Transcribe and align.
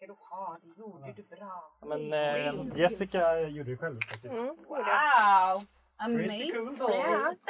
ska 0.00 0.06
du 0.06 0.16
ha. 0.30 0.58
Det 0.62 0.80
gjorde 0.80 1.12
du 1.12 1.22
bra. 1.36 1.76
Men 1.86 2.12
eh, 2.12 2.78
Jessica 2.78 3.40
gjorde 3.40 3.70
det 3.70 3.76
själv 3.76 4.00
faktiskt. 4.08 4.34
Wow! 4.34 4.56
Pretty 6.16 6.50
cool. 6.50 6.58
Amazing! 6.58 6.76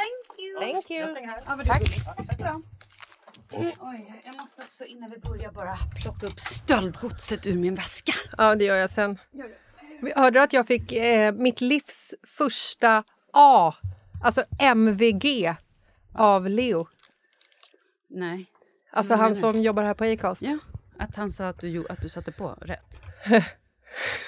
Thank 0.01 0.39
you! 0.39 0.61
Thank 0.61 0.91
you. 0.91 1.17
Ja, 1.47 1.57
vad 1.57 1.67
Tack. 1.67 1.83
Tack. 2.39 3.77
Oj, 3.81 4.23
jag 4.25 4.37
måste 4.37 4.63
också 4.63 4.85
innan 4.85 5.11
vi 5.11 5.19
börjar 5.19 5.53
bara 5.53 5.75
plocka 6.03 6.27
upp 6.27 6.41
stöldgodset 6.41 7.47
ur 7.47 7.59
min 7.59 7.75
väska. 7.75 8.13
Ja, 8.39 8.55
det 8.55 8.65
gör 8.65 8.77
jag 8.77 8.91
sen. 8.91 9.19
Hörde 10.17 10.39
du 10.39 10.43
att 10.43 10.53
jag 10.53 10.67
fick 10.67 10.93
eh, 10.93 11.33
mitt 11.33 11.61
livs 11.61 12.15
första 12.23 13.05
A, 13.33 13.75
alltså 14.25 14.45
MVG, 14.59 15.55
av 16.15 16.49
Leo? 16.49 16.89
Nej. 18.09 18.47
Alltså 18.93 19.15
han 19.15 19.35
som 19.35 19.61
jobbar 19.61 19.83
här 19.83 19.95
på 19.95 20.05
Acast. 20.05 20.43
Ja, 20.43 20.59
att 21.01 21.17
han 21.17 21.31
sa 21.31 21.49
att 21.49 21.59
du, 21.61 21.87
att 21.89 22.03
du 22.03 22.09
satte 22.09 22.33
på 22.33 22.49
rätt. 22.61 23.01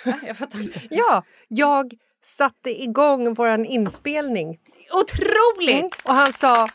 Jag 0.22 0.36
fattar 0.36 0.60
inte. 0.60 0.80
Ja, 0.90 1.24
jag 1.48 1.94
satte 2.22 2.82
igång 2.82 3.34
vår 3.34 3.64
inspelning 3.64 4.60
Otroligt! 4.92 5.70
Mm. 5.70 5.90
och 6.04 6.14
han 6.14 6.32
sa 6.32 6.68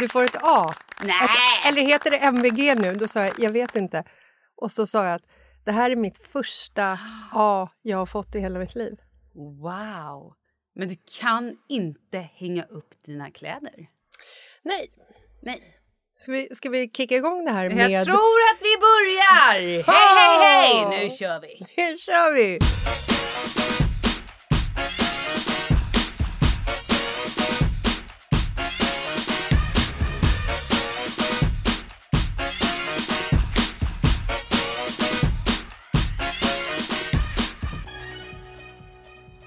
du 0.00 0.08
får 0.08 0.24
ett 0.24 0.36
A. 0.42 0.74
Nej! 1.04 1.16
Att, 1.22 1.68
eller 1.68 1.82
heter 1.82 2.10
det 2.10 2.16
MVG 2.16 2.78
nu? 2.78 2.94
Då 2.94 3.08
sa 3.08 3.20
jag 3.20 3.32
jag 3.38 3.50
vet 3.50 3.76
inte. 3.76 4.04
Och 4.56 4.70
så 4.70 4.86
sa 4.86 5.04
jag 5.04 5.14
att 5.14 5.26
det 5.64 5.72
här 5.72 5.90
är 5.90 5.96
mitt 5.96 6.26
första 6.26 6.98
A 7.32 7.68
jag 7.82 7.98
har 7.98 8.06
fått 8.06 8.34
i 8.34 8.40
hela 8.40 8.58
mitt 8.58 8.74
liv. 8.74 8.96
Wow! 9.34 10.34
Men 10.74 10.88
du 10.88 10.96
kan 11.20 11.56
inte 11.68 12.18
hänga 12.18 12.64
upp 12.64 12.94
dina 13.04 13.30
kläder. 13.30 13.88
Nej. 14.62 14.90
Nej. 15.40 15.73
Ska 16.18 16.32
vi, 16.32 16.48
ska 16.52 16.68
vi 16.70 16.88
kicka 16.88 17.16
igång 17.16 17.44
det 17.44 17.50
här 17.50 17.64
Jag 17.64 17.74
med... 17.74 18.04
tror 18.04 18.38
att 18.52 18.60
vi 18.60 18.76
börjar! 18.80 19.52
Hej, 19.52 19.84
hej, 19.86 20.88
hej! 20.88 21.00
Nu 21.08 21.10
kör 21.10 21.40
vi! 21.40 21.66
Nu 21.76 21.98
kör 21.98 22.34
vi! 22.34 22.58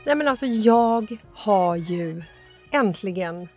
Nej 0.05 0.15
men 0.15 0.27
alltså 0.27 0.45
jag 0.45 1.17
har 1.33 1.75
ju 1.75 2.23
äntligen 2.71 3.47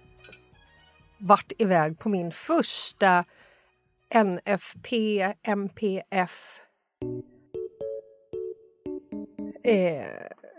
varit 1.20 1.52
iväg 1.58 1.98
på 1.98 2.08
min 2.08 2.32
första 2.32 3.24
NFP, 4.24 5.20
MPF 5.42 6.60
eh, 9.64 10.02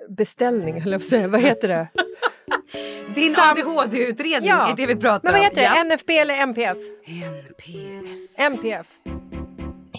beställning, 0.09 0.81
höll 0.81 0.91
jag 0.91 1.01
på 1.01 1.05
att 1.05 1.09
säga. 1.09 1.27
Vad 1.27 1.41
heter 1.41 1.67
det? 1.67 1.87
Din 3.15 3.35
Sam- 3.35 3.41
ADHD-utredning 3.51 4.49
Ja. 4.49 4.71
är 4.71 4.75
det 4.75 4.85
vi 4.85 4.95
pratar 4.95 5.23
Men 5.23 5.33
vad 5.33 5.39
om. 5.39 5.45
heter 5.45 5.83
det? 5.85 5.95
NFP 5.95 6.17
eller 6.17 6.35
MPF? 6.41 6.77
NPF. 7.07 8.29
MPF. 8.37 8.87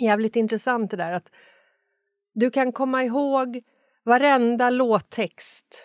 Jävligt 0.01 0.37
intressant 0.37 0.91
det 0.91 0.97
där 0.97 1.13
att 1.13 1.31
du 2.35 2.51
kan 2.51 2.73
komma 2.73 3.05
ihåg 3.05 3.63
varenda 4.05 4.71
låttext 4.71 5.83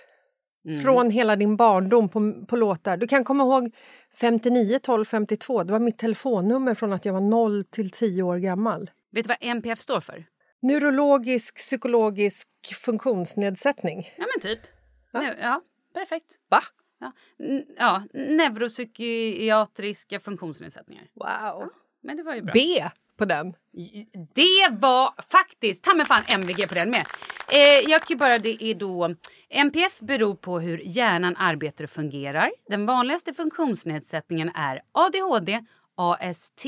från 0.84 1.12
hela 1.12 1.36
din 1.36 1.56
barndom 1.56 2.10
på, 2.10 2.46
på 2.48 2.56
låtar. 2.56 2.98
Du 2.98 3.08
kan 3.08 3.23
komma 3.23 3.44
ihåg 3.44 3.76
59 4.14 4.80
12 4.84 5.06
52. 5.06 5.64
Det 5.64 5.72
var 5.72 5.80
mitt 5.80 5.98
telefonnummer 5.98 6.76
från 6.76 6.94
att 6.94 7.06
jag 7.06 7.14
var 7.14 7.22
0 7.22 7.64
till 7.64 7.92
10 7.92 8.24
år 8.24 8.38
gammal. 8.38 8.92
Vet 9.12 9.26
du 9.26 9.28
vad 9.28 9.38
NPF 9.42 9.80
står 9.80 10.02
för? 10.02 10.26
Neurologisk 10.62 11.56
psykologisk 11.56 12.48
funktionsnedsättning. 12.82 14.09
Ja, 14.18 14.26
men 14.36 14.42
typ. 14.42 14.59
Ja, 15.12 15.34
ja 15.42 15.62
perfekt. 15.94 16.26
Va? 16.50 16.59
Ja. 17.00 17.12
N- 17.40 17.66
ja, 17.78 18.04
neuropsykiatriska 18.14 20.20
funktionsnedsättningar. 20.20 21.08
Wow. 21.14 21.70
Men 22.03 22.18
det 22.18 22.24
var 22.24 22.36
ju 22.36 22.41
bra. 22.41 22.53
B 22.53 22.59
på 23.17 23.25
den. 23.25 23.53
Det 24.33 24.67
var 24.72 25.13
faktiskt 25.31 25.83
ta 25.83 25.94
mig 25.94 26.05
fan 26.05 26.23
MVG 26.28 26.67
på 26.67 26.75
den 26.75 26.89
med. 26.89 27.05
Eh, 27.51 27.89
jag 27.89 28.01
kan 28.01 28.17
bara, 28.17 28.38
det 28.38 28.63
är 28.63 28.75
då 28.75 29.16
NPF 29.50 30.00
beror 30.00 30.35
på 30.35 30.59
hur 30.59 30.81
hjärnan 30.83 31.35
arbetar 31.38 31.83
och 31.83 31.89
fungerar. 31.89 32.51
Den 32.69 32.85
vanligaste 32.85 33.33
funktionsnedsättningen 33.33 34.51
är 34.55 34.81
ADHD, 34.91 35.59
AST, 35.95 36.66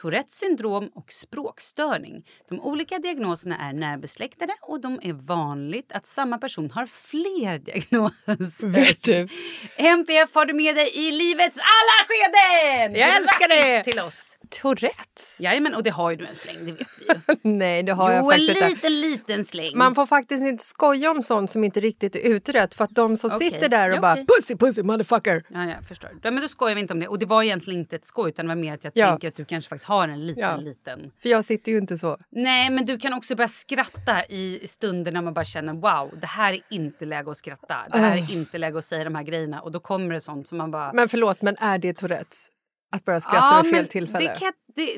Tourettes 0.00 0.38
syndrom 0.38 0.90
och 0.94 1.12
språkstörning. 1.12 2.24
De 2.48 2.60
olika 2.60 2.98
diagnoserna 2.98 3.58
är 3.58 3.72
närbesläktade 3.72 4.52
och 4.62 4.80
de 4.80 5.00
är 5.02 5.12
vanligt 5.12 5.92
att 5.92 6.06
samma 6.06 6.38
person 6.38 6.70
har 6.70 6.86
fler 6.86 7.58
diagnoser. 7.58 8.66
Vet 8.66 9.02
du? 9.02 9.28
NPF 9.76 10.34
har 10.34 10.46
du 10.46 10.54
med 10.54 10.76
dig 10.76 10.90
i 10.94 11.10
livets 11.10 11.58
alla 11.58 12.06
skeden! 12.08 13.00
Jag 13.00 13.16
älskar 13.16 13.48
det! 13.48 13.82
Till 13.84 14.00
oss! 14.00 14.36
Tourettes? 14.50 15.40
Jajamän, 15.40 15.74
och 15.74 15.82
det 15.82 15.90
har 15.90 16.10
ju 16.10 16.16
du 16.16 16.26
en 16.26 16.36
släng, 16.36 16.56
det 16.66 16.72
vet 16.72 16.88
vi 16.98 17.04
ju. 17.04 17.36
Nej, 17.50 17.82
det 17.82 17.92
har 17.92 18.10
jag 18.12 18.20
Jo, 18.24 18.30
en 18.30 18.38
faktiskt 18.38 18.62
inte. 18.70 18.88
liten, 18.88 19.00
liten 19.00 19.44
släng. 19.44 19.78
Man 19.78 19.94
får 19.94 20.06
faktiskt 20.06 20.42
inte 20.46 20.64
skoja 20.64 21.10
om 21.10 21.22
sånt 21.22 21.50
som 21.50 21.64
inte 21.64 21.80
riktigt 21.80 22.16
är 22.16 22.20
utrett 22.20 22.74
för 22.74 22.84
att 22.84 22.90
de 22.90 23.16
som 23.16 23.30
Okej. 23.34 23.50
sitter 23.50 23.68
där 23.68 23.90
och 23.90 23.96
Ja, 23.96 24.00
bara 24.00 24.16
pussy 24.16 24.56
pussy 24.56 24.82
motherfucker. 24.82 25.44
Ja, 25.48 25.64
jag 25.64 25.84
förstår. 25.88 26.10
Ja, 26.22 26.30
men 26.30 26.42
då 26.42 26.48
skojar 26.48 26.74
vi 26.74 26.80
inte 26.80 26.92
om 26.94 27.00
det. 27.00 27.08
Och 27.08 27.18
det 27.18 27.26
var 27.26 27.42
egentligen 27.42 27.80
inte 27.80 27.96
ett 27.96 28.06
skoj 28.06 28.28
utan 28.28 28.44
det 28.46 28.48
var 28.54 28.60
mer 28.62 28.74
att 28.74 28.84
jag 28.84 28.92
Ja. 28.94 29.08
tänker 29.10 29.28
att 29.28 29.36
du 29.36 29.44
kanske 29.44 29.68
faktiskt 29.68 29.88
har 29.88 30.08
en 30.08 30.26
liten, 30.26 30.42
Ja. 30.42 30.56
liten... 30.56 31.10
För 31.22 31.28
jag 31.28 31.44
sitter 31.44 31.72
ju 31.72 31.78
inte 31.78 31.98
så. 31.98 32.16
Nej, 32.30 32.70
men 32.70 32.84
du 32.86 32.98
kan 32.98 33.12
också 33.12 33.34
börja 33.36 33.48
skratta 33.48 34.24
i 34.24 34.60
stunder 34.66 35.12
när 35.12 35.22
man 35.22 35.34
bara 35.34 35.44
känner 35.44 35.72
wow, 35.72 36.20
det 36.20 36.26
här 36.26 36.52
är 36.52 36.60
inte 36.70 37.04
läge 37.04 37.30
att 37.30 37.36
skratta. 37.36 37.76
Det 37.92 37.98
här 37.98 38.16
är 38.16 38.32
inte 38.32 38.58
läge 38.58 38.78
att 38.78 38.84
säga 38.84 39.04
de 39.04 39.14
här 39.14 39.22
grejerna. 39.22 39.60
Och 39.60 39.70
då 39.72 39.80
kommer 39.80 40.14
det 40.14 40.20
sånt 40.20 40.48
som 40.48 40.58
man 40.58 40.70
bara... 40.70 40.92
Men 40.92 41.08
förlåt, 41.08 41.42
men 41.42 41.56
är 41.56 41.78
det 41.78 41.92
Tourettes? 41.92 42.48
Att 42.90 43.04
börja 43.04 43.20
skratta 43.20 43.62
vid 43.62 43.72
fel 43.74 43.88
tillfälle? 43.88 44.36
Kan, 44.38 44.52
det, 44.76 44.96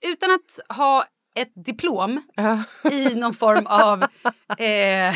utan 0.00 0.30
att 0.30 0.76
ha 0.76 1.04
ett 1.34 1.52
diplom 1.64 2.22
Ja. 2.34 2.62
i 2.90 3.14
någon 3.14 3.34
form 3.34 3.66
av 3.66 4.02
eh, 4.58 5.08
eh, 5.08 5.14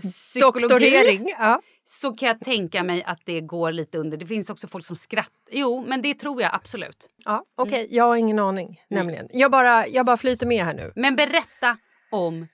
psykologi 0.00 0.60
Doktorering? 0.68 1.28
Ja. 1.38 1.60
så 1.84 2.12
kan 2.12 2.28
jag 2.28 2.40
tänka 2.40 2.82
mig 2.82 3.04
att 3.04 3.20
det 3.24 3.40
går 3.40 3.72
lite 3.72 3.98
under. 3.98 4.16
Det 4.16 4.26
finns 4.26 4.50
också 4.50 4.68
folk 4.68 4.86
som 4.86 4.96
skrattar. 4.96 5.30
Jo, 5.50 5.84
men 5.88 6.02
det 6.02 6.14
tror 6.14 6.42
jag 6.42 6.54
absolut. 6.54 7.08
ja 7.24 7.44
Okej, 7.56 7.88
jag 7.90 8.04
har 8.04 8.16
ingen 8.16 8.38
aning. 8.38 8.80
Nämligen. 8.90 9.28
Jag, 9.32 9.50
bara, 9.50 9.86
jag 9.86 10.06
bara 10.06 10.16
flyter 10.16 10.46
med 10.46 10.64
här 10.64 10.74
nu. 10.74 10.92
Men 10.96 11.16
berätta 11.16 11.76
om 12.10 12.46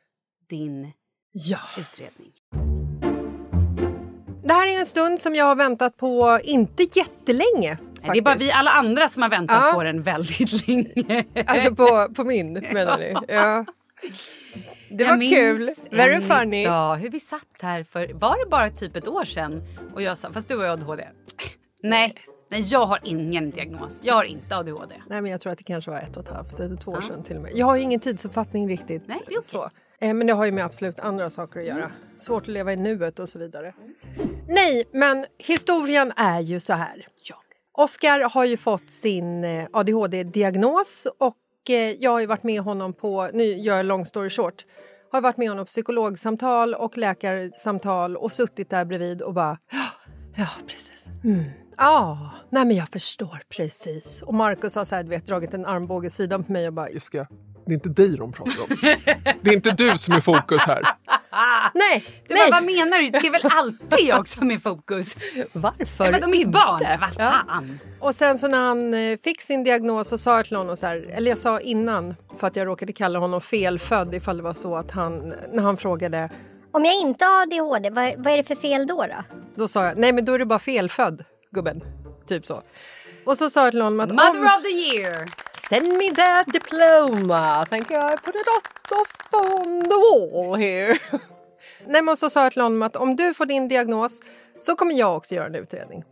din 0.48 0.92
Ja. 1.32 1.58
utredning. 1.78 2.32
Det 4.44 4.52
här 4.54 4.68
är 4.68 4.78
en 4.80 4.86
stund 4.86 5.20
som 5.20 5.34
jag 5.34 5.44
har 5.44 5.54
väntat 5.56 5.96
på 5.96 6.40
inte 6.44 6.82
jättelänge. 6.82 7.78
Nej, 8.02 8.10
det 8.12 8.18
är 8.18 8.22
bara 8.22 8.30
faktiskt. 8.30 8.50
vi 8.50 8.52
alla 8.52 8.70
andra 8.70 9.08
som 9.08 9.22
har 9.22 9.30
väntat 9.30 9.62
Ja. 9.66 9.72
på 9.74 9.82
den 9.82 10.02
väldigt 10.02 10.68
länge. 10.68 11.24
Alltså 11.46 11.74
på, 11.74 12.08
på 12.14 12.24
min, 12.24 12.52
menar 12.52 12.98
ni? 12.98 13.14
Ja. 13.34 13.64
Det 14.90 15.04
var 15.04 15.10
Jag 15.10 15.18
minns 15.18 15.34
kul. 15.88 15.98
Very 15.98 16.20
funny. 16.20 16.64
dag 16.66 16.96
hur 16.96 17.10
vi 17.10 17.20
satt 17.20 17.46
här 17.60 17.84
för, 17.84 18.12
var 18.14 18.44
det 18.44 18.50
bara 18.50 18.70
typ 18.70 18.96
ett 18.96 19.08
år 19.08 19.24
sedan? 19.24 19.62
Och 19.94 20.02
jag 20.02 20.18
sa, 20.18 20.32
fast 20.32 20.48
du 20.48 20.56
har 20.56 20.64
ju 20.64 20.70
ADHD. 20.70 21.04
Nej, 21.82 22.14
nej 22.50 22.60
jag 22.60 22.86
har 22.86 22.98
ingen 23.04 23.50
diagnos. 23.50 24.00
Jag 24.02 24.14
har 24.14 24.24
inte 24.24 24.56
ADHD. 24.56 24.94
Nej, 25.08 25.22
men 25.22 25.30
jag 25.30 25.40
tror 25.40 25.52
att 25.52 25.58
det 25.58 25.64
kanske 25.64 25.90
var 25.90 25.98
ett 25.98 26.16
och 26.16 26.24
ett 26.24 26.30
halvt 26.30 26.60
eller 26.60 26.76
två 26.76 26.90
år 26.92 27.00
sedan 27.00 27.22
till 27.22 27.36
och 27.36 27.42
med. 27.42 27.50
Jag 27.54 27.66
har 27.66 27.76
ingen 27.76 28.00
tidsuppfattning 28.00 28.68
riktigt. 28.68 29.02
Nej, 29.06 29.18
det 29.26 29.34
är 29.34 29.38
okej. 29.38 29.42
så. 29.48 29.70
Eh, 30.00 30.14
Men 30.14 30.26
det 30.26 30.32
har 30.32 30.44
ju 30.44 30.52
med 30.52 30.64
absolut 30.64 30.98
andra 31.00 31.30
saker 31.30 31.60
att 31.60 31.66
göra. 31.66 31.92
Svårt 32.18 32.42
att 32.42 32.48
leva 32.48 32.72
i 32.72 32.76
nuet 32.76 33.18
och 33.18 33.28
så 33.28 33.38
vidare. 33.38 33.74
Nej, 34.48 34.84
men 34.92 35.26
historien 35.38 36.12
är 36.16 36.40
ju 36.40 36.60
så 36.60 36.72
här. 36.72 37.06
Oskar 37.84 38.20
har 38.20 38.44
ju 38.44 38.56
fått 38.56 38.90
sin 38.90 39.44
eh, 39.44 39.66
ADHD-diagnos 39.72 41.06
och 41.18 41.70
eh, 41.70 41.90
jag 41.90 42.10
har 42.10 42.20
ju 42.20 42.26
varit 42.26 42.42
med 42.42 42.60
honom 42.62 42.92
på, 42.92 43.30
nu 43.34 43.44
gör 43.44 43.76
jag 43.76 43.86
long 43.86 44.06
story 44.06 44.30
short, 44.30 44.64
har 45.12 45.20
varit 45.20 45.36
med 45.36 45.48
honom 45.48 45.64
på 45.64 45.68
psykologsamtal 45.68 46.74
och 46.74 46.98
läkarsamtal 46.98 48.16
och 48.16 48.32
suttit 48.32 48.70
där 48.70 48.84
bredvid 48.84 49.22
och 49.22 49.34
bara 49.34 49.58
"Ja, 50.36 50.48
precis. 50.66 51.08
Mm. 51.24 51.44
Ja, 51.76 52.30
nej 52.50 52.64
men 52.64 52.76
jag 52.76 52.88
förstår 52.88 53.38
precis. 53.56 54.22
Och 54.22 54.34
Markus 54.34 54.74
har 54.74 54.84
så 54.84 54.94
här, 54.94 55.02
du 55.02 55.08
vet, 55.08 55.26
dragit 55.26 55.54
en 55.54 55.66
armbåge 55.66 56.10
sidan 56.10 56.44
på 56.44 56.52
mig 56.52 56.66
och 56.66 56.72
bara 56.72 56.90
Jessica, 56.90 57.26
det 57.66 57.72
är 57.72 57.74
inte 57.74 57.88
dig 57.88 58.16
de 58.16 58.32
pratar 58.32 58.62
om. 58.62 58.76
Det 59.42 59.50
är 59.50 59.54
inte 59.54 59.70
du 59.70 59.98
som 59.98 60.14
är 60.14 60.20
fokus 60.20 60.62
här 60.66 60.82
nej, 61.74 62.04
Du 62.28 62.34
nej. 62.34 62.50
bara, 62.50 62.60
vad 62.60 62.64
menar 62.64 62.98
du? 62.98 63.10
Det 63.10 63.18
är 63.26 63.30
väl 63.30 63.46
alltid 63.50 64.08
jag 64.08 64.28
som 64.28 64.50
är 64.50 64.58
fokus? 64.58 65.16
Varför 65.52 66.12
Vadå 66.12 66.26
mitt 66.26 66.40
inte? 66.40 66.50
barn? 66.50 66.80
Vad 67.00 67.10
Ja. 67.26 67.30
fan? 67.48 67.78
Och 68.00 68.14
sen 68.14 68.38
så 68.38 68.48
när 68.48 68.60
han 68.60 68.94
eh, 68.94 69.18
fick 69.24 69.40
sin 69.40 69.64
diagnos 69.64 70.08
så 70.08 70.18
sa 70.18 70.36
jag 70.36 70.46
till 70.46 70.56
honom 70.56 70.76
så 70.76 70.86
här, 70.86 71.10
eller 71.14 71.30
jag 71.30 71.38
sa 71.38 71.60
innan 71.60 72.14
för 72.38 72.46
att 72.46 72.56
jag 72.56 72.66
råkade 72.66 72.92
kalla 72.92 73.18
honom 73.18 73.40
felfödd 73.40 74.14
ifall 74.14 74.36
det 74.36 74.42
var 74.42 74.52
så 74.54 74.76
att 74.76 74.90
han, 74.90 75.34
när 75.52 75.62
han 75.62 75.76
frågade, 75.76 76.30
Om 76.72 76.84
jag 76.84 76.94
inte 76.94 77.24
har 77.24 77.42
ADHD, 77.42 77.90
vad, 77.90 78.14
vad 78.16 78.32
är 78.32 78.36
det 78.36 78.44
för 78.44 78.54
fel 78.56 78.86
då? 78.86 78.96
då? 79.08 79.24
då 79.54 79.68
sa 79.68 79.84
jag, 79.84 79.98
nej 79.98 80.12
men 80.12 80.24
då 80.24 80.32
är 80.34 80.38
du 80.38 80.44
bara 80.44 80.58
felfödd 80.58 81.24
gubben. 81.50 81.82
Typ 82.28 82.46
så. 82.46 82.62
Och 83.24 83.36
så 83.38 83.50
sa 83.50 83.64
jag 83.64 83.70
till 83.72 83.82
honom 83.82 84.00
att 84.00 84.10
Mother 84.10 84.40
om, 84.40 84.46
of 84.46 84.62
the 84.62 84.68
year! 84.96 85.28
Send 85.70 85.98
me 85.98 86.10
that 86.10 86.46
diploma, 86.52 87.64
thank 87.70 87.90
you 87.90 88.12
I 88.12 88.16
put 88.16 88.34
it 88.34 88.48
up 88.56 88.66
of 88.92 89.06
wall 89.88 90.54
here. 90.54 90.98
Nej, 91.86 92.02
men 92.02 92.16
så 92.16 92.30
sa 92.30 92.42
jag 92.42 92.52
till 92.52 92.62
honom 92.62 92.82
att 92.82 92.96
om 92.96 93.16
du 93.16 93.34
får 93.34 93.46
din 93.46 93.68
diagnos 93.68 94.22
så 94.60 94.76
kommer 94.76 94.94
jag 94.94 95.16
också 95.16 95.34
göra 95.34 95.46
en 95.46 95.54
utredning. 95.54 96.04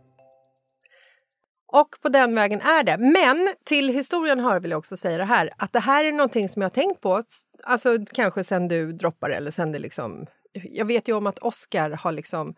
Och 1.71 1.89
på 2.01 2.09
den 2.09 2.35
vägen 2.35 2.61
är 2.61 2.83
det. 2.83 2.97
Men 2.97 3.55
till 3.63 3.89
historien 3.89 4.39
hör 4.39 4.59
vill 4.59 4.71
jag 4.71 4.77
också 4.77 4.97
säga 4.97 5.17
det 5.17 5.25
här 5.25 5.53
att 5.57 5.73
det 5.73 5.79
här 5.79 6.03
är 6.03 6.11
någonting 6.11 6.49
som 6.49 6.61
jag 6.61 6.69
har 6.69 6.73
tänkt 6.73 7.01
på, 7.01 7.21
alltså 7.63 7.97
kanske 8.13 8.43
sen 8.43 8.67
du 8.67 8.91
droppade 8.91 9.35
eller 9.35 9.51
sen 9.51 9.71
det 9.71 9.79
liksom... 9.79 10.25
Jag 10.53 10.85
vet 10.85 11.07
ju 11.07 11.13
om 11.13 11.27
att 11.27 11.39
Oscar 11.39 11.89
har 11.89 12.11
liksom 12.11 12.55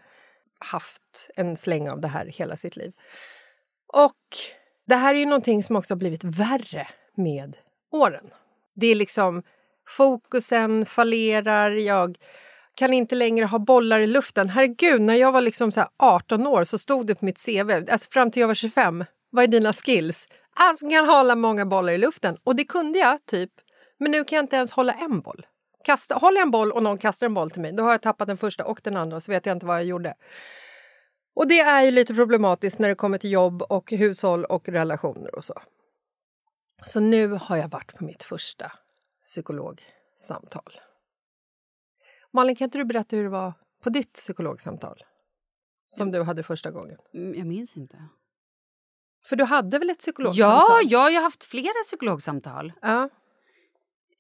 haft 0.59 1.29
en 1.35 1.57
släng 1.57 1.89
av 1.89 2.01
det 2.01 2.07
här 2.07 2.25
hela 2.25 2.57
sitt 2.57 2.75
liv. 2.75 2.91
Och 3.93 4.21
det 4.87 4.95
här 4.95 5.15
är 5.15 5.19
ju 5.19 5.25
någonting 5.25 5.63
som 5.63 5.75
också 5.75 5.93
har 5.93 5.99
blivit 5.99 6.23
värre 6.23 6.87
med 7.15 7.57
åren. 7.91 8.29
Det 8.75 8.87
är 8.87 8.95
liksom 8.95 9.43
fokusen 9.87 10.85
fallerar, 10.85 11.71
jag 11.71 12.17
kan 12.75 12.93
inte 12.93 13.15
längre 13.15 13.45
ha 13.45 13.59
bollar 13.59 13.99
i 13.99 14.07
luften. 14.07 14.49
Herregud, 14.49 15.01
när 15.01 15.15
jag 15.15 15.31
var 15.31 15.41
liksom 15.41 15.71
så 15.71 15.85
18 15.97 16.47
år 16.47 16.63
så 16.63 16.77
stod 16.77 17.07
det 17.07 17.15
på 17.15 17.25
mitt 17.25 17.45
CV, 17.45 17.71
alltså 17.91 18.09
fram 18.11 18.31
till 18.31 18.41
jag 18.41 18.47
var 18.47 18.55
25, 18.55 19.05
vad 19.29 19.43
är 19.43 19.47
dina 19.47 19.73
skills? 19.73 20.27
Alltså 20.55 20.89
kan 20.89 21.05
hålla 21.05 21.35
många 21.35 21.65
bollar 21.65 21.93
i 21.93 21.97
luften. 21.97 22.37
Och 22.43 22.55
det 22.55 22.63
kunde 22.63 22.99
jag, 22.99 23.25
typ. 23.25 23.51
Men 23.99 24.11
nu 24.11 24.23
kan 24.23 24.35
jag 24.35 24.43
inte 24.43 24.55
ens 24.55 24.71
hålla 24.71 24.93
en 24.93 25.21
boll. 25.21 25.45
Kasta, 25.83 26.15
håller 26.15 26.37
jag 26.37 26.45
en 26.45 26.51
boll 26.51 26.71
och 26.71 26.83
någon 26.83 26.97
kastar 26.97 27.25
en 27.25 27.33
boll 27.33 27.51
till 27.51 27.61
mig, 27.61 27.71
då 27.71 27.83
har 27.83 27.91
jag 27.91 28.01
tappat 28.01 28.27
den 28.27 28.37
första 28.37 28.65
och 28.65 28.79
den 28.83 28.97
andra 28.97 29.21
så 29.21 29.31
vet 29.31 29.45
jag 29.45 29.55
inte 29.55 29.65
vad 29.65 29.75
jag 29.75 29.85
gjorde. 29.85 30.13
Och 31.33 31.47
det 31.47 31.59
är 31.59 31.83
ju 31.83 31.91
lite 31.91 32.13
problematiskt 32.13 32.79
när 32.79 32.89
det 32.89 32.95
kommer 32.95 33.17
till 33.17 33.31
jobb 33.31 33.61
och 33.61 33.91
hushåll 33.91 34.45
och 34.45 34.69
relationer 34.69 35.35
och 35.35 35.43
så. 35.43 35.53
Så 36.83 36.99
nu 36.99 37.27
har 37.27 37.57
jag 37.57 37.69
varit 37.69 37.97
på 37.97 38.03
mitt 38.03 38.23
första 38.23 38.71
psykologsamtal. 39.23 40.79
Malin, 42.33 42.55
kan 42.55 42.65
inte 42.65 42.77
du 42.77 42.85
berätta 42.85 43.15
hur 43.15 43.23
det 43.23 43.29
var 43.29 43.53
på 43.83 43.89
ditt 43.89 44.13
psykologsamtal? 44.13 45.03
Som 45.89 46.11
du 46.11 46.21
hade 46.23 46.43
första 46.43 46.71
gången. 46.71 46.97
Mm, 47.13 47.35
Jag 47.35 47.47
minns 47.47 47.77
inte. 47.77 48.03
För 49.25 49.35
du 49.35 49.43
hade 49.43 49.79
väl 49.79 49.89
ett 49.89 49.95
Ja, 49.97 49.99
psykologsamtal? 49.99 50.79
ja, 50.83 51.09
jag 51.09 51.19
har 51.19 51.21
haft 51.23 51.43
flera 51.43 51.73
psykologsamtal. 51.83 52.73
ja. 52.81 53.09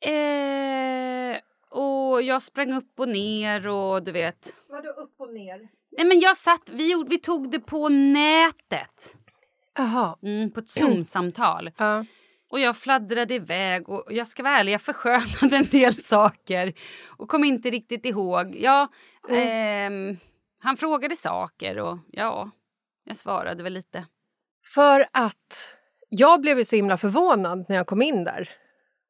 Eh, 0.09 1.37
och 1.69 2.21
jag 2.21 2.41
sprang 2.41 2.73
upp 2.73 2.99
och 2.99 3.07
ner 3.09 3.67
och 3.67 4.03
du 4.03 4.11
vet. 4.11 4.55
Vadå 4.69 4.89
upp 4.89 5.13
och 5.17 5.33
ner? 5.33 5.67
Nej 5.97 6.05
men 6.05 6.19
jag 6.19 6.37
satt, 6.37 6.69
vi, 6.69 6.91
gjorde, 6.91 7.09
vi 7.09 7.17
tog 7.17 7.51
det 7.51 7.59
på 7.59 7.89
nätet. 7.89 9.15
Jaha. 9.77 10.17
Mm, 10.23 10.51
på 10.51 10.59
ett 10.59 10.69
Zoom-samtal. 10.69 11.71
Ja. 11.77 12.05
Och 12.49 12.59
jag 12.59 12.77
fladdrade 12.77 13.33
iväg 13.33 13.89
och 13.89 14.03
jag 14.09 14.27
ska 14.27 14.43
vara 14.43 14.59
ärlig, 14.59 14.73
jag 14.73 14.81
förskönade 14.81 15.57
en 15.57 15.67
del 15.67 15.93
saker. 16.03 16.73
Och 17.17 17.29
kom 17.29 17.43
inte 17.43 17.69
riktigt 17.69 18.05
ihåg. 18.05 18.55
Ja, 18.59 18.87
ehm, 19.29 20.17
han 20.59 20.77
frågade 20.77 21.15
saker 21.15 21.79
och 21.79 21.97
ja, 22.11 22.51
jag 23.05 23.17
svarade 23.17 23.63
väl 23.63 23.73
lite. 23.73 24.05
För 24.73 25.05
att 25.11 25.77
jag 26.09 26.41
blev 26.41 26.57
ju 26.57 26.65
så 26.65 26.75
himla 26.75 26.97
förvånad 26.97 27.65
när 27.69 27.75
jag 27.75 27.87
kom 27.87 28.01
in 28.01 28.23
där. 28.23 28.49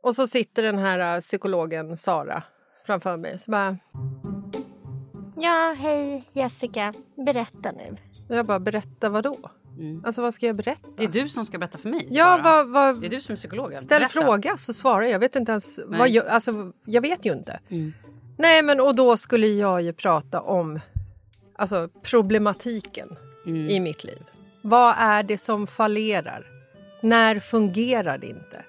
Och 0.04 0.16
så 0.16 0.28
sitter 0.28 0.64
den 0.64 0.78
här 0.78 1.16
äh, 1.16 1.20
psykologen 1.22 1.98
Sara 1.98 2.44
framför 2.86 3.18
mig. 3.18 3.40
Så 3.40 3.52
bara, 3.52 3.78
Ja, 5.42 5.76
hej 5.78 6.24
Jessica. 6.34 6.94
Berätta 7.16 7.72
nu. 7.72 7.98
och 8.30 8.36
jag 8.36 8.46
bara, 8.46 8.60
berätta 8.60 9.10
vad 9.10 9.24
då? 9.24 9.36
Mm. 9.80 10.06
Alltså 10.06 10.22
vad 10.22 10.34
ska 10.34 10.46
jag 10.46 10.56
berätta? 10.56 10.88
Det 10.98 11.04
är 11.04 11.08
du 11.08 11.30
som 11.30 11.46
ska 11.46 11.58
berätta 11.58 11.78
för 11.78 11.90
mig, 11.90 12.08
Ja, 12.12 12.40
vad, 12.44 12.68
vad, 12.70 13.02
Det 13.02 13.08
är 13.08 13.10
du 13.10 13.22
som 13.22 13.34
är 13.34 13.38
psykologen. 13.38 13.80
ställ 13.80 14.00
Berätta. 14.00 14.22
fråga 14.22 14.58
så 14.58 14.74
svarar 14.74 15.02
jag. 15.02 15.12
Jag 15.12 15.20
vet 15.20 15.36
inte 15.36 15.52
ens. 15.52 15.80
Nej. 15.88 16.00
Vad 16.00 16.10
jag, 16.10 16.28
alltså, 16.28 16.72
jag 16.86 17.02
vet 17.02 17.26
ju 17.26 17.34
inte. 17.34 17.60
Mm. 17.70 17.94
Nej, 18.38 18.64
men 18.64 18.80
och 18.80 18.96
då 18.96 19.18
skulle 19.18 19.48
jag 19.48 19.82
ju 19.82 19.94
prata 19.94 20.42
om 20.42 20.80
alltså, 21.56 21.90
problematiken 22.04 23.18
Mm. 23.46 23.68
i 23.68 23.80
mitt 23.80 24.04
liv. 24.04 24.24
Vad 24.62 24.96
är 24.98 25.24
det 25.24 25.38
som 25.38 25.68
fallerar? 25.68 26.46
När 27.02 27.40
fungerar 27.40 28.18
det 28.18 28.28
inte? 28.28 28.64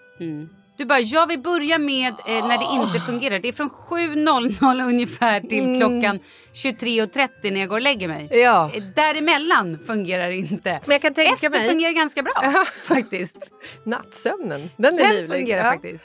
Du 0.76 0.84
bara, 0.84 1.00
jag 1.00 1.26
vill 1.26 1.38
börja 1.40 1.78
med 1.78 2.08
eh, 2.08 2.48
när 2.48 2.58
det 2.58 2.82
inte 2.84 3.00
fungerar. 3.00 3.38
Det 3.38 3.48
är 3.48 3.52
från 3.52 3.70
7.00 3.70 4.82
ungefär 4.88 5.40
till 5.40 5.64
Mm. 5.64 5.78
klockan 5.80 6.19
23.30 6.54 7.28
när 7.52 7.60
jag 7.60 7.69
går 7.69 7.76
och 7.76 7.82
lägger 7.82 8.08
mig. 8.08 8.28
Ja. 8.30 8.70
Eh, 8.74 8.82
Däremellan 8.82 9.78
fungerar 9.86 10.28
det 10.28 10.36
inte. 10.36 10.70
Men 10.70 10.92
jag 10.92 11.02
kan 11.02 11.14
tänka 11.14 11.32
Efter 11.34 11.50
mig... 11.50 11.69
fungerar 11.69 11.92
ganska 11.92 12.22
bra 12.22 12.32
Ja. 12.42 12.64
faktiskt. 12.88 13.50
Nattsömnen, 13.84 14.70
den 14.76 14.94
är 14.94 14.98
Den 14.98 15.10
livlig. 15.16 15.38
fungerar 15.40 15.64
Ja. 15.64 15.70
faktiskt. 15.70 16.04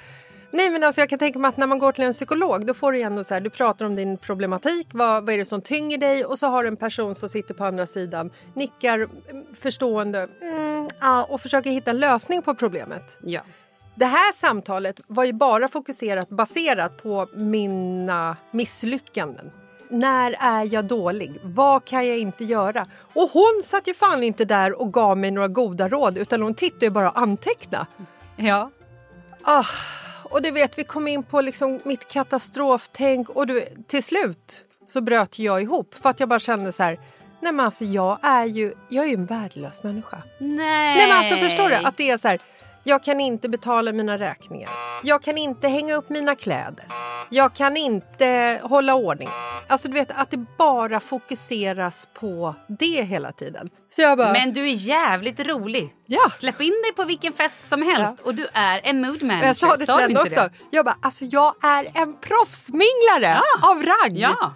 Nej, 0.51 0.69
men 0.69 0.83
alltså 0.83 1.01
jag 1.01 1.09
kan 1.09 1.19
tänka 1.19 1.39
mig 1.39 1.49
att 1.49 1.57
när 1.57 1.67
man 1.67 1.79
går 1.79 1.91
till 1.91 2.03
en 2.03 2.13
psykolog 2.13 2.65
då 2.65 2.73
får 2.73 2.91
du 2.91 3.01
ändå 3.01 3.23
så 3.23 3.33
här, 3.33 3.41
du 3.41 3.49
pratar 3.49 3.85
om 3.85 3.95
din 3.95 4.17
problematik, 4.17 4.87
vad, 4.91 5.25
vad 5.25 5.33
är 5.33 5.37
det 5.37 5.45
som 5.45 5.61
tynger 5.61 5.97
dig 5.97 6.25
och 6.25 6.39
så 6.39 6.47
har 6.47 6.63
du 6.63 6.67
en 6.67 6.77
person 6.77 7.15
som 7.15 7.29
sitter 7.29 7.53
på 7.53 7.65
andra 7.65 7.87
sidan, 7.87 8.31
nickar 8.55 8.95
mm, 8.99 9.45
förstående 9.59 10.27
mm, 10.41 10.87
och 11.27 11.41
försöker 11.41 11.69
hitta 11.69 11.91
en 11.91 11.99
lösning 11.99 12.41
på 12.41 12.55
problemet. 12.55 13.19
Ja. 13.23 13.41
Det 13.99 14.05
här 14.05 14.33
samtalet 14.33 15.01
var 15.07 15.23
ju 15.23 15.33
bara 15.33 15.67
fokuserat 15.67 16.29
baserat 16.29 17.03
på 17.03 17.27
mina 17.33 18.37
misslyckanden. 18.51 19.51
När 19.89 20.35
är 20.39 20.73
jag 20.73 20.85
dålig? 20.85 21.39
Vad 21.43 21.85
kan 21.85 22.07
jag 22.07 22.17
inte 22.17 22.43
göra? 22.43 22.87
Och 23.13 23.29
hon 23.29 23.61
satt 23.63 23.87
ju 23.87 23.93
fan 23.93 24.23
inte 24.23 24.45
där 24.45 24.81
och 24.81 24.93
gav 24.93 25.17
mig 25.17 25.31
några 25.31 25.47
goda 25.47 25.89
råd 25.89 26.17
utan 26.17 26.41
hon 26.41 26.53
tittade 26.53 26.85
ju 26.85 26.89
bara 26.89 27.11
och 27.11 27.21
antecknade. 27.21 27.85
ja. 28.35 28.71
Ah, 29.41 29.65
och 30.23 30.41
du 30.41 30.51
vet, 30.51 30.79
vi 30.79 30.83
kom 30.83 31.07
in 31.07 31.23
på 31.23 31.41
liksom 31.41 31.79
mitt 31.83 32.07
katastroftänk 32.07 33.29
och 33.29 33.47
du, 33.47 33.65
till 33.87 34.03
slut 34.03 34.63
så 34.87 35.01
bröt 35.01 35.39
jag 35.39 35.61
ihop 35.61 35.95
för 36.01 36.09
att 36.09 36.19
jag 36.19 36.29
bara 36.29 36.39
kände 36.39 36.71
så 36.71 36.83
här, 36.83 36.99
nej 37.41 37.51
men 37.51 37.65
alltså 37.65 37.85
jag 37.85 38.19
är 38.21 38.45
ju, 38.45 38.73
jag 38.89 39.05
är 39.05 39.09
ju 39.09 39.13
en 39.13 39.25
värdelös 39.25 39.83
människa. 39.83 40.23
Nej. 40.39 40.57
Nej 40.57 41.07
men 41.07 41.17
alltså 41.17 41.35
förstår 41.35 41.69
du 41.69 41.75
att 41.75 41.97
det 41.97 42.09
är 42.09 42.17
så 42.17 42.27
här, 42.27 42.39
jag 42.87 43.03
kan 43.03 43.19
inte 43.21 43.49
betala 43.49 43.91
mina 43.91 44.17
räkningar. 44.17 44.69
Jag 45.03 45.21
kan 45.23 45.37
inte 45.37 45.67
hänga 45.67 45.95
upp 45.95 46.09
mina 46.09 46.35
kläder. 46.35 46.85
Jag 47.29 47.53
kan 47.53 47.77
inte 47.77 48.59
hålla 48.63 48.95
ordning. 48.95 49.29
Alltså 49.67 49.87
du 49.87 49.93
vet 49.93 50.11
att 50.15 50.31
det 50.31 50.45
bara 50.57 50.99
fokuseras 50.99 52.07
på 52.13 52.55
det 52.79 53.01
hela 53.03 53.31
tiden. 53.31 53.69
Så 53.89 54.01
jag 54.01 54.17
bara, 54.17 54.33
Men 54.33 54.53
du 54.53 54.61
är 54.61 54.73
jävligt 54.87 55.39
rolig. 55.39 55.93
Ja. 56.05 56.29
Släpp 56.39 56.61
in 56.61 56.73
dig 56.83 56.93
på 56.95 57.03
vilken 57.03 57.33
fest 57.33 57.63
som 57.63 57.81
helst 57.81 58.19
och 58.21 58.35
du 58.35 58.47
är 58.53 58.81
en 58.83 59.01
mood 59.01 59.23
manager. 59.23 59.47
jag 59.47 59.57
sa 59.57 59.75
det 59.75 59.85
till 59.85 59.93
henne 59.95 60.19
också. 60.21 60.35
det? 60.35 60.49
Jag 60.71 60.85
bara, 60.85 60.97
alltså 61.01 61.25
jag 61.25 61.53
är 61.63 61.91
en 61.95 62.17
proffsminglare 62.19 63.41
Ja. 63.61 63.69
av 63.71 63.83
rang. 63.83 64.17
Ja. 64.17 64.53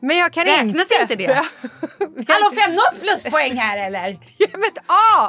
Men 0.00 0.16
jag 0.18 0.32
kan 0.32 0.44
Räknas 0.44 0.90
inte... 0.92 1.02
inte 1.02 1.16
det? 1.16 1.34
Hallå, 2.32 2.50
får 2.54 2.58
jag 2.60 2.72
något 2.74 3.00
pluspoäng 3.00 3.56
här 3.56 3.86
eller? 3.86 4.08
Ge 4.38 4.58
mig 4.58 4.68
ett 4.68 4.84
A! 4.86 5.28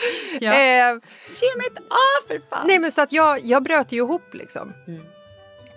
Ja. 0.40 0.52
eh, 0.52 0.94
Ge 1.40 1.56
mig 1.56 1.66
ett 1.66 1.78
A 1.90 2.24
för 2.28 2.40
fan. 2.50 2.66
nej 2.66 2.78
men 2.78 2.92
så 2.92 3.00
att 3.00 3.12
jag, 3.12 3.40
jag 3.44 3.62
bröt 3.62 3.92
ju 3.92 3.96
ihop 3.96 4.34
liksom. 4.34 4.72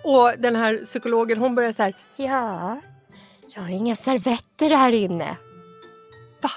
Och 0.04 0.32
den 0.38 0.56
här 0.56 0.76
psykologen 0.84 1.38
hon 1.38 1.54
började 1.54 1.74
så 1.74 1.82
här, 1.82 1.94
Ja, 2.16 2.80
jag 3.54 3.62
har 3.62 3.68
inga 3.68 3.96
servetter 3.96 4.70
här 4.70 4.92
inne. 4.92 5.36
va? 6.42 6.50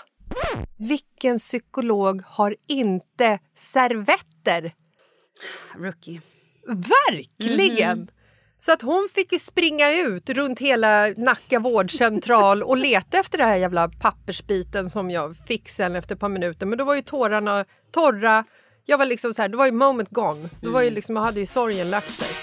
Vilken 0.77 1.37
psykolog 1.39 2.21
har 2.25 2.55
inte 2.67 3.39
servetter? 3.57 4.73
Rookie. 5.75 6.21
Verkligen! 6.67 8.11
Så 8.65 8.71
att 8.71 8.81
hon 8.81 9.09
fick 9.13 9.41
springa 9.41 9.91
ut 9.91 10.29
runt 10.29 10.59
hela 10.59 11.07
Nacka 11.17 11.59
vårdcentral 11.59 12.63
och 12.63 12.77
leta 12.77 13.17
efter 13.17 13.37
den 13.37 13.47
här 13.47 13.55
jävla 13.55 13.89
pappersbiten 13.89 14.89
som 14.89 15.11
jag 15.11 15.35
fick 15.47 15.69
sen 15.69 15.95
efter 15.95 16.15
ett 16.15 16.21
par 16.21 16.29
minuter. 16.29 16.65
Men 16.65 16.77
då 16.77 16.83
var 16.83 16.95
ju 16.95 17.01
tårarna 17.01 17.65
torra. 17.91 18.43
Jag 18.85 18.97
var 18.97 19.05
liksom 19.05 19.33
så 19.33 19.41
här, 19.41 19.49
då 19.49 19.57
var 19.57 19.65
ju 19.65 19.71
moment 19.71 20.09
gone. 20.09 20.49
Då 20.61 20.71
var 20.71 20.81
ju 20.81 20.89
liksom, 20.89 21.15
hade 21.15 21.39
ju 21.39 21.45
sorgen 21.45 21.89
lagt 21.89 22.15
sig. 22.15 22.42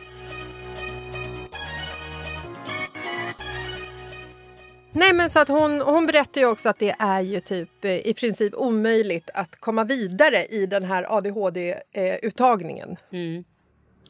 Nej, 4.93 5.13
men 5.13 5.29
så 5.29 5.39
att 5.39 5.47
hon, 5.47 5.81
hon 5.81 6.05
berättar 6.05 6.41
ju 6.41 6.47
också 6.47 6.69
att 6.69 6.79
det 6.79 6.95
är 6.99 7.21
ju 7.21 7.39
typ 7.39 7.85
eh, 7.85 7.91
i 8.07 8.13
princip 8.13 8.53
omöjligt 8.53 9.29
att 9.33 9.55
komma 9.59 9.83
vidare 9.83 10.45
i 10.45 10.65
den 10.65 10.83
här 10.83 11.17
ADHD-uttagningen. 11.17 12.97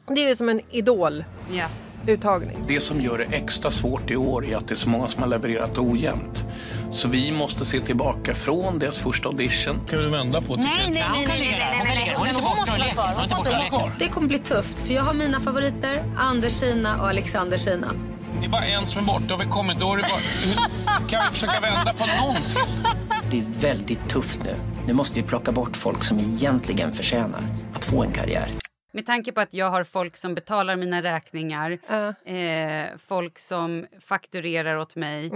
Det 0.06 0.24
är 0.24 0.28
ju 0.28 0.36
som 0.36 0.48
en 0.48 0.60
idol-uttagning. 0.70 2.56
Ja. 2.58 2.64
Det 2.68 2.80
som 2.80 3.00
gör 3.00 3.18
det 3.18 3.24
extra 3.24 3.70
svårt 3.70 4.10
i 4.10 4.16
år 4.16 4.46
är 4.46 4.56
att 4.56 4.68
det 4.68 4.74
är 4.74 4.76
så 4.76 4.88
många 4.88 5.08
som 5.08 5.22
har 5.22 5.28
levererat 5.30 5.78
ojämnt. 5.78 6.44
Så 6.92 7.08
vi 7.08 7.32
måste 7.32 7.64
se 7.64 7.80
tillbaka 7.80 8.34
från 8.34 8.78
deras 8.78 8.98
första 8.98 9.28
audition. 9.28 9.80
Kan 9.88 9.98
du 9.98 10.08
vända 10.08 10.40
på 10.40 10.56
Nej, 10.56 10.66
nej, 10.90 10.90
nej, 10.92 11.24
nej, 11.28 11.56
nej, 11.58 11.82
nej, 11.84 11.94
nej. 11.94 12.14
Hon. 12.16 12.28
Hon 12.28 13.28
måste 13.30 13.50
vara 13.50 13.68
kvar. 13.68 13.90
Det 13.98 14.08
kommer 14.08 14.28
bli 14.28 14.38
tufft 14.38 14.78
för 14.78 14.94
jag 14.94 15.02
har 15.02 15.14
mina 15.14 15.40
favoriter, 15.40 16.04
Anders 16.18 16.60
Kina 16.60 17.02
och 17.02 17.08
Alexander 17.08 17.58
Kina. 17.58 17.94
Det 18.42 18.46
är 18.46 18.50
bara 18.50 18.64
en 18.64 18.86
som 18.86 19.02
är 19.02 19.06
borta. 19.06 19.36
Vi 19.36 19.50
kommit. 19.50 19.80
Då 19.80 19.92
är 19.92 19.96
det 19.96 20.02
bara... 20.02 21.08
Kan 21.08 21.22
vi 21.24 21.32
försöka 21.32 21.60
vända 21.60 21.94
på 21.94 22.06
någonting? 22.22 22.84
Det 23.30 23.38
är 23.38 23.60
väldigt 23.60 24.08
tufft 24.08 24.38
nu. 24.44 24.56
Nu 24.86 24.92
måste 24.92 25.20
vi 25.20 25.26
plocka 25.26 25.52
bort 25.52 25.76
folk 25.76 26.04
som 26.04 26.20
egentligen 26.20 26.92
förtjänar 26.92 27.42
att 27.74 27.84
få 27.84 28.02
en 28.02 28.12
karriär. 28.12 28.48
Med 28.92 29.06
tanke 29.06 29.32
på 29.32 29.40
att 29.40 29.54
jag 29.54 29.70
har 29.70 29.84
folk 29.84 30.16
som 30.16 30.34
betalar 30.34 30.76
mina 30.76 31.02
räkningar, 31.02 31.78
eh, 32.24 32.98
folk 32.98 33.38
som 33.38 33.86
fakturerar 34.00 34.76
åt 34.76 34.96
mig, 34.96 35.30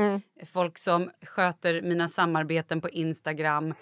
folk 0.53 0.79
som 0.79 1.11
sköter 1.27 1.83
mina 1.83 2.09
samarbeten 2.09 2.81
på 2.81 2.91
Instagram, 2.91 3.75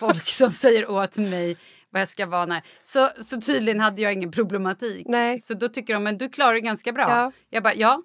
folk 0.00 0.28
som 0.28 0.50
säger 0.64 0.90
åt 0.90 1.16
mig 1.16 1.56
vad 1.90 2.00
jag 2.00 2.08
ska 2.08 2.26
vara. 2.26 2.46
När. 2.46 2.62
Så, 2.82 3.10
så 3.18 3.40
tydligen 3.40 3.80
hade 3.80 4.02
jag 4.02 4.12
ingen 4.12 4.32
problematik. 4.32 5.06
Nej. 5.08 5.38
Så 5.38 5.54
då 5.54 5.68
tycker 5.68 5.94
de 5.94 6.02
men 6.02 6.18
du 6.18 6.28
klarar 6.28 6.54
det 6.54 6.60
ganska 6.60 6.92
bra. 6.92 7.10
Ja. 7.10 7.32
Jag 7.50 7.62
bara 7.62 7.74
ja. 7.74 8.02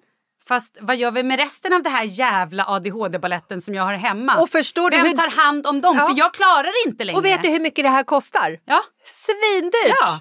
Fast 0.48 0.76
vad 0.80 0.96
gör 0.96 1.10
vi 1.10 1.22
med 1.22 1.38
resten 1.38 1.72
av 1.72 1.82
det 1.82 1.90
här 1.90 2.04
jävla 2.04 2.64
ADHD-balletten 2.64 3.60
som 3.60 3.74
jag 3.74 3.82
har 3.84 3.94
hemma? 3.94 4.36
Och 4.36 4.50
förstår 4.50 4.90
du 4.90 4.96
Vem 4.96 5.06
hur- 5.06 5.12
tar 5.16 5.30
hand 5.42 5.66
om 5.66 5.80
dem? 5.80 5.96
Ja. 5.96 6.08
För 6.08 6.18
jag 6.18 6.34
klarar 6.34 6.86
inte 6.86 7.04
längre. 7.04 7.18
Och 7.18 7.24
vet 7.24 7.42
du 7.42 7.48
hur 7.48 7.60
mycket 7.60 7.84
det 7.84 7.88
här 7.88 8.02
kostar? 8.02 8.58
Ja. 8.64 8.82
Svindyrt! 9.06 9.96
Ja. 10.00 10.20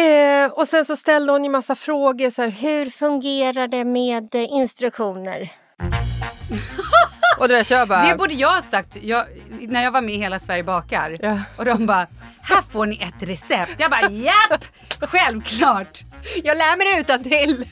Eh, 0.00 0.50
och 0.52 0.68
sen 0.68 0.84
så 0.84 0.96
ställde 0.96 1.32
hon 1.32 1.44
ju 1.44 1.50
massa 1.50 1.74
frågor. 1.74 2.30
Så 2.30 2.42
här, 2.42 2.48
Hur 2.50 2.90
fungerar 2.90 3.68
det 3.68 3.84
med 3.84 4.34
eh, 4.34 4.42
instruktioner? 4.52 5.52
och 7.38 7.48
du 7.48 7.54
vet, 7.54 7.70
jag 7.70 7.88
bara... 7.88 8.06
Det 8.06 8.14
borde 8.14 8.34
jag 8.34 8.52
ha 8.54 8.62
sagt 8.62 8.96
jag, 9.02 9.24
när 9.60 9.82
jag 9.84 9.90
var 9.90 10.00
med 10.02 10.14
i 10.14 10.18
Hela 10.18 10.38
Sverige 10.38 10.62
bakar. 10.64 11.16
Ja. 11.20 11.38
Och 11.58 11.64
de 11.64 11.86
bara, 11.86 12.06
här 12.42 12.62
får 12.72 12.86
ni 12.86 12.96
ett 13.02 13.28
recept. 13.28 13.72
Jag 13.78 13.90
bara, 13.90 14.10
japp, 14.10 14.64
självklart. 15.00 16.00
Jag 16.44 16.56
lär 16.58 16.76
mig 16.76 16.94
det 16.94 17.00
utan 17.00 17.22
till. 17.22 17.64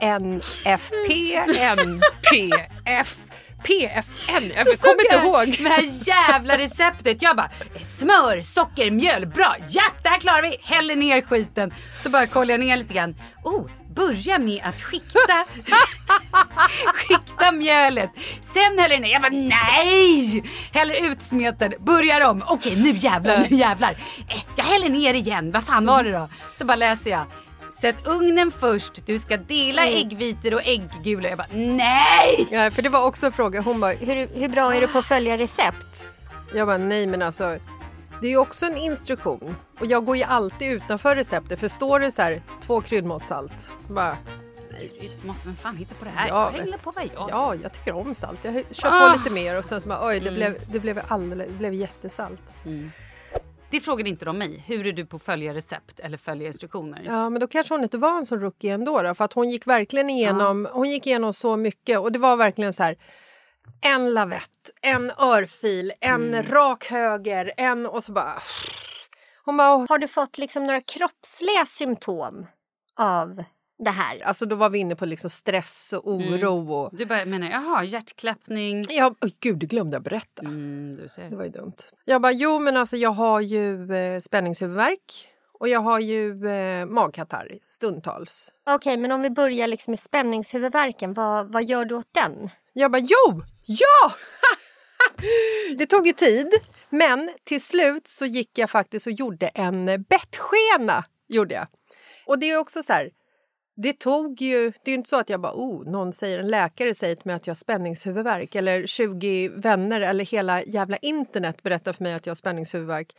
NFP, 0.00 1.34
NPF, 1.58 3.16
PFN. 3.64 4.52
Jag 4.56 4.80
kommer 4.80 5.04
inte 5.04 5.26
ihåg. 5.26 5.62
Med 5.62 5.70
det 5.70 5.76
här 5.76 6.08
jävla 6.08 6.58
receptet. 6.58 7.22
Jag 7.22 7.36
bara, 7.36 7.50
smör, 7.82 8.40
socker, 8.40 8.90
mjöl, 8.90 9.26
bra, 9.26 9.56
japp, 9.68 10.02
det 10.02 10.08
här 10.08 10.20
klarar 10.20 10.42
vi. 10.42 10.56
Häller 10.62 10.96
ner 10.96 11.20
skiten. 11.22 11.74
Så 11.98 12.08
bara 12.10 12.26
kollar 12.26 12.50
jag 12.50 12.60
ner 12.60 12.76
lite 12.76 12.94
grann. 12.94 13.14
Oh, 13.44 13.66
börja 13.94 14.38
med 14.38 14.60
att 14.64 14.80
skikta, 14.80 15.18
skikta 16.94 17.52
mjölet. 17.52 18.10
Sen 18.40 18.78
häller 18.78 18.98
ner. 18.98 19.12
Jag 19.12 19.22
bara, 19.22 19.32
nej! 19.32 20.44
Häller 20.72 21.10
ut 21.10 21.22
smeten, 21.22 21.72
börjar 21.80 22.20
om. 22.20 22.42
Okej, 22.46 22.76
nu 22.76 22.90
jävlar, 22.90 23.46
nu 23.50 23.56
jävlar. 23.56 23.90
Eh, 24.28 24.44
jag 24.56 24.64
häller 24.64 24.88
ner 24.88 25.14
igen. 25.14 25.50
Vad 25.52 25.64
fan 25.64 25.86
var 25.86 26.04
det 26.04 26.12
då? 26.12 26.28
Så 26.54 26.64
bara 26.64 26.76
läser 26.76 27.10
jag. 27.10 27.26
Sätt 27.80 27.96
ugnen 28.06 28.50
först, 28.50 29.06
du 29.06 29.18
ska 29.18 29.36
dela 29.36 29.86
äggvitor 29.86 30.54
och 30.54 30.62
ägggulor. 30.64 31.24
Jag 31.28 31.38
bara 31.38 31.48
nej! 31.52 32.48
Ja, 32.50 32.70
för 32.70 32.82
det 32.82 32.88
var 32.88 33.04
också 33.06 33.26
en 33.26 33.32
fråga. 33.32 33.60
Hon 33.60 33.80
bara, 33.80 33.92
Hur, 33.92 34.26
hur 34.40 34.48
bra 34.48 34.74
är 34.74 34.80
du 34.80 34.88
på 34.88 34.98
att 34.98 35.04
följa 35.04 35.38
recept? 35.38 36.08
jag 36.54 36.66
bara 36.66 36.78
nej 36.78 37.06
men 37.06 37.22
alltså. 37.22 37.58
Det 38.20 38.26
är 38.26 38.30
ju 38.30 38.36
också 38.36 38.66
en 38.66 38.76
instruktion. 38.76 39.56
Och 39.80 39.86
jag 39.86 40.04
går 40.04 40.16
ju 40.16 40.22
alltid 40.22 40.72
utanför 40.72 41.16
receptet. 41.16 41.60
För 41.60 41.68
står 41.68 42.00
det 42.00 42.12
så 42.12 42.22
här 42.22 42.42
två 42.60 42.80
kryddmått 42.80 43.26
salt. 43.26 43.70
Så 43.86 43.92
bara, 43.92 44.16
Vem 45.44 45.56
fan 45.56 45.76
hittar 45.76 45.94
på 45.94 46.04
det 46.04 46.10
här? 46.14 46.28
Ja, 46.28 46.52
jag 46.56 46.64
vet. 46.64 46.84
på 46.84 46.90
vad 46.90 47.04
jag 47.14 47.28
ja 47.30 47.54
jag 47.62 47.72
tycker 47.72 47.94
om 47.94 48.14
salt. 48.14 48.44
Jag 48.44 48.64
kör 48.70 48.88
Ah. 48.88 49.10
på 49.12 49.18
lite 49.18 49.30
mer 49.30 49.58
och 49.58 49.64
sen 49.64 49.80
så 49.80 49.88
bara 49.88 50.06
oj 50.08 50.20
det 50.20 50.30
blev, 50.30 50.58
det 50.72 50.80
blev 50.80 51.00
alldeles, 51.08 51.48
det 51.48 51.54
blev 51.58 51.74
jättesalt. 51.74 52.54
Det 53.74 53.80
frågade 53.80 54.10
inte 54.10 54.24
de 54.24 54.38
mig. 54.38 54.64
Hur 54.66 54.86
är 54.86 54.92
du 54.92 55.06
på 55.06 55.16
att 55.16 55.22
följa 55.22 55.54
recept 55.54 56.00
eller 56.00 56.18
följa 56.18 56.46
instruktioner? 56.46 57.02
Ja, 57.06 57.30
men 57.30 57.40
då 57.40 57.46
kanske 57.46 57.74
hon 57.74 57.82
inte 57.82 57.98
var 57.98 58.18
en 58.18 58.26
sån 58.26 58.40
rookie 58.40 58.74
ändå. 58.74 59.02
Då, 59.02 59.14
för 59.14 59.24
att 59.24 59.32
hon 59.32 59.50
gick 59.50 59.66
verkligen 59.66 60.10
igenom, 60.10 60.68
hon 60.72 60.90
gick 60.90 61.06
igenom 61.06 61.32
så 61.34 61.56
mycket 61.56 61.98
och 61.98 62.12
det 62.12 62.18
var 62.18 62.36
verkligen 62.36 62.72
så 62.72 62.82
här 62.82 62.96
en 63.80 64.14
lavett, 64.14 64.70
en 64.82 65.10
örfil, 65.10 65.92
en 66.00 66.42
rak 66.42 66.86
höger, 66.86 67.52
en 67.56 67.86
och 67.86 68.04
så 68.04 68.12
bara... 68.12 68.34
Hon 69.44 69.56
bara... 69.56 69.86
Har 69.88 69.98
du 69.98 70.08
fått 70.08 70.38
liksom 70.38 70.66
några 70.66 70.80
kroppsliga 70.80 71.66
symptom 71.66 72.46
av 72.98 73.44
det 73.78 73.90
här? 73.90 74.20
Alltså 74.24 74.46
då 74.46 74.56
var 74.56 74.70
vi 74.70 74.78
inne 74.78 74.96
på 74.96 75.06
liksom 75.06 75.30
stress 75.30 75.92
och 75.92 76.10
oro. 76.10 76.72
Och... 76.72 76.90
Du 76.92 77.06
bara 77.06 77.24
menar, 77.24 77.50
jaha, 77.50 77.84
hjärtklappning. 77.84 78.84
Ja, 78.88 79.14
oj, 79.20 79.36
gud, 79.40 79.58
det 79.58 79.66
glömde 79.66 79.94
jag 79.94 80.02
berätta. 80.02 80.42
Mm, 80.42 80.96
du 80.96 81.08
ser. 81.08 81.30
Det 81.30 81.36
var 81.36 81.44
ju 81.44 81.50
dumt. 81.50 81.76
Jag 82.04 82.22
bara, 82.22 82.32
jo 82.32 82.58
men 82.58 82.76
alltså 82.76 82.96
jag 82.96 83.10
har 83.10 83.40
ju 83.40 83.92
eh, 83.94 84.20
spänningshuvudvärk 84.20 85.28
och 85.60 85.68
jag 85.68 85.80
har 85.80 86.00
ju 86.00 86.46
eh, 86.46 86.86
magkatarr 86.86 87.58
stundtals. 87.68 88.52
Okej, 88.66 88.96
men 88.96 89.12
om 89.12 89.22
vi 89.22 89.30
börjar 89.30 89.66
liksom 89.66 89.90
med 89.90 90.00
spänningshuvudvärken, 90.00 91.12
vad, 91.12 91.52
vad 91.52 91.64
gör 91.64 91.84
du 91.84 91.94
åt 91.94 92.14
den? 92.14 92.50
Jag 92.72 92.90
bara, 92.90 93.02
jo! 93.02 93.42
Ja! 93.64 94.12
det 95.78 95.86
tog 95.86 96.06
ju 96.06 96.12
tid, 96.12 96.48
men 96.90 97.30
till 97.44 97.62
slut 97.62 98.06
så 98.06 98.26
gick 98.26 98.58
jag 98.58 98.70
faktiskt 98.70 99.06
och 99.06 99.12
gjorde 99.12 99.46
en 99.46 99.86
bettskena. 99.86 101.04
Gjorde 101.28 101.54
jag. 101.54 101.66
Och 102.26 102.38
det 102.38 102.50
är 102.50 102.58
också 102.58 102.82
så 102.82 102.92
här, 102.92 103.10
det 103.76 103.92
tog 103.92 104.40
ju... 104.40 104.72
Det 104.84 104.90
är 104.90 104.94
inte 104.94 105.08
så 105.08 105.16
att 105.16 105.28
jag 105.28 105.40
bara, 105.40 105.52
oh, 105.52 105.90
någon 105.90 106.12
säger, 106.12 106.38
en 106.38 106.48
läkare 106.48 106.94
säger 106.94 107.16
till 107.16 107.26
mig 107.26 107.36
att 107.36 107.46
jag 107.46 107.54
har 107.54 107.56
spänningshuvudvärk 107.56 108.54
eller 108.54 108.86
20 108.86 109.48
vänner 109.48 110.00
eller 110.00 110.24
hela 110.24 110.62
jävla 110.62 110.96
internet 110.96 111.62
berättar 111.62 111.92
för 111.92 112.02
mig 112.02 112.14
att 112.14 112.26
jag 112.26 112.30
har 112.30 112.36
spänningshuvudvärk. 112.36 113.12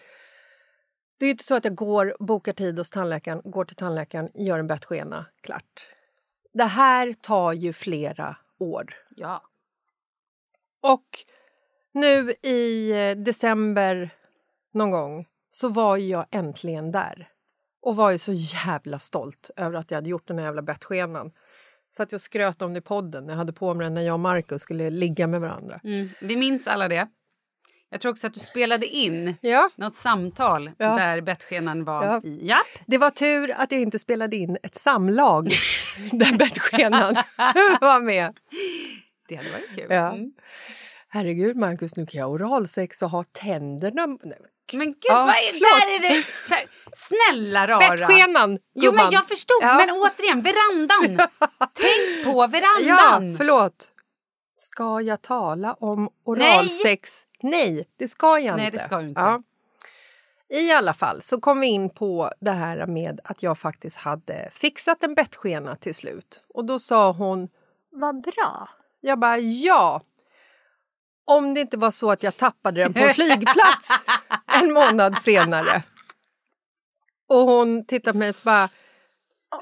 Det 1.19 1.25
är 1.25 1.29
inte 1.29 1.43
så 1.43 1.55
att 1.55 1.65
jag 1.65 1.75
går, 1.75 2.15
bokar 2.19 2.53
tid 2.53 2.77
hos 2.77 2.91
tandläkaren, 2.91 3.41
går 3.43 3.65
till 3.65 3.75
tandläkaren, 3.75 4.29
gör 4.33 4.59
en 4.59 4.67
bettskena, 4.67 5.25
klart. 5.41 5.87
Det 6.53 6.63
här 6.63 7.13
tar 7.13 7.53
ju 7.53 7.73
flera 7.73 8.37
år. 8.59 8.93
Ja. 9.15 9.43
Och 10.81 11.07
nu 11.91 12.33
i 12.41 12.91
eh, 12.91 13.17
december 13.17 14.09
någon 14.73 14.91
gång 14.91 15.25
så 15.49 15.67
var 15.67 15.97
jag 15.97 16.25
äntligen 16.31 16.91
där. 16.91 17.29
Och 17.85 17.95
var 17.95 18.11
ju 18.11 18.17
så 18.17 18.31
jävla 18.33 18.99
stolt 18.99 19.49
över 19.57 19.77
att 19.77 19.91
jag 19.91 19.97
hade 19.97 20.09
gjort 20.09 20.27
den 20.27 20.37
här 20.37 20.45
jävla 20.45 20.61
bettskenan. 20.61 21.31
Så 21.89 22.03
att 22.03 22.11
jag 22.11 22.21
skröt 22.21 22.61
om 22.61 22.73
det 22.73 22.77
i 22.77 22.81
podden. 22.81 23.29
Jag 23.29 23.35
hade 23.35 23.53
på 23.53 23.73
mig 23.73 23.83
den 23.85 23.93
när 23.93 24.01
jag 24.01 24.13
och 24.13 24.19
Markus 24.19 24.61
skulle 24.61 24.89
ligga 24.89 25.27
med 25.27 25.41
varandra. 25.41 25.79
Mm. 25.83 26.09
Vi 26.21 26.35
minns 26.35 26.67
alla 26.67 26.87
det. 26.87 27.07
Jag 27.89 28.01
tror 28.01 28.11
också 28.11 28.27
att 28.27 28.33
du 28.33 28.39
spelade 28.39 28.85
in 28.87 29.35
Ja. 29.41 29.69
något 29.75 29.95
samtal 29.95 30.71
Ja. 30.77 30.95
där 30.95 31.21
bettskenan 31.21 31.83
var 31.83 32.05
Ja. 32.05 32.21
i. 32.23 32.47
Japp. 32.47 32.65
Det 32.87 32.97
var 32.97 33.09
tur 33.09 33.51
att 33.57 33.71
jag 33.71 33.81
inte 33.81 33.99
spelade 33.99 34.35
in 34.35 34.57
ett 34.63 34.75
samlag 34.75 35.49
där 36.11 36.37
bettskenan 36.37 37.13
var 37.81 38.01
med. 38.01 38.37
Det 39.27 39.35
hade 39.35 39.49
varit 39.49 39.75
kul. 39.75 39.85
Ja. 39.89 40.11
Mm. 40.13 40.31
Herregud, 41.09 41.57
Markus, 41.57 41.95
nu 41.95 42.05
kan 42.05 42.19
jag 42.19 42.25
ha 42.27 42.33
oralsex 42.33 43.01
och 43.01 43.09
ha 43.09 43.23
tänderna... 43.23 44.05
Nej, 44.05 44.39
Men 44.73 44.87
gud, 44.87 44.95
Ja, 45.01 45.13
vad 45.25 45.35
är 45.35 45.51
förlåt. 45.53 46.01
där 46.01 46.09
är 46.09 46.15
det? 46.15 46.23
Så 46.23 46.55
snälla 46.93 47.67
rara. 47.67 47.79
Bettskenan, 47.79 48.59
Jo, 48.75 48.91
men 48.93 49.05
jag 49.11 49.27
förstod. 49.27 49.57
Ja. 49.61 49.75
Men 49.77 49.89
återigen, 49.91 50.41
verandan. 50.41 51.27
Tänk 51.73 52.25
på 52.25 52.31
Ja, 52.41 52.47
verandan. 52.47 53.37
förlåt. 53.37 53.91
Ska 54.57 55.01
jag 55.01 55.21
tala 55.21 55.73
om 55.73 56.09
oralsex? 56.25 57.23
Nej, 57.41 57.87
det 57.99 58.07
ska 58.07 58.39
jag 58.39 58.57
Nej, 58.57 58.65
inte. 58.65 58.77
det 58.77 58.83
ska 58.83 58.97
du 59.01 59.07
inte. 59.09 59.21
Ja. 59.21 59.41
I 60.49 60.71
alla 60.71 60.93
fall 60.93 61.21
så 61.21 61.39
kom 61.39 61.59
vi 61.59 61.67
in 61.67 61.89
på 61.89 62.31
det 62.41 62.51
här 62.51 62.85
med 62.85 63.19
att 63.23 63.43
jag 63.43 63.57
faktiskt 63.57 63.97
hade 63.97 64.49
fixat 64.53 65.03
en 65.03 65.15
bettskena 65.15 65.75
till 65.75 65.95
slut. 65.95 66.43
Och 66.53 66.65
då 66.65 66.79
sa 66.79 67.11
hon... 67.11 67.49
Vad 67.91 68.21
bra. 68.21 68.69
Jag 69.01 69.19
bara, 69.19 69.37
ja. 69.37 70.01
Om 71.25 71.53
det 71.53 71.61
inte 71.61 71.77
var 71.77 71.91
så 71.91 72.11
att 72.11 72.23
jag 72.23 72.37
tappade 72.37 72.81
den 72.81 72.93
på 72.93 72.99
en 72.99 73.13
flygplats 73.13 73.89
en 74.61 74.73
månad 74.73 75.17
senare. 75.17 75.83
Och 77.29 77.39
hon 77.39 77.85
tittade 77.85 78.11
på 78.11 78.17
mig 78.17 78.29
och 78.29 78.35
så 78.35 78.43
bara... 78.43 78.69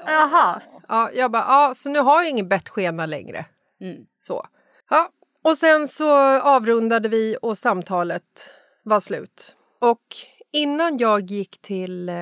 Jaha. 0.06 0.60
Ja, 0.88 1.10
jag 1.14 1.30
bara, 1.30 1.44
ja, 1.48 1.74
så 1.74 1.88
nu 1.88 1.98
har 1.98 2.22
jag 2.22 2.30
ingen 2.30 2.48
bettskena 2.48 3.06
längre. 3.06 3.46
Mm. 3.80 4.04
Så. 4.18 4.46
Ja, 4.90 5.08
och 5.44 5.58
sen 5.58 5.88
så 5.88 6.18
avrundade 6.40 7.08
vi 7.08 7.36
och 7.42 7.58
samtalet 7.58 8.50
var 8.82 9.00
slut. 9.00 9.56
Och 9.80 10.04
innan 10.52 10.98
jag 10.98 11.30
gick 11.30 11.62
till, 11.62 12.08
eh, 12.08 12.14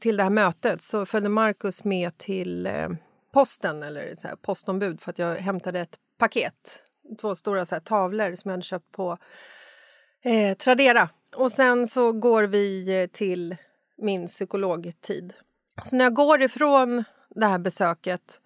till 0.00 0.16
det 0.16 0.22
här 0.22 0.30
mötet 0.30 0.82
så 0.82 1.06
följde 1.06 1.28
Markus 1.28 1.84
med 1.84 2.18
till 2.18 2.66
eh, 2.66 2.88
posten, 3.32 3.82
eller 3.82 4.14
så 4.18 4.28
här, 4.28 4.36
postombud, 4.36 5.00
för 5.00 5.10
att 5.10 5.18
jag 5.18 5.34
hämtade 5.34 5.80
ett 5.80 5.96
paket. 6.18 6.82
Två 7.20 7.34
stora 7.34 7.66
så 7.66 7.74
här, 7.74 7.80
tavlor 7.80 8.34
som 8.34 8.48
jag 8.48 8.52
hade 8.52 8.62
köpt 8.62 8.92
på 8.92 9.18
eh, 10.24 10.56
Tradera. 10.56 11.08
Och 11.36 11.52
sen 11.52 11.86
så 11.86 12.12
går 12.12 12.42
vi 12.42 13.00
eh, 13.02 13.06
till 13.06 13.56
min 13.98 14.26
psykologtid. 14.26 15.34
Så 15.84 15.96
när 15.96 16.04
jag 16.04 16.14
går 16.14 16.42
ifrån 16.42 17.04
det 17.30 17.46
här 17.46 17.58
besöket 17.58 18.40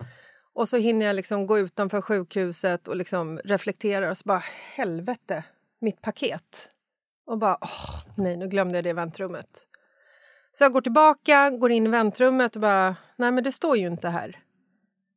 och 0.55 0.69
så 0.69 0.77
hinner 0.77 1.07
jag 1.07 1.17
liksom 1.17 1.47
gå 1.47 1.59
utanför 1.59 2.01
sjukhuset 2.01 2.89
och 2.89 2.97
liksom 2.97 3.41
reflektera 3.45 4.11
och 4.11 4.19
så 4.19 4.23
bara 4.25 4.43
helvete, 4.75 5.45
mitt 5.81 6.03
paket. 6.03 6.71
Och 7.27 7.39
bara 7.39 7.59
åh, 7.61 8.03
nej, 8.17 8.37
nu 8.37 8.49
glömde 8.49 8.79
jag 8.79 8.85
det 8.85 8.91
i 8.91 8.93
väntrummet. 8.93 9.67
Så 10.53 10.65
jag 10.65 10.73
går 10.73 10.81
tillbaka, 10.81 11.51
går 11.51 11.73
in 11.73 11.87
i 11.87 11.89
väntrummet 11.89 12.57
och 12.57 12.63
bara 12.63 12.97
nej, 13.17 13.31
men 13.31 13.45
det 13.45 13.53
står 13.53 13.77
ju 13.77 13.87
inte 13.87 14.09
här. 14.09 14.39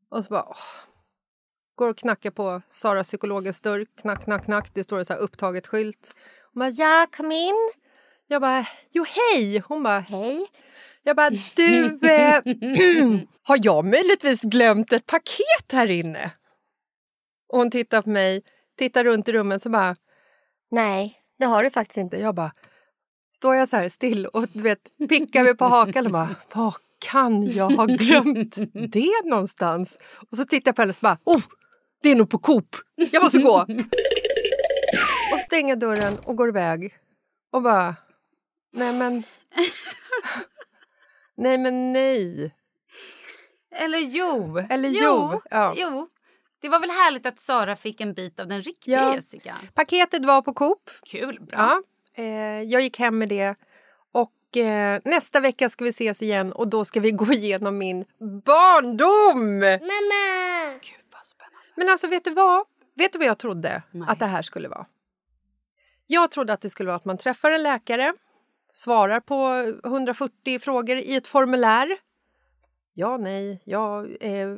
Och 0.09 0.23
så 0.23 0.29
bara 0.29 0.45
åh. 0.49 0.92
Går 1.75 1.89
och 1.89 1.97
knackar 1.97 2.31
på 2.31 2.61
Sara 2.69 3.03
psykologens 3.03 3.61
dörr. 3.61 3.85
Knack, 4.01 4.23
knack, 4.23 4.45
knack. 4.45 4.69
Det 4.73 4.83
står 4.83 4.99
en 4.99 5.05
så 5.05 5.13
här 5.13 5.19
upptaget 5.19 5.67
skylt. 5.67 6.13
Och 6.53 6.59
bara, 6.59 6.69
Ja, 6.69 7.07
kom 7.17 7.31
in. 7.31 7.71
jag 8.27 8.41
bara, 8.41 8.65
jo 8.91 9.05
hej! 9.07 9.59
Hon 9.67 9.83
bara, 9.83 9.99
Hej. 9.99 10.45
jag 11.03 11.15
bara, 11.15 11.29
du, 11.55 11.85
eh, 12.09 12.41
har 13.43 13.59
jag 13.61 13.85
möjligtvis 13.85 14.41
glömt 14.41 14.93
ett 14.93 15.05
paket 15.05 15.71
här 15.71 15.87
inne? 15.89 16.31
Och 17.49 17.57
hon 17.59 17.71
tittar 17.71 18.01
på 18.01 18.09
mig, 18.09 18.41
tittar 18.77 19.03
runt 19.03 19.27
i 19.27 19.31
rummet 19.33 19.61
så 19.61 19.69
bara, 19.69 19.95
Nej, 20.71 21.19
det 21.39 21.45
har 21.45 21.63
du 21.63 21.69
faktiskt 21.71 21.97
inte. 21.97 22.17
jag 22.17 22.35
bara, 22.35 22.51
står 23.35 23.55
jag 23.55 23.69
så 23.69 23.77
här 23.77 23.89
still 23.89 24.25
och 24.25 24.47
du 24.53 24.61
vet, 24.63 24.79
pickar 25.09 25.43
mig 25.43 25.57
på 25.57 25.65
hakan 25.65 26.05
och 26.05 26.11
bara, 26.11 26.35
var 26.53 26.75
kan 26.99 27.51
jag 27.51 27.69
ha 27.69 27.85
glömt 27.85 28.55
det 28.93 29.11
någonstans? 29.25 29.99
Och 30.31 30.37
så 30.37 30.45
tittar 30.45 30.69
jag 30.69 30.75
på 30.75 30.81
henne 30.81 30.89
och 30.89 30.95
så 30.95 31.01
bara, 31.03 31.17
oh, 31.23 31.41
det 32.03 32.11
är 32.11 32.15
nog 32.15 32.29
på 32.29 32.37
Coop, 32.37 32.75
jag 32.95 33.23
måste 33.23 33.37
gå. 33.37 33.57
och 35.33 35.39
stänger 35.39 35.75
dörren 35.75 36.17
och 36.25 36.35
går 36.35 36.49
iväg 36.49 36.93
och 37.51 37.61
bara, 37.61 37.95
nej 38.73 38.93
men, 38.93 39.23
nej 41.37 41.57
men 41.57 41.93
nej. 41.93 42.55
Eller 43.75 43.99
jo. 43.99 44.57
Eller 44.69 44.89
jo, 44.89 44.99
Jo. 45.33 45.41
ja. 45.49 45.73
jo. 45.77 46.09
Det 46.61 46.69
var 46.69 46.79
väl 46.79 46.89
härligt 46.89 47.25
att 47.25 47.39
Sara 47.39 47.75
fick 47.75 48.01
en 48.01 48.13
bit 48.13 48.39
av 48.39 48.47
den 48.47 48.61
riktiga 48.61 49.01
Ja. 49.01 49.15
Jessica. 49.15 49.57
Paketet 49.73 50.25
var 50.25 50.41
på 50.41 50.53
Coop. 50.53 50.89
Kul, 51.05 51.39
bra. 51.41 51.57
Ja, 51.57 51.81
eh, 52.23 52.61
jag 52.61 52.81
gick 52.81 52.99
hem 52.99 53.17
med 53.17 53.29
det. 53.29 53.55
Och 54.11 54.57
eh, 54.57 54.99
nästa 55.05 55.39
vecka 55.39 55.69
ska 55.69 55.83
vi 55.83 55.89
ses 55.89 56.21
igen 56.21 56.53
och 56.53 56.67
då 56.67 56.85
ska 56.85 56.99
vi 56.99 57.11
gå 57.11 57.25
igenom 57.33 57.77
min 57.77 58.05
barndom! 58.45 59.59
Mamma! 59.59 60.79
Men 61.75 61.89
alltså, 61.89 62.07
vet 62.07 62.23
du 62.23 62.33
vad? 62.33 62.65
Vet 62.95 63.13
du 63.13 63.17
vad 63.19 63.27
jag 63.27 63.37
trodde 63.37 63.83
att 64.07 64.19
det 64.19 64.25
här 64.25 64.41
skulle 64.41 64.67
vara? 64.67 64.85
Jag 66.07 66.31
trodde 66.31 66.53
att 66.53 66.61
det 66.61 66.69
skulle 66.69 66.87
vara 66.87 66.97
att 66.97 67.05
man 67.05 67.17
träffar 67.17 67.51
en 67.51 67.63
läkare, 67.63 68.13
svarar 68.71 69.19
på 69.19 69.47
140 69.87 70.59
frågor 70.59 70.97
i 70.97 71.15
ett 71.15 71.27
formulär. 71.27 71.97
Ja, 72.93 73.17
nej, 73.17 73.61
ja, 73.63 74.05
eh, 74.05 74.57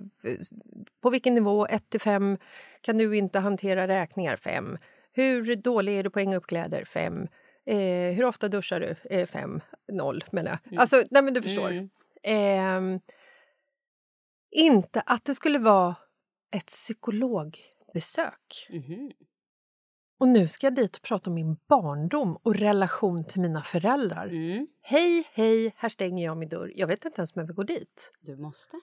på 1.02 1.10
vilken 1.10 1.36
nivå? 1.36 1.68
1 1.68 1.90
till 1.90 2.02
5. 2.02 2.38
Kan 2.82 2.98
du 2.98 3.18
inte 3.18 3.40
hantera 3.40 3.88
räkningar? 3.88 4.36
5. 4.36 4.78
Hur 5.14 5.56
dålig 5.56 6.00
är 6.00 6.04
du 6.04 6.10
på 6.10 6.20
att 6.20 6.26
hänga 6.26 6.38
upp 6.38 6.48
kläder? 6.48 6.86
5. 6.86 7.28
Eh, 7.66 7.78
hur 8.16 8.26
ofta 8.26 8.48
duschar 8.48 8.80
du? 8.80 8.96
Eh, 9.16 9.28
5. 9.28 9.62
0 9.92 10.24
menar 10.32 10.58
jag. 10.64 10.80
Alltså, 10.80 11.04
nej 11.12 11.22
men 11.22 11.34
du 11.34 11.42
förstår. 11.42 11.90
Ehm, 12.24 13.00
inte 14.52 15.02
att 15.06 15.26
det 15.26 15.36
skulle 15.36 15.60
vara 15.60 15.96
ett 16.52 16.66
psykologbesök. 16.66 18.68
Och 20.20 20.28
nu 20.28 20.48
ska 20.48 20.66
jag 20.68 20.76
dit 20.76 20.98
och 20.98 21.04
prata 21.04 21.30
om 21.30 21.34
min 21.34 21.56
barndom 21.70 22.38
och 22.44 22.56
relation 22.56 23.24
till 23.26 23.42
mina 23.42 23.64
föräldrar. 23.64 24.28
Hej, 24.82 25.28
hej, 25.34 25.74
här 25.78 25.90
stänger 25.90 26.26
jag 26.26 26.38
min 26.38 26.50
dörr. 26.50 26.72
Jag 26.76 26.88
vet 26.88 27.06
inte 27.06 27.20
ens 27.20 27.36
om 27.36 27.40
jag 27.40 27.48
vill 27.48 27.56
gå 27.56 27.64
dit. 27.64 28.12
Du 28.22 28.38
måste. 28.38 28.78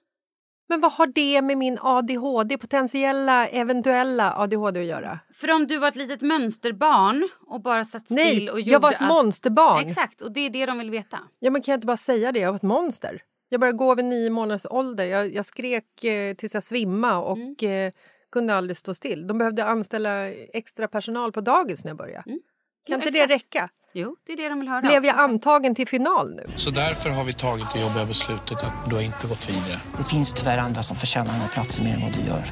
Men 0.69 0.81
vad 0.81 0.93
har 0.93 1.07
det 1.07 1.43
med 1.43 1.59
min 1.59 1.79
ADHD, 1.81 2.59
potentiella, 2.59 3.49
eventuella 3.49 4.35
ADHD 4.37 4.81
att 4.81 4.87
göra? 4.87 5.19
För 5.35 5.51
om 5.51 5.67
du 5.67 5.79
var 5.79 5.89
ett 5.89 5.97
litet 5.97 6.21
mönsterbarn 6.21 7.29
och 7.47 7.63
bara 7.63 7.85
satt 7.85 8.05
still 8.05 8.17
Nej, 8.17 8.51
och 8.51 8.61
gjorde 8.61 8.71
jag 8.71 8.81
var 8.81 8.93
ett 8.93 9.01
allt- 9.01 9.09
monsterbarn. 9.09 9.87
Exakt, 9.87 10.21
och 10.21 10.33
det 10.33 10.41
är 10.41 10.51
det 10.51 10.67
de 10.67 10.79
vill 10.79 10.91
veta. 10.91 11.19
Ja, 11.39 11.51
men 11.51 11.63
kan 11.63 11.73
jag 11.73 11.77
inte 11.77 11.87
bara 11.87 11.97
säga 11.97 12.33
det? 12.33 12.39
Jag 12.41 12.49
var 12.51 12.57
ett 12.57 12.63
monster. 12.63 13.23
Jag 13.53 13.61
började 13.61 13.79
gå 13.79 13.95
vid 13.95 14.05
nio 14.05 14.31
månaders 14.31 14.67
ålder. 14.71 15.05
Jag, 15.05 15.35
jag 15.35 15.47
skrek 15.47 16.05
eh, 16.05 16.35
tills 16.35 16.55
jag 16.55 16.63
svimmade 16.63 17.17
och 17.17 17.37
Mm. 17.37 17.87
eh, 17.87 17.93
kunde 18.33 18.55
aldrig 18.55 18.77
stå 18.77 18.95
still. 18.95 19.27
De 19.27 19.39
behövde 19.39 19.65
anställa 19.65 20.29
extra 20.33 20.89
personal 20.89 21.33
på 21.33 21.41
dagis 21.41 21.85
när 21.85 21.91
jag 21.91 21.97
började. 21.99 22.23
Kan 22.23 22.33
Mm. 22.33 22.41
Ja, 22.87 22.95
inte 22.95 23.09
exakt. 23.09 23.29
det 23.29 23.35
räcka? 23.35 23.69
Jo, 23.93 24.17
det 24.27 24.33
är 24.33 24.37
det 24.37 24.49
de 24.49 24.59
vill 24.61 24.69
höra. 24.69 24.81
Blev 24.81 25.05
jag 25.05 25.17
antagen 25.21 25.75
till 25.75 25.89
final 25.89 26.35
nu? 26.35 26.47
Så 26.57 26.71
därför 26.71 27.11
har 27.11 27.25
vi 27.25 27.33
tagit 27.33 27.67
det 27.75 27.81
jobbiga 27.81 28.05
beslutet 28.07 28.59
att 28.63 28.91
du 28.91 28.95
har 28.95 29.03
inte 29.03 29.27
gått 29.27 29.49
vidare. 29.51 29.81
Det 29.99 30.05
finns 30.05 30.33
tyvärr 30.33 30.59
andra 30.59 30.83
som 30.83 30.97
förtjänar 30.97 31.27
den 31.27 31.35
här 31.41 31.49
platsen 31.49 31.85
mer 31.85 31.95
än 31.95 32.01
vad 32.03 32.13
du 32.13 32.21
gör. 32.21 32.45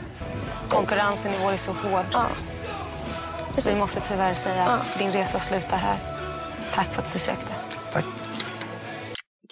Konkurrensen 0.68 1.32
i 1.32 1.44
år 1.46 1.52
är 1.52 1.56
så 1.56 1.72
hård. 1.72 2.04
Så 3.58 3.70
vi 3.70 3.78
måste 3.80 4.00
tyvärr 4.00 4.34
säga 4.34 4.62
att 4.64 4.98
din 4.98 5.12
resa 5.12 5.38
slutar 5.38 5.76
här. 5.76 5.98
Tack 6.74 6.86
för 6.94 7.02
att 7.02 7.12
du 7.12 7.18
sökte. 7.18 7.52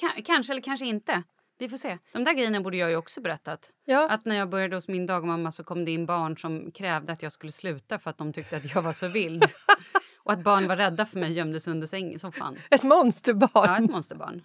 Ka- 0.00 0.22
kanske 0.24 0.52
eller 0.52 0.62
kanske 0.62 0.87
inte. 0.87 1.22
Vi 1.59 1.68
får 1.68 1.77
se. 1.77 1.99
De 2.12 2.25
där 2.25 2.33
grejerna 2.33 2.61
borde 2.61 2.77
jag 2.77 2.90
ju 2.90 2.97
också 2.97 3.21
berättat. 3.21 3.71
Ja. 3.85 4.09
Att 4.09 4.25
när 4.25 4.37
jag 4.37 4.51
började 4.51 4.77
hos 4.77 4.88
min 4.88 5.07
dagmamma 5.07 5.53
så 5.53 5.64
kom 5.64 5.85
det 5.85 5.90
in 5.90 6.07
barn 6.07 6.37
som 6.38 6.73
krävde 6.73 7.12
att 7.12 7.23
jag 7.23 7.33
skulle 7.33 7.53
sluta 7.53 7.99
för 7.99 8.11
att 8.11 8.18
de 8.18 8.33
tyckte 8.33 8.57
att 8.57 8.75
jag 8.75 8.83
var 8.83 8.92
så 8.92 9.09
vild. 9.09 9.44
och 10.23 10.33
att 10.33 10.42
barn 10.42 10.68
var 10.68 10.77
rädda 10.77 11.07
för 11.07 11.18
mig 11.18 11.29
och 11.29 11.37
gömdes 11.37 11.68
under 11.68 11.87
sängen 11.87 12.18
som 12.18 12.33
fan. 12.33 12.59
Ett 12.71 12.83
monsterbarn? 12.83 13.51
Ja, 13.55 13.79
ett 13.79 13.90
monsterbarn. 13.90 14.42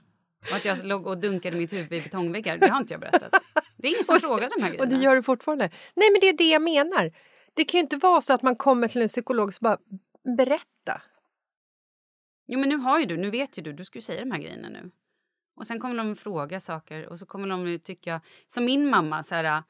Och 0.49 0.55
att 0.55 0.65
jag 0.65 0.85
låg 0.85 1.07
och 1.07 1.17
dunkade 1.17 1.57
mitt 1.57 1.73
huvud 1.73 1.93
i 1.93 2.01
betongväggar, 2.01 2.57
det 2.57 2.67
har 2.67 2.79
inte 2.79 2.93
jag 2.93 3.01
berättat. 3.01 3.31
Det 3.77 3.87
är 3.87 3.91
ingen 3.91 4.03
som 4.03 4.19
frågar 4.19 4.49
de 4.57 4.63
här 4.63 4.71
Och 4.71 4.77
grejerna. 4.77 4.97
det 4.97 5.03
gör 5.03 5.15
du 5.15 5.23
fortfarande? 5.23 5.69
Nej, 5.95 6.11
men 6.11 6.19
det 6.21 6.29
är 6.29 6.37
det 6.37 6.49
jag 6.49 6.61
menar. 6.61 7.11
Det 7.53 7.63
kan 7.63 7.77
ju 7.77 7.81
inte 7.81 7.97
vara 7.97 8.21
så 8.21 8.33
att 8.33 8.41
man 8.41 8.55
kommer 8.55 8.87
till 8.87 9.01
en 9.01 9.07
psykolog 9.07 9.47
och 9.47 9.53
så 9.53 9.59
bara 9.63 9.77
berätta. 10.37 11.01
Jo 12.47 12.59
men 12.59 12.69
nu 12.69 12.77
har 12.77 12.99
ju 12.99 13.05
du, 13.05 13.17
nu 13.17 13.29
vet 13.29 13.57
ju 13.57 13.61
du, 13.61 13.73
du 13.73 13.85
ska 13.85 13.97
ju 13.97 14.01
säga 14.01 14.19
de 14.19 14.31
här 14.31 14.39
grejerna 14.39 14.69
nu. 14.69 14.91
Och 15.55 15.67
sen 15.67 15.79
kommer 15.79 15.95
de 15.95 16.15
fråga 16.15 16.59
saker 16.59 17.07
och 17.07 17.19
så 17.19 17.25
kommer 17.25 17.47
de 17.47 17.79
tycka, 17.79 18.21
som 18.47 18.65
min 18.65 18.89
mamma 18.89 19.23
så 19.23 19.35
här. 19.35 19.63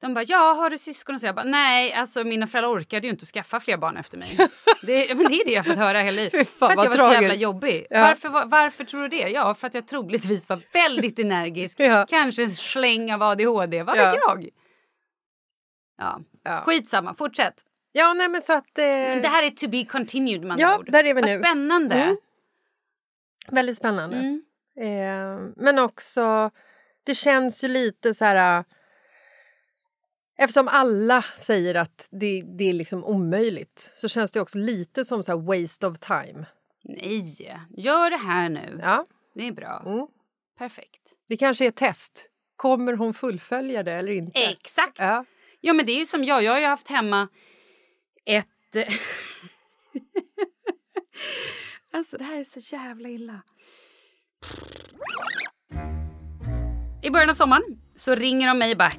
De 0.00 0.14
bara, 0.14 0.24
ja 0.24 0.52
har 0.52 0.70
du 0.70 0.78
syskon? 0.78 1.14
Och 1.14 1.20
så 1.20 1.26
jag 1.26 1.34
bara, 1.34 1.44
nej 1.44 1.92
alltså 1.92 2.24
mina 2.24 2.46
föräldrar 2.46 2.70
orkade 2.72 3.06
ju 3.06 3.10
inte 3.12 3.26
skaffa 3.26 3.60
fler 3.60 3.76
barn 3.76 3.96
efter 3.96 4.18
mig. 4.18 4.36
det, 4.82 5.14
men 5.16 5.28
det 5.28 5.34
är 5.40 5.44
det 5.44 5.52
jag 5.52 5.66
fått 5.66 5.76
höra 5.78 5.98
hela 6.00 6.16
livet. 6.16 6.48
För 6.48 6.66
att 6.66 6.84
jag 6.84 6.88
var 6.90 6.96
så 6.96 7.02
jävla 7.02 7.18
tragiskt. 7.20 7.42
jobbig. 7.42 7.86
Ja. 7.90 8.00
Varför, 8.00 8.28
var- 8.28 8.46
varför 8.46 8.84
tror 8.84 9.02
du 9.02 9.08
det? 9.08 9.28
Ja, 9.28 9.54
för 9.54 9.66
att 9.66 9.74
jag 9.74 9.86
troligtvis 9.88 10.48
var 10.48 10.58
väldigt 10.72 11.18
energisk. 11.18 11.80
Ja. 11.80 12.06
Kanske 12.08 12.42
en 12.42 12.50
släng 12.50 13.12
av 13.14 13.22
ADHD, 13.22 13.82
vad 13.82 13.96
Ja. 13.98 14.10
vet 14.10 14.20
jag? 14.26 14.48
Ja. 15.98 16.20
Ja. 16.42 16.60
skitsamma, 16.66 17.14
fortsätt. 17.14 17.54
Ja, 17.92 18.14
nej 18.14 18.28
men 18.28 18.42
så 18.42 18.52
att... 18.52 18.78
Eh, 18.78 18.84
Men 18.86 19.22
det 19.22 19.28
här 19.28 19.42
är 19.42 19.50
to 19.50 19.68
be 19.68 19.84
continued 19.84 20.42
andra 20.44 20.56
Ja, 20.62 20.78
ord. 20.78 20.92
där 20.92 21.04
är 21.04 21.14
vi 21.14 21.20
Vad 21.20 21.30
nu. 21.30 21.38
spännande. 21.38 21.94
Mm. 21.94 22.16
Väldigt 23.48 23.76
spännande. 23.76 24.16
Mm. 24.16 24.42
Eh, 24.76 25.48
men 25.56 25.78
också, 25.78 26.50
det 27.04 27.14
känns 27.14 27.64
ju 27.64 27.68
lite 27.68 28.14
så 28.14 28.24
här... 28.24 28.58
eh, 28.58 28.64
Eftersom 30.36 30.68
alla 30.68 31.22
säger 31.36 31.74
att 31.74 32.08
det, 32.12 32.42
det 32.58 32.64
är 32.68 32.72
liksom 32.72 33.04
omöjligt 33.04 33.90
så 33.94 34.08
känns 34.08 34.32
det 34.32 34.40
också 34.40 34.58
lite 34.58 35.04
som 35.04 35.22
så 35.22 35.38
waste 35.40 35.86
of 35.86 35.98
time. 35.98 36.46
Nej, 36.82 37.56
gör 37.76 38.10
det 38.10 38.16
här 38.16 38.48
nu. 38.48 38.78
Ja. 38.82 39.06
Det 39.34 39.48
är 39.48 39.52
bra. 39.52 39.82
Mm. 39.86 40.06
Perfekt. 40.58 41.00
Det 41.28 41.36
kanske 41.36 41.64
är 41.64 41.68
ett 41.68 41.76
test. 41.76 42.28
Kommer 42.56 42.92
hon 42.92 43.14
fullfölja 43.14 43.82
det 43.82 43.92
eller 43.92 44.12
inte? 44.12 44.40
Exakt. 44.40 44.98
Ja. 44.98 45.24
Ja, 45.60 45.72
men 45.72 45.86
det 45.86 45.92
är 45.92 45.98
ju 45.98 46.06
som 46.06 46.24
jag. 46.24 46.42
Jag 46.42 46.52
har 46.52 46.60
ju 46.60 46.66
haft 46.66 46.88
hemma 46.88 47.28
ett... 48.26 48.48
alltså, 51.92 52.16
det 52.16 52.24
här 52.24 52.36
är 52.38 52.44
så 52.44 52.60
jävla 52.76 53.08
illa. 53.08 53.42
I 57.02 57.10
början 57.10 57.30
av 57.30 57.34
sommaren 57.34 57.62
så 57.96 58.14
ringer 58.14 58.48
de 58.48 58.58
mig 58.58 58.72
och 58.72 58.78
bara... 58.78 58.92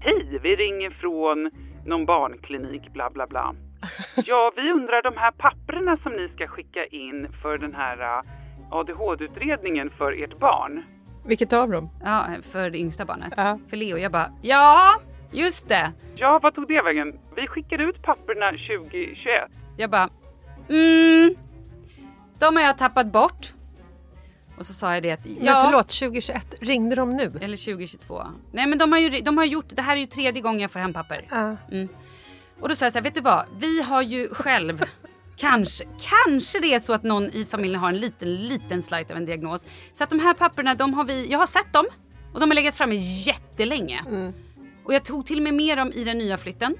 Hej, 0.00 0.38
vi 0.42 0.56
ringer 0.56 0.90
från 0.90 1.50
någon 1.86 2.06
barnklinik, 2.06 2.92
bla 2.92 3.10
bla 3.10 3.26
bla. 3.26 3.54
Ja, 4.26 4.52
vi 4.56 4.72
undrar 4.72 5.02
de 5.02 5.16
här 5.16 5.30
papperna 5.30 5.96
som 6.02 6.12
ni 6.12 6.28
ska 6.28 6.46
skicka 6.46 6.86
in 6.86 7.28
för 7.42 7.58
den 7.58 7.74
här 7.74 8.00
uh, 8.00 8.22
ADHD-utredningen 8.70 9.90
för 9.98 10.22
ert 10.22 10.38
barn. 10.38 10.82
Vilket 11.26 11.52
av 11.52 11.70
dem? 11.70 11.88
Ja, 12.04 12.26
för 12.52 12.70
det 12.70 12.78
yngsta 12.78 13.04
barnet. 13.04 13.34
Ja. 13.36 13.58
För 13.68 13.76
Leo. 13.76 13.98
Jag 13.98 14.12
bara, 14.12 14.32
ja, 14.42 15.00
just 15.32 15.68
det. 15.68 15.92
Ja, 16.16 16.40
vad 16.42 16.54
tog 16.54 16.68
det 16.68 16.82
vägen? 16.82 17.18
Vi 17.36 17.46
skickade 17.46 17.84
ut 17.84 18.02
papperna 18.02 18.50
2021. 18.50 19.26
Jag 19.76 19.90
bara, 19.90 20.08
mm, 20.68 21.34
de 22.38 22.56
har 22.56 22.62
jag 22.62 22.78
tappat 22.78 23.12
bort. 23.12 23.55
Och 24.58 24.66
så 24.66 24.72
sa 24.74 24.94
jag 24.94 25.02
det 25.02 25.10
att, 25.10 25.20
ja. 25.26 25.32
Men 25.40 25.64
förlåt, 25.64 25.88
2021, 25.88 26.54
ringde 26.60 26.96
de 26.96 27.16
nu? 27.16 27.32
Eller 27.40 27.56
2022. 27.56 28.22
Nej 28.52 28.66
men 28.66 28.78
de 28.78 28.92
har 28.92 28.98
ju 28.98 29.20
de 29.20 29.38
har 29.38 29.44
gjort, 29.44 29.66
det 29.68 29.82
här 29.82 29.96
är 29.96 30.00
ju 30.00 30.06
tredje 30.06 30.42
gången 30.42 30.60
jag 30.60 30.70
får 30.70 30.80
hem 30.80 30.92
papper. 30.92 31.26
Ja. 31.30 31.56
Mm. 31.72 31.88
Och 32.60 32.68
då 32.68 32.74
sa 32.74 32.84
jag 32.84 32.92
så 32.92 32.98
här, 32.98 33.02
vet 33.02 33.14
du 33.14 33.20
vad? 33.20 33.46
Vi 33.58 33.82
har 33.82 34.02
ju 34.02 34.28
själv, 34.28 34.84
kanske, 35.36 35.84
kanske 36.00 36.60
det 36.60 36.74
är 36.74 36.80
så 36.80 36.92
att 36.92 37.02
någon 37.02 37.30
i 37.30 37.44
familjen 37.44 37.80
har 37.80 37.88
en 37.88 37.98
liten, 37.98 38.36
liten 38.36 38.82
slight 38.82 39.10
av 39.10 39.16
en 39.16 39.26
diagnos. 39.26 39.66
Så 39.92 40.04
att 40.04 40.10
de 40.10 40.20
här 40.20 40.34
papperna, 40.34 40.74
de 40.74 40.94
har 40.94 41.04
vi, 41.04 41.26
jag 41.30 41.38
har 41.38 41.46
sett 41.46 41.72
dem 41.72 41.86
och 42.34 42.40
de 42.40 42.50
har 42.50 42.54
legat 42.54 42.74
framme 42.74 42.94
jättelänge. 42.96 44.04
Mm. 44.08 44.32
Och 44.84 44.94
jag 44.94 45.04
tog 45.04 45.26
till 45.26 45.36
och 45.36 45.42
med 45.42 45.54
med 45.54 45.78
dem 45.78 45.92
i 45.94 46.04
den 46.04 46.18
nya 46.18 46.36
flytten 46.36 46.74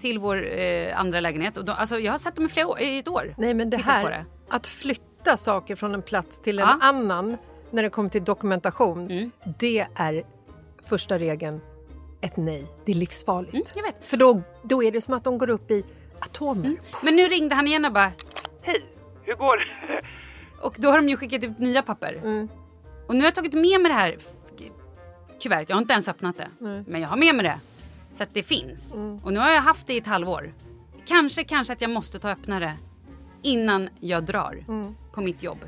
till 0.00 0.18
vår 0.18 0.58
eh, 0.58 1.00
andra 1.00 1.20
lägenhet. 1.20 1.56
Och 1.56 1.64
då, 1.64 1.72
alltså, 1.72 1.98
jag 1.98 2.12
har 2.12 2.18
sett 2.18 2.36
dem 2.36 2.44
i, 2.44 2.48
flera 2.48 2.66
år, 2.66 2.80
i 2.80 2.98
ett 2.98 3.08
år. 3.08 3.34
Nej, 3.38 3.54
men 3.54 3.70
det 3.70 3.76
Tittat 3.76 3.92
här, 3.92 4.10
det. 4.10 4.24
att 4.50 4.66
flytta 4.66 5.13
saker 5.36 5.76
från 5.76 5.94
en 5.94 6.02
plats 6.02 6.40
till 6.40 6.58
en 6.58 6.66
Ja. 6.68 6.78
annan 6.80 7.36
när 7.70 7.82
det 7.82 7.88
kommer 7.88 8.08
till 8.08 8.24
dokumentation, 8.24 9.10
Mm. 9.10 9.30
det 9.58 9.86
är 9.94 10.24
första 10.88 11.18
regeln 11.18 11.60
ett 12.20 12.36
nej. 12.36 12.66
Det 12.84 12.92
är 12.92 12.96
livsfarligt. 12.96 13.54
Mm, 13.54 13.64
jag 13.74 13.82
vet. 13.82 13.96
För 14.04 14.16
då, 14.16 14.42
då 14.62 14.82
är 14.82 14.92
det 14.92 15.00
som 15.00 15.14
att 15.14 15.24
de 15.24 15.38
går 15.38 15.50
upp 15.50 15.70
i 15.70 15.84
atomer. 16.20 16.76
Men 17.02 17.16
nu 17.16 17.22
ringde 17.22 17.54
han 17.54 17.66
igen 17.66 17.84
och 17.84 17.92
bara, 17.92 18.12
Hej, 18.62 18.84
hur 19.22 19.34
går 19.34 19.56
det? 19.56 19.64
Och 20.66 20.76
då 20.78 20.88
har 20.90 20.96
de 20.96 21.08
ju 21.08 21.16
skickat 21.16 21.44
ut 21.44 21.58
nya 21.58 21.82
papper. 21.82 22.20
Mm. 22.24 22.48
Och 23.06 23.14
nu 23.14 23.20
har 23.20 23.26
jag 23.26 23.34
tagit 23.34 23.52
med 23.52 23.80
mig 23.80 23.82
det 23.88 23.92
här 23.94 24.16
kuvertet. 25.42 25.68
Jag 25.68 25.76
har 25.76 25.80
inte 25.82 25.92
ens 25.92 26.08
öppnat 26.08 26.36
det. 26.36 26.48
Men 26.86 27.00
jag 27.00 27.08
har 27.08 27.16
med 27.16 27.34
mig 27.34 27.42
det. 27.44 27.60
Så 28.10 28.22
att 28.22 28.28
det 28.32 28.42
finns. 28.42 28.94
Mm. 28.94 29.18
Och 29.24 29.32
nu 29.32 29.40
har 29.40 29.50
jag 29.50 29.60
haft 29.62 29.86
det 29.86 29.94
i 29.94 29.98
ett 29.98 30.06
halvår. 30.06 30.54
Kanske, 31.06 31.44
kanske 31.44 31.72
att 31.72 31.80
jag 31.80 31.90
måste 31.90 32.18
ta 32.18 32.28
och 32.32 32.38
öppna 32.38 32.60
det 32.60 32.74
innan 33.44 33.88
jag 34.00 34.24
drar 34.24 34.64
Mm. 34.68 34.94
på 35.12 35.20
mitt 35.20 35.42
jobb. 35.42 35.58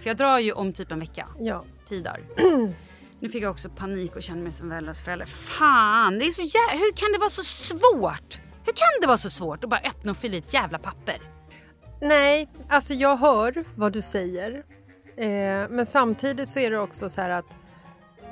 För 0.00 0.10
jag 0.10 0.16
drar 0.16 0.38
ju 0.38 0.52
om 0.52 0.72
typ 0.72 0.92
en 0.92 1.00
vecka. 1.00 1.28
Ja. 1.38 1.64
Tidar. 1.88 2.20
nu 3.20 3.28
fick 3.28 3.42
jag 3.42 3.50
också 3.50 3.68
panik 3.68 4.16
och 4.16 4.22
kände 4.22 4.42
mig 4.42 4.52
som 4.52 4.68
värdelös 4.68 5.02
förälder. 5.02 5.26
Fan, 5.26 6.18
det 6.18 6.26
är 6.26 6.30
så 6.30 6.42
jä- 6.42 6.72
hur 6.78 6.92
kan 6.96 7.12
det 7.12 7.18
vara 7.18 7.30
så 7.30 7.42
svårt? 7.44 8.40
Hur 8.66 8.72
kan 8.72 9.00
det 9.00 9.06
vara 9.06 9.18
så 9.18 9.30
svårt 9.30 9.64
att 9.64 9.70
bara 9.70 9.80
öppna 9.80 10.10
och 10.10 10.16
fylla 10.16 10.34
i 10.34 10.38
ett 10.38 10.54
jävla 10.54 10.78
papper? 10.78 11.18
Nej, 12.00 12.48
alltså 12.68 12.92
jag 12.92 13.16
hör 13.16 13.64
vad 13.76 13.92
du 13.92 14.02
säger. 14.02 14.64
Eh, 15.16 15.68
men 15.70 15.86
samtidigt 15.86 16.48
så 16.48 16.58
är 16.60 16.70
det 16.70 16.78
också 16.78 17.10
så 17.10 17.20
här 17.20 17.30
att... 17.30 17.46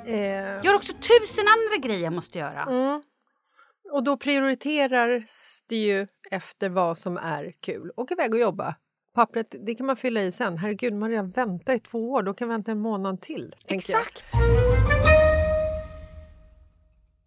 Eh, 0.05 0.17
Jag 0.25 0.65
har 0.65 0.75
också 0.75 0.93
tusen 0.93 1.45
andra 1.47 1.87
grejer 1.87 2.03
jag 2.03 2.13
måste 2.13 2.39
göra. 2.39 2.63
Mm. 2.63 3.03
Och 3.93 4.03
då 4.03 4.17
prioriteras 4.17 5.63
det 5.67 5.75
ju 5.75 6.07
efter 6.31 6.69
vad 6.69 6.97
som 6.97 7.17
är 7.17 7.53
kul. 7.59 7.91
Åk 7.95 8.11
iväg 8.11 8.33
och 8.33 8.39
jobba. 8.39 8.75
Pappret 9.13 9.55
det 9.65 9.75
kan 9.75 9.85
man 9.85 9.95
fylla 9.95 10.21
i 10.21 10.31
sen. 10.31 10.57
Herregud, 10.57 10.93
man 10.93 11.01
har 11.01 11.09
redan 11.09 11.31
väntat 11.31 11.75
i 11.75 11.79
två 11.79 12.11
år. 12.11 12.23
Då 12.23 12.33
kan 12.33 12.47
man 12.47 12.57
vänta 12.57 12.71
en 12.71 12.79
månad 12.79 13.21
till. 13.21 13.55
Exakt. 13.67 14.25
Jag. 14.31 14.41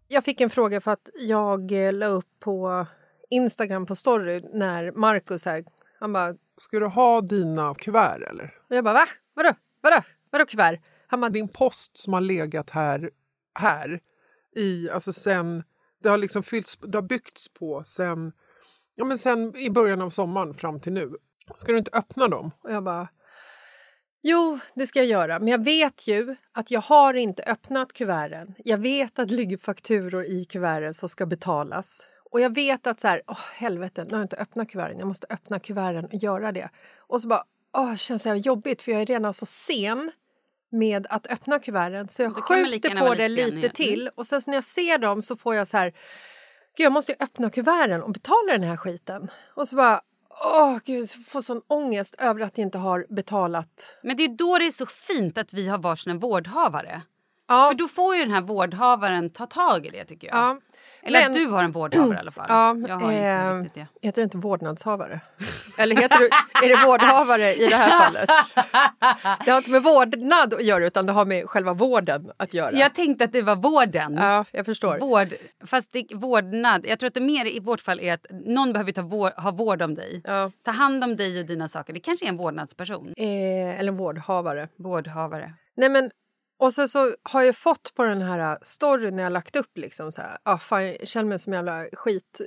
jag 0.07 0.23
fick 0.23 0.41
en 0.41 0.49
fråga 0.49 0.81
för 0.81 0.91
att 0.91 1.09
jag 1.19 1.71
eh, 1.71 1.93
la 1.93 2.05
upp 2.05 2.39
på 2.39 2.85
Instagram 3.29 3.85
på 3.85 3.95
story 3.95 4.41
när 4.53 4.91
Markus 4.91 5.45
här, 5.45 5.65
han 5.99 6.13
bara... 6.13 6.35
Ska 6.57 6.79
du 6.79 6.87
ha 6.87 7.21
dina 7.21 7.75
kuvert 7.75 8.23
eller? 8.29 8.53
Och 8.69 8.75
jag 8.75 8.83
bara, 8.83 8.93
va? 8.93 9.05
Vadå? 9.33 9.49
Vadå? 9.81 10.01
Vadå 10.29 10.45
kuvert? 10.45 10.79
Han 11.07 11.21
bara, 11.21 11.29
Din 11.29 11.47
post 11.47 11.97
som 11.97 12.13
har 12.13 12.21
legat 12.21 12.69
här, 12.69 13.09
här 13.59 13.99
i, 14.55 14.89
alltså 14.89 15.13
sen, 15.13 15.63
det 16.07 16.11
har 16.11 16.17
liksom 16.17 16.43
fyllts, 16.43 16.77
det 16.77 16.97
har 16.97 17.03
byggts 17.03 17.49
på 17.49 17.81
sen, 17.85 18.31
ja 18.95 19.05
men 19.05 19.17
sen 19.17 19.55
i 19.57 19.69
början 19.69 20.01
av 20.01 20.09
sommaren 20.09 20.53
fram 20.53 20.79
till 20.79 20.93
nu. 20.93 21.15
Ska 21.57 21.71
du 21.71 21.77
inte 21.77 21.91
öppna 21.97 22.27
dem? 22.27 22.51
Och 22.63 22.71
jag 22.71 22.83
bara... 22.83 23.07
Jo, 24.21 24.59
det 24.75 24.87
ska 24.87 24.99
jag 24.99 25.07
göra. 25.07 25.39
Men 25.39 25.47
jag 25.47 25.63
vet 25.63 26.07
ju 26.07 26.35
att 26.51 26.71
jag 26.71 26.81
har 26.81 27.13
inte 27.13 27.43
öppnat 27.43 27.93
kuverten. 27.93 28.55
Jag 28.57 28.77
vet 28.77 29.19
att 29.19 29.27
det 29.27 29.33
ligger 29.33 29.57
fakturor 29.57 30.25
i 30.25 30.45
kuverten 30.45 30.93
som 30.93 31.09
ska 31.09 31.25
betalas. 31.25 32.07
Och 32.31 32.41
jag 32.41 32.55
vet 32.55 32.87
att 32.87 32.99
så 32.99 33.07
här, 33.07 33.21
åh 33.27 33.39
helvete, 33.55 34.03
nu 34.03 34.11
har 34.11 34.17
jag 34.17 34.25
inte 34.25 34.37
öppnat 34.37 34.69
kuverten. 34.69 34.99
Jag 34.99 35.07
måste 35.07 35.27
öppna 35.29 35.59
kuverten 35.59 36.05
och 36.05 36.13
göra 36.13 36.51
det. 36.51 36.69
Och 36.97 37.21
så 37.21 37.27
bara, 37.27 37.43
åh, 37.77 37.91
det 37.91 37.97
känns 37.97 38.25
jobbigt 38.45 38.81
för 38.81 38.91
jag 38.91 39.01
är 39.01 39.05
redan 39.05 39.33
så 39.33 39.45
sen 39.45 40.11
med 40.71 41.07
att 41.09 41.27
öppna 41.27 41.59
kuverten 41.59 42.07
så 42.07 42.21
jag 42.21 42.29
lika 42.29 42.41
skjuter 42.41 43.07
på 43.07 43.13
det 43.13 43.27
lite 43.27 43.57
igen. 43.57 43.71
till 43.71 44.09
och 44.15 44.27
sen 44.27 44.41
så 44.41 44.49
när 44.51 44.57
jag 44.57 44.63
ser 44.63 44.97
dem 44.97 45.21
så 45.21 45.35
får 45.35 45.55
jag 45.55 45.67
så 45.67 45.77
här 45.77 45.93
Gud, 46.77 46.85
jag 46.85 46.93
måste 46.93 47.11
ju 47.11 47.15
öppna 47.19 47.49
kuverten 47.49 48.03
och 48.03 48.11
betala 48.11 48.51
den 48.51 48.63
här 48.63 48.77
skiten. 48.77 49.31
Och 49.55 49.67
så 49.67 49.75
bara 49.75 50.01
Åh, 50.43 50.77
gud, 50.85 50.99
jag 50.99 51.25
får 51.25 51.41
sån 51.41 51.61
ångest 51.67 52.15
över 52.19 52.41
att 52.41 52.57
jag 52.57 52.65
inte 52.65 52.77
har 52.77 53.05
betalat. 53.09 53.97
Men 54.03 54.17
det 54.17 54.23
är 54.23 54.37
då 54.37 54.57
det 54.57 54.65
är 54.65 54.71
så 54.71 54.85
fint 54.85 55.37
att 55.37 55.53
vi 55.53 55.67
har 55.67 55.77
varsina 55.77 56.15
vårdhavare. 56.15 57.01
Ja. 57.47 57.67
För 57.69 57.77
då 57.77 57.87
får 57.87 58.15
ju 58.15 58.21
den 58.21 58.31
här 58.31 58.41
vårdhavaren 58.41 59.29
ta 59.29 59.45
tag 59.45 59.85
i 59.85 59.89
det 59.89 60.05
tycker 60.05 60.27
jag. 60.27 60.37
Ja. 60.37 60.59
Eller 61.01 61.19
Men- 61.19 61.27
att 61.31 61.33
du 61.33 61.45
har 61.47 61.63
en 61.63 61.71
vårdhavare 61.71 62.15
i 62.15 62.19
alla 62.19 62.31
fall. 62.31 62.45
Ja, 62.49 62.75
jag 62.87 62.99
har 62.99 63.11
eh, 63.11 63.57
inte 63.57 63.63
riktigt 63.63 63.87
det. 64.01 64.07
Heter 64.07 64.21
det 64.21 64.23
inte 64.23 64.37
vårdnadshavare? 64.37 65.19
Eller 65.77 65.95
heter 65.95 66.19
det, 66.19 66.65
är 66.65 66.69
det 66.69 66.85
vårdhavare 66.85 67.53
i 67.55 67.67
det 67.67 67.75
här 67.75 67.99
fallet? 68.01 68.29
Det 69.45 69.51
har 69.51 69.57
inte 69.57 69.71
med 69.71 69.83
vårdnad 69.83 70.53
att 70.53 70.65
göra 70.65 70.85
utan 70.85 71.05
det 71.05 71.11
har 71.11 71.25
med 71.25 71.49
själva 71.49 71.73
vården 71.73 72.31
att 72.37 72.53
göra. 72.53 72.71
Jag 72.71 72.93
tänkte 72.95 73.23
att 73.23 73.31
det 73.31 73.41
var 73.41 73.55
vården. 73.55 74.13
Ja, 74.21 74.45
jag 74.51 74.65
förstår. 74.65 74.97
Vård, 74.99 75.33
fast 75.65 75.91
det, 75.91 76.05
vårdnad. 76.15 76.85
Jag 76.85 76.99
tror 76.99 77.07
att 77.07 77.13
det 77.13 77.21
mer 77.21 77.45
i 77.45 77.59
vårt 77.59 77.81
fall 77.81 77.99
är 77.99 78.13
att 78.13 78.25
någon 78.31 78.73
behöver 78.73 78.91
ta 78.91 79.01
vård, 79.01 79.31
ha 79.37 79.51
vård 79.51 79.81
om 79.81 79.95
dig. 79.95 80.21
Ja. 80.25 80.51
Ta 80.65 80.71
hand 80.71 81.03
om 81.03 81.15
dig 81.15 81.39
och 81.39 81.45
dina 81.45 81.67
saker. 81.67 81.93
Det 81.93 81.99
kanske 81.99 82.25
är 82.25 82.29
en 82.29 82.37
vårdnadsperson. 82.37 83.13
Eh, 83.17 83.79
eller 83.79 83.91
vårdhavare. 83.91 84.67
Vårdhavare. 84.77 85.53
Nej, 85.77 85.89
men, 85.89 86.11
och 86.59 86.73
sen 86.73 86.89
så 86.89 87.15
har 87.23 87.41
jag 87.41 87.55
fått 87.55 87.93
på 87.95 88.03
den 88.03 88.21
här 88.21 88.51
äh, 88.51 88.57
storyn 88.61 89.15
när 89.15 89.23
jag 89.23 89.31
lagt 89.33 89.55
upp 89.55 89.77
liksom 89.77 90.11
så 90.11 90.21
här, 90.21 90.37
ah, 90.43 90.57
fan, 90.57 90.85
jag 90.87 91.07
känner 91.07 91.29
mig 91.29 91.39
som 91.39 91.53
jävla 91.53 91.85
skit, 91.93 92.41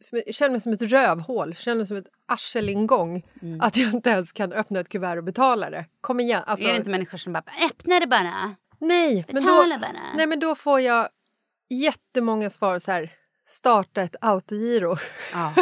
som- 0.00 0.32
känner 0.32 0.50
mig 0.50 0.60
som 0.60 0.72
ett 0.72 0.82
rövhål, 0.82 1.48
jag 1.48 1.56
känner 1.56 1.76
mig 1.76 1.86
som 1.86 1.96
ett 1.96 2.06
arselingång 2.28 3.22
att 3.62 3.76
jag 3.76 3.90
inte 3.94 4.10
ens 4.10 4.32
kan 4.32 4.52
öppna 4.52 4.80
ett 4.80 4.88
kuvert 4.88 5.16
och 5.16 5.24
betala 5.24 5.70
det. 5.70 5.84
Kom 6.00 6.20
igen. 6.20 6.42
Alltså, 6.46 6.66
är 6.66 6.70
det 6.72 6.76
inte 6.78 6.90
människor 6.90 7.18
som 7.18 7.32
bara 7.32 7.44
öppna 7.70 8.00
det 8.00 8.06
bara? 8.06 8.54
nej, 8.80 9.24
men 9.28 9.42
då, 9.46 9.48
bara. 9.78 9.92
nej, 10.16 10.26
men 10.26 10.40
då 10.40 10.54
får 10.54 10.80
jag 10.80 11.08
jättemånga 11.70 12.50
svar 12.50 12.78
så 12.78 12.92
här, 12.92 13.12
starta 13.46 14.02
ett 14.02 14.16
autogiro. 14.20 14.96
Ja. 15.32 15.54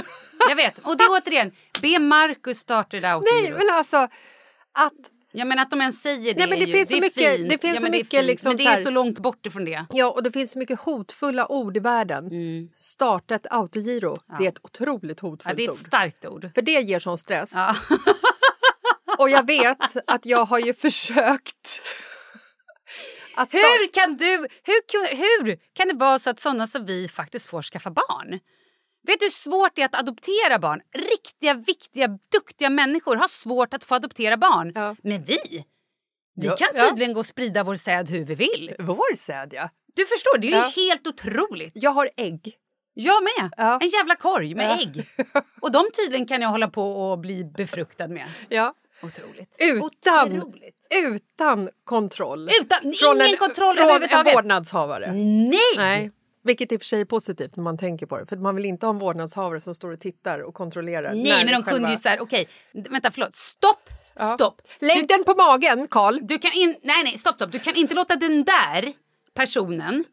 Jag 0.48 0.56
vet. 0.56 0.78
Och 0.78 0.96
det 0.96 1.04
är 1.04 1.08
återigen, 1.22 1.52
be 1.82 1.98
Marcus 1.98 2.58
starta 2.58 3.00
det 3.00 3.14
out. 3.14 3.24
Nej, 3.32 3.50
men 3.52 3.76
alltså 3.76 3.96
att 4.72 4.92
Ja 5.36 5.44
men 5.44 5.58
att 5.58 5.70
de 5.70 5.80
ens 5.80 6.02
säger 6.02 6.34
det, 6.34 6.38
Nej, 6.38 6.48
men 6.48 6.58
det 6.58 6.64
är 6.64 6.66
ju, 6.66 6.72
finns 6.72 6.88
det 6.88 6.94
så 6.94 6.96
är 6.96 7.00
mycket- 7.00 7.36
fint. 7.36 7.50
det 7.50 7.58
finns 7.58 7.74
ja, 7.74 7.80
så 7.80 7.84
det 7.84 7.90
mycket 7.90 8.10
fint. 8.10 8.24
liksom 8.26 8.48
Men 8.48 8.56
det 8.56 8.64
är 8.64 8.82
så 8.82 8.90
långt 8.90 9.18
bort 9.18 9.46
ifrån 9.46 9.64
det. 9.64 9.86
Ja, 9.92 10.10
och 10.10 10.22
det 10.22 10.32
finns 10.32 10.52
så 10.52 10.58
mycket 10.58 10.80
hotfulla 10.80 11.46
ord 11.52 11.76
i 11.76 11.80
världen. 11.80 12.30
Starta 12.74 13.34
ett 13.34 13.46
autogiro. 13.50 14.16
Det 14.38 14.44
är 14.44 14.48
ett 14.48 14.58
otroligt 14.64 15.20
hotfullt 15.20 15.44
Ja, 15.46 15.54
det 15.54 15.62
är 15.62 15.64
ett 15.64 15.70
ord. 15.70 15.86
starkt 15.86 16.24
ord. 16.24 16.50
För 16.54 16.62
det 16.62 16.72
ger 16.80 16.98
sån 16.98 17.18
stress. 17.18 17.52
Ja. 17.54 17.76
Och 19.18 19.30
jag 19.30 19.46
vet 19.46 19.96
att 20.06 20.26
jag 20.26 20.44
har 20.44 20.58
ju 20.58 20.74
försökt 20.74 21.80
Hur 23.52 23.92
kan 23.92 24.16
du, 24.16 24.30
hur, 24.62 25.16
hur 25.16 25.58
kan 25.72 25.88
det 25.88 25.94
vara 25.94 26.18
så 26.18 26.30
att 26.30 26.40
sådana 26.40 26.66
som 26.66 26.86
vi 26.86 27.08
faktiskt 27.08 27.46
får 27.46 27.62
skaffa 27.62 27.90
barn? 27.90 28.40
Vet 29.06 29.20
du 29.20 29.24
hur 29.26 29.30
svårt 29.30 29.70
det 29.74 29.82
är 29.82 29.86
att 29.86 29.94
adoptera 29.94 30.58
barn? 30.58 30.80
Riktiga, 31.10 31.54
viktiga, 31.54 32.08
duktiga 32.32 32.70
människor 32.70 33.16
har 33.16 33.28
svårt 33.28 33.74
att 33.74 33.84
få 33.84 33.94
adoptera 33.94 34.36
barn. 34.36 34.96
Men 35.02 35.24
vi, 35.24 35.38
vi 36.36 36.46
Ja, 36.46 36.56
kan 36.56 36.68
ja. 36.74 36.88
tydligen 36.88 37.12
gå 37.14 37.20
och 37.20 37.26
sprida 37.26 37.64
vår 37.64 37.76
säd 37.76 38.10
hur 38.10 38.24
vi 38.24 38.34
vill. 38.34 38.74
Vår 38.78 39.16
säd, 39.16 39.52
ja. 39.54 39.68
Du 39.96 40.06
förstår, 40.06 40.38
det 40.38 40.48
är 40.48 40.52
Ja. 40.52 40.72
helt 40.76 41.06
otroligt. 41.06 41.72
Jag 41.74 41.90
har 41.90 42.10
ägg. 42.16 42.56
Jag 42.94 43.22
med. 43.22 43.50
Ja. 43.56 43.78
En 43.82 43.88
jävla 43.88 44.16
korg 44.16 44.54
med 44.54 44.70
Ja. 44.70 44.78
ägg. 44.82 45.06
Och 45.60 45.72
de 45.72 45.86
tydligen 45.96 46.26
kan 46.26 46.42
jag 46.42 46.48
hålla 46.48 46.68
på 46.68 47.10
och 47.10 47.18
bli 47.18 47.44
befruktad 47.44 48.08
med. 48.08 48.26
Ja. 48.48 48.74
Otroligt. 49.02 49.56
Utan, 49.58 50.32
Otroligt. 50.38 50.86
utan 51.04 51.70
kontroll. 51.84 52.50
Utan, 52.60 52.84
ingen 52.84 53.36
kontroll 53.36 53.74
från 53.76 53.84
överhuvudtaget. 53.84 54.26
en 54.26 54.34
vårdnadshavare. 54.34 55.12
Nej! 55.12 55.58
Nej. 55.76 56.10
Vilket 56.44 56.72
i 56.72 56.76
och 56.76 56.80
för 56.80 56.86
sig 56.86 57.00
är 57.00 57.04
positivt 57.04 57.56
när 57.56 57.64
man 57.64 57.78
tänker 57.78 58.06
på 58.06 58.18
det. 58.18 58.26
För 58.26 58.36
man 58.36 58.56
vill 58.56 58.64
inte 58.64 58.86
ha 58.86 58.90
en 58.92 58.98
vårdnadshavare 58.98 59.60
som 59.60 59.74
står 59.74 59.92
och 59.92 60.00
tittar 60.00 60.38
och 60.40 60.54
kontrollerar. 60.54 61.14
Nej, 61.14 61.44
men 61.44 61.62
de 61.62 61.70
kunde 61.70 61.90
ju 61.90 61.96
säga 61.96 62.22
okej, 62.22 62.48
vänta 62.72 63.10
förlåt, 63.10 63.34
stopp, 63.34 63.90
Ja. 64.16 64.24
stopp. 64.24 64.62
Lägg 64.80 65.08
den 65.08 65.24
på 65.24 65.34
magen, 65.34 65.88
Karl. 65.88 66.18
Du 66.22 66.38
kan 66.38 66.52
in, 66.52 66.76
nej, 66.82 67.04
nej, 67.04 67.18
stopp, 67.18 67.34
stopp. 67.34 67.52
Du 67.52 67.58
kan 67.58 67.74
inte 67.74 67.94
låta 67.94 68.16
den 68.16 68.44
där 68.44 68.92
personen 69.34 70.04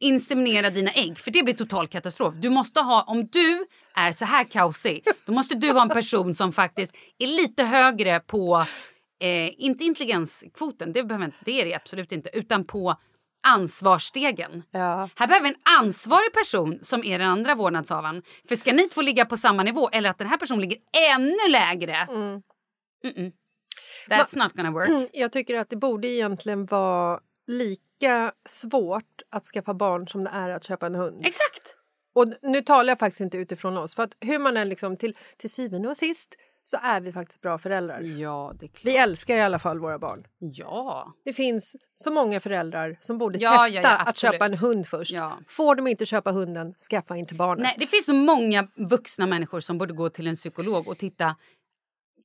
inseminera 0.00 0.70
dina 0.70 0.90
ägg 0.90 1.18
för 1.18 1.30
det 1.30 1.42
blir 1.42 1.54
total 1.54 1.86
katastrof. 1.86 2.34
Du 2.36 2.50
måste 2.50 2.80
ha, 2.80 3.02
om 3.02 3.26
du 3.26 3.66
är 3.94 4.12
så 4.12 4.24
här 4.24 4.44
kaosig, 4.44 5.04
då 5.26 5.32
måste 5.32 5.54
du 5.54 5.70
ha 5.70 5.82
en 5.82 5.88
person 5.88 6.34
som 6.34 6.52
faktiskt 6.52 6.94
är 7.18 7.26
lite 7.26 7.64
högre 7.64 8.20
på, 8.20 8.64
eh, 9.20 9.50
inte 9.64 9.84
intelligenskvoten, 9.84 10.92
det, 10.92 11.04
behöver, 11.04 11.32
det 11.44 11.60
är 11.60 11.64
det 11.64 11.74
absolut 11.74 12.12
inte, 12.12 12.30
utan 12.32 12.64
på 12.64 12.96
ansvarsstegen. 13.44 14.62
Ja. 14.70 15.08
Här 15.16 15.26
behöver 15.26 15.48
vi 15.48 15.54
en 15.54 15.60
ansvarig 15.80 16.32
person 16.32 16.78
som 16.82 17.04
är 17.04 17.18
den 17.18 17.28
andra 17.28 17.54
vårdnadshavaren. 17.54 18.22
För 18.48 18.56
ska 18.56 18.72
ni 18.72 18.88
två 18.88 19.02
ligga 19.02 19.24
på 19.24 19.36
samma 19.36 19.62
nivå 19.62 19.88
eller 19.88 20.10
att 20.10 20.18
den 20.18 20.28
här 20.28 20.36
personen 20.36 20.60
ligger 20.60 20.78
ännu 21.14 21.48
lägre. 21.50 21.96
Mm. 21.96 22.42
Mm-mm. 23.04 23.32
That's 24.08 24.38
not 24.38 24.52
gonna 24.52 24.70
work. 24.70 25.10
Jag 25.12 25.32
tycker 25.32 25.58
att 25.58 25.70
det 25.70 25.76
borde 25.76 26.08
egentligen 26.08 26.66
vara 26.66 27.20
lika 27.46 28.32
svårt 28.46 29.22
att 29.30 29.44
skaffa 29.44 29.74
barn 29.74 30.08
som 30.08 30.24
det 30.24 30.30
är 30.30 30.50
att 30.50 30.64
köpa 30.64 30.86
en 30.86 30.94
hund. 30.94 31.26
Exakt! 31.26 31.76
Och 32.14 32.26
nu 32.42 32.60
talar 32.60 32.90
jag 32.90 32.98
faktiskt 32.98 33.20
inte 33.20 33.38
utifrån 33.38 33.76
oss. 33.76 33.94
För 33.94 34.02
att 34.02 34.16
hur 34.20 34.38
man 34.38 34.56
är 34.56 34.64
liksom 34.64 34.96
till, 34.96 35.16
till 35.36 35.50
syvende 35.50 35.88
och 35.88 35.96
sist 35.96 36.36
så 36.66 36.78
är 36.82 37.00
vi 37.00 37.12
faktiskt 37.12 37.40
bra 37.40 37.58
föräldrar. 37.58 38.00
Ja, 38.00 38.52
det 38.60 38.66
är 38.66 38.68
klart. 38.68 38.84
Vi 38.84 38.96
älskar 38.96 39.36
i 39.36 39.40
alla 39.40 39.58
fall 39.58 39.78
våra 39.78 39.98
barn. 39.98 40.26
Ja. 40.38 41.12
Det 41.24 41.32
finns 41.32 41.76
så 41.94 42.12
många 42.12 42.40
föräldrar 42.40 42.96
som 43.00 43.18
borde 43.18 43.38
Ja, 43.38 43.52
ja, 43.52 43.64
testa 43.64 43.80
ja, 43.82 43.96
att 43.98 44.08
absolut. 44.08 44.32
köpa 44.34 44.46
en 44.46 44.54
hund 44.54 44.86
först. 44.86 45.12
Ja. 45.12 45.38
Får 45.48 45.74
de 45.74 45.86
inte 45.86 46.06
köpa 46.06 46.30
hunden, 46.32 46.74
skaffa 46.90 47.16
inte 47.16 47.34
barnet. 47.34 47.62
Nej, 47.62 47.76
det 47.78 47.86
finns 47.86 48.06
så 48.06 48.14
många 48.14 48.68
vuxna 48.76 49.26
människor 49.26 49.60
som 49.60 49.78
borde 49.78 49.92
gå 49.94 50.08
till 50.08 50.26
en 50.26 50.34
psykolog 50.34 50.88
och 50.88 50.98
titta. 50.98 51.36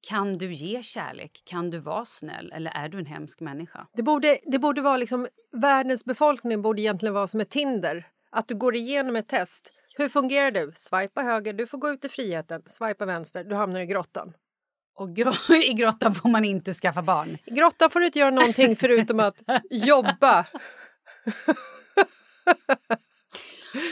Kan 0.01 0.37
du 0.37 0.53
ge 0.53 0.83
kärlek? 0.83 1.41
Kan 1.45 1.69
du 1.69 1.77
vara 1.77 2.05
snäll? 2.05 2.51
Eller 2.55 2.71
är 2.71 2.89
du 2.89 2.99
en 2.99 3.05
hemsk 3.05 3.39
människa? 3.39 3.87
Det 3.93 4.03
borde, 4.03 4.39
det 4.45 4.59
borde 4.59 4.81
vara 4.81 4.97
liksom, 4.97 5.27
världens 5.51 6.05
befolkning 6.05 6.61
borde 6.61 6.81
egentligen 6.81 7.13
vara 7.13 7.27
som 7.27 7.39
ett 7.39 7.49
Tinder. 7.49 8.07
Att 8.31 8.47
du 8.47 8.55
går 8.55 8.75
igenom 8.75 9.15
ett 9.15 9.27
test. 9.27 9.71
Hur 9.99 10.09
fungerar 10.09 10.51
du? 10.51 10.71
Swipa 10.75 11.21
höger, 11.21 11.53
du 11.53 11.67
får 11.67 11.77
gå 11.77 11.89
ut 11.89 12.05
i 12.05 12.09
friheten. 12.09 12.61
Swipa 12.67 13.05
vänster, 13.05 13.43
du 13.43 13.55
hamnar 13.55 13.79
i 13.79 13.85
grottan. 13.85 14.33
Och 14.95 15.09
gro- 15.09 15.53
i 15.63 15.73
grottan 15.73 16.15
får 16.15 16.29
man 16.29 16.45
inte 16.45 16.73
skaffa 16.73 17.01
barn. 17.01 17.37
I 17.45 17.51
grottan 17.51 17.89
får 17.89 17.99
du 17.99 18.05
inte 18.05 18.19
göra 18.19 18.29
någonting 18.29 18.75
förutom 18.75 19.19
att 19.19 19.35
jobba. 19.69 20.45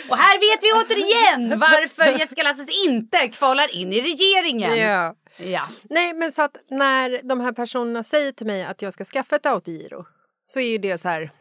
Och 0.09 0.17
här 0.17 0.39
vet 0.39 0.63
vi 0.63 0.71
återigen 0.73 1.59
varför 1.59 2.19
Jessica 2.19 2.43
Lasses 2.43 2.85
inte 2.87 3.27
kvalar 3.27 3.75
in 3.75 3.93
i 3.93 4.01
regeringen. 4.01 4.77
Ja. 4.77 5.15
Ja. 5.37 5.63
Nej, 5.89 6.13
men 6.13 6.31
så 6.31 6.41
att 6.41 6.57
när 6.69 7.21
de 7.23 7.39
här 7.39 7.51
personerna 7.51 8.03
säger 8.03 8.31
till 8.31 8.47
mig 8.47 8.63
att 8.63 8.81
jag 8.81 8.93
ska 8.93 9.05
skaffa 9.05 9.35
ett 9.35 9.45
autogiro 9.45 10.05
så 10.45 10.59
är 10.59 10.69
ju 10.71 10.77
det 10.77 10.97
så 10.97 11.07
här... 11.09 11.31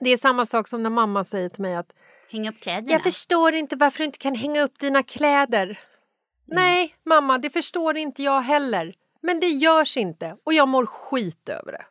Det 0.00 0.10
är 0.10 0.16
samma 0.16 0.46
sak 0.46 0.68
som 0.68 0.82
när 0.82 0.90
mamma 0.90 1.24
säger 1.24 1.48
till 1.48 1.62
mig 1.62 1.74
att 1.76 1.92
Hänga 2.30 2.50
upp 2.50 2.60
kläderna. 2.60 2.92
jag 2.92 3.02
förstår 3.02 3.54
inte 3.54 3.76
varför 3.76 3.98
du 3.98 4.04
inte 4.04 4.18
kan 4.18 4.34
hänga 4.34 4.62
upp 4.62 4.78
dina 4.78 5.02
kläder. 5.02 5.80
Nej, 6.44 6.94
mamma, 7.04 7.38
det 7.38 7.50
förstår 7.50 7.96
inte 7.96 8.22
jag 8.22 8.40
heller. 8.40 8.94
Men 9.20 9.40
det 9.40 9.48
görs 9.48 9.96
inte 9.96 10.36
och 10.44 10.52
jag 10.52 10.68
mår 10.68 10.86
skit 10.86 11.48
över 11.48 11.72
det. 11.72 11.84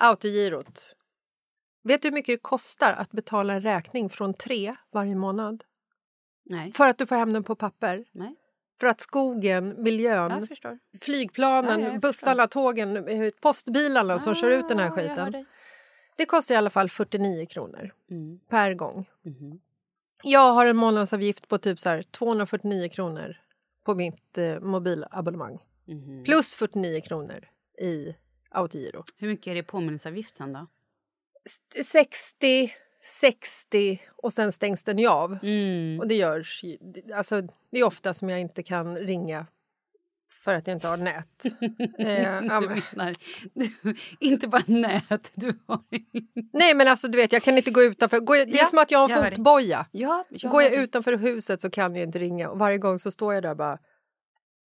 Autogirot. 0.00 0.96
Vet 1.82 2.02
du 2.02 2.08
hur 2.08 2.12
mycket 2.14 2.32
det 2.32 2.42
kostar 2.42 2.92
att 2.92 3.10
betala 3.10 3.52
en 3.54 3.62
räkning 3.62 4.10
från 4.10 4.34
tre 4.34 4.76
varje 4.92 5.14
månad? 5.14 5.64
Nej. 6.44 6.72
För 6.72 6.86
att 6.86 6.98
du 6.98 7.06
får 7.06 7.16
hem 7.16 7.32
den 7.32 7.44
på 7.44 7.54
papper? 7.54 8.04
Nej. 8.12 8.36
För 8.80 8.86
att 8.86 9.00
skogen, 9.00 9.82
miljön, 9.82 10.48
flygplanen, 11.00 11.80
Ja, 11.80 11.98
bussarna, 11.98 12.46
tågen, 12.46 13.08
eh, 13.08 13.30
postbilarna 13.40 14.18
som 14.18 14.34
kör 14.34 14.50
ut 14.50 14.68
den 14.68 14.78
här 14.78 14.90
skiten. 14.90 15.46
Det 16.20 16.26
kostar 16.26 16.54
i 16.54 16.58
alla 16.58 16.70
fall 16.70 16.90
49 16.90 17.46
kronor 17.46 17.94
Mm. 18.10 18.38
per 18.48 18.74
gång. 18.74 19.08
Mhm. 19.22 19.60
Jag 20.22 20.52
har 20.52 20.66
en 20.66 20.76
månadsavgift 20.76 21.48
på 21.48 21.58
typ 21.58 21.80
så 21.80 21.88
här 21.88 22.02
249 22.02 22.88
kronor 22.88 23.36
på 23.84 23.94
mitt 23.94 24.38
eh, 24.38 24.60
mobilabonnemang. 24.60 25.58
Mhm. 25.84 26.24
Plus 26.24 26.56
49 26.56 27.00
kronor 27.00 27.48
i 27.78 28.14
autogiro. 28.50 29.04
Hur 29.16 29.28
mycket 29.28 29.46
är 29.46 29.54
det 29.54 29.60
i 29.60 29.62
påminnelseavgift 29.62 30.36
sen 30.36 30.52
då? 30.52 30.66
S- 31.44 31.86
60, 31.88 32.72
60 33.02 34.00
och 34.16 34.32
sen 34.32 34.52
stängs 34.52 34.84
den 34.84 34.98
ju 34.98 35.06
av. 35.08 35.38
Mm. 35.42 36.00
Och 36.00 36.08
det 36.08 36.14
görs 36.14 36.64
alltså, 37.14 37.40
det 37.70 37.78
är 37.80 37.84
ofta 37.84 38.14
som 38.14 38.28
jag 38.30 38.40
inte 38.40 38.62
kan 38.62 38.96
ringa 38.98 39.46
för 40.40 40.54
att 40.54 40.66
jag 40.66 40.76
inte 40.76 40.88
har 40.88 40.96
nät. 40.96 41.44
eh, 41.98 42.60
du 42.60 42.68
menar, 42.68 43.14
du, 43.54 43.94
inte 44.20 44.48
bara 44.48 44.62
nät, 44.66 45.32
du 45.34 45.58
har... 45.66 45.80
Nej 46.52 46.74
men 46.74 46.88
alltså 46.88 47.08
du 47.08 47.18
vet 47.18 47.32
jag 47.32 47.42
kan 47.42 47.56
inte 47.58 47.70
gå 47.70 47.82
utanför. 47.82 48.20
Går 48.20 48.36
jag, 48.36 48.48
det 48.48 48.58
är 48.58 48.58
Ja, 48.58 48.66
som 48.66 48.78
att 48.78 48.90
jag 48.90 49.08
har 49.08 49.24
en 49.24 49.30
fotboja. 49.34 49.86
Ja, 49.90 50.24
jag 50.30 50.52
Går 50.52 50.62
jag 50.62 50.72
utanför 50.74 51.12
huset 51.16 51.60
så 51.60 51.70
kan 51.70 51.94
jag 51.94 52.02
inte 52.02 52.18
ringa 52.18 52.48
och 52.50 52.58
varje 52.58 52.78
gång 52.78 52.98
så 52.98 53.10
står 53.10 53.34
jag 53.34 53.42
där 53.42 53.54
bara 53.54 53.78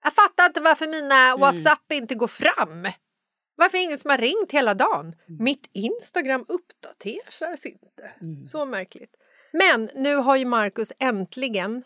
Jag 0.03 0.13
fattar 0.13 0.45
inte 0.45 0.61
varför 0.61 0.87
mina 0.87 1.15
Mm. 1.25 1.39
Whatsapp 1.39 1.91
inte 1.93 2.15
går 2.15 2.27
fram. 2.27 2.87
Varför 3.57 3.77
är 3.77 3.81
ingen 3.81 3.97
som 3.97 4.09
har 4.11 4.17
ringt 4.17 4.51
hela 4.51 4.73
dagen? 4.73 5.15
Mitt 5.39 5.69
Instagram 5.73 6.45
uppdateras 6.47 7.65
inte. 7.65 8.11
Så 8.45 8.65
märkligt. 8.65 9.11
Men 9.53 9.89
nu 9.95 10.15
har 10.15 10.35
ju 10.35 10.45
Marcus 10.45 10.91
äntligen 10.99 11.83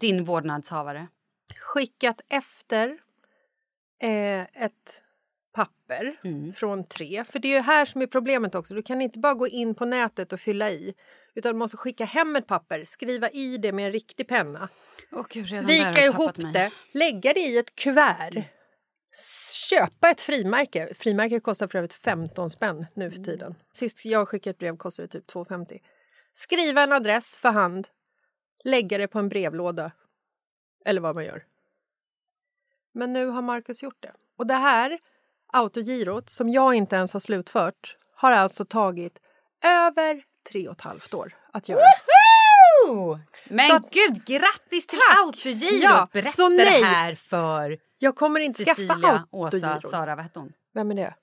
Din 0.00 0.24
vårdnadshavare. 0.24 1.08
skickat 1.58 2.20
efter 2.28 2.98
eh, 4.02 4.64
ett 4.64 5.02
papper 5.54 6.16
från 6.52 6.84
tre. 6.84 7.24
För 7.24 7.38
det 7.38 7.48
är 7.48 7.56
ju 7.56 7.62
här 7.62 7.84
som 7.84 8.02
är 8.02 8.06
problemet 8.06 8.54
också. 8.54 8.74
Du 8.74 8.82
kan 8.82 9.00
inte 9.00 9.18
bara 9.18 9.34
gå 9.34 9.48
in 9.48 9.74
på 9.74 9.84
nätet 9.84 10.32
och 10.32 10.40
fylla 10.40 10.70
i. 10.70 10.94
Utan 11.34 11.52
du 11.52 11.58
måste 11.58 11.76
skicka 11.76 12.04
hem 12.04 12.36
ett 12.36 12.46
papper, 12.46 12.84
skriva 12.84 13.30
i 13.30 13.56
det 13.56 13.72
med 13.72 13.86
en 13.86 13.92
riktig 13.92 14.28
penna. 14.28 14.68
Åh, 15.12 15.26
Gud, 15.30 15.66
Vika 15.66 16.04
ihop 16.04 16.36
mig. 16.36 16.52
det, 16.52 16.70
lägga 16.92 17.32
det 17.32 17.40
i 17.40 17.58
ett 17.58 17.74
kuvert. 17.74 18.44
Köpa 19.68 20.10
ett 20.10 20.20
frimärke. 20.20 20.94
Frimärke 20.94 21.40
kostar 21.40 21.66
för 21.68 21.78
övrigt 21.78 21.92
15 21.94 22.50
spänn 22.50 22.86
nu 22.94 23.10
för 23.10 23.22
tiden. 23.22 23.54
Sist 23.72 24.04
jag 24.04 24.28
skickade 24.28 24.50
ett 24.50 24.58
brev 24.58 24.76
kostade 24.76 25.06
det 25.08 25.12
typ 25.12 25.30
2,50. 25.30 25.78
Skriva 26.34 26.82
en 26.82 26.92
adress 26.92 27.38
för 27.38 27.48
hand. 27.48 27.88
Lägga 28.64 28.98
det 28.98 29.08
på 29.08 29.18
en 29.18 29.28
brevlåda. 29.28 29.92
Eller 30.84 31.00
vad 31.00 31.14
man 31.14 31.24
gör. 31.24 31.44
Men 32.94 33.12
nu 33.12 33.26
har 33.26 33.42
Marcus 33.42 33.82
gjort 33.82 33.96
det. 34.02 34.12
Och 34.38 34.46
det 34.46 34.54
här 34.54 34.98
autogirot, 35.52 36.28
som 36.30 36.48
jag 36.48 36.74
inte 36.74 36.96
ens 36.96 37.12
har 37.12 37.20
slutfört, 37.20 37.96
har 38.16 38.32
alltså 38.32 38.64
tagit 38.64 39.18
över 39.64 40.22
tre 40.50 40.68
och 40.68 40.74
ett 40.74 40.80
halvt 40.80 41.14
år 41.14 41.36
att 41.52 41.68
göra. 41.68 41.80
Men 43.48 43.66
Så 43.66 43.76
att- 43.76 43.90
gud, 43.90 44.24
grattis 44.24 44.86
till 44.86 44.98
Tack! 44.98 45.18
autogirot! 45.18 45.82
Ja, 45.82 46.08
Berätta 46.12 46.30
så 46.30 46.48
nej. 46.48 46.80
det 46.80 46.86
här 46.86 47.14
för 47.14 47.78
Jag 47.98 48.16
kommer 48.16 48.40
inte 48.40 48.64
Cecilia, 48.64 48.94
skaffa 48.96 49.26
Åsa. 49.30 49.80
Sara, 49.80 50.16
vad 50.16 50.24
hette 50.24 50.38
hon? 50.38 50.52
Vem 50.74 50.90
är 50.90 50.94
det? 50.94 51.14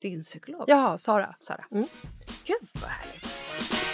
Din 0.00 0.22
psykolog. 0.22 0.64
Jaha, 0.66 0.98
Sara. 0.98 1.36
Sara. 1.40 1.64
Mm. 1.70 1.86
Gud 2.44 2.68
vad 2.72 2.90
härligt. 2.90 3.93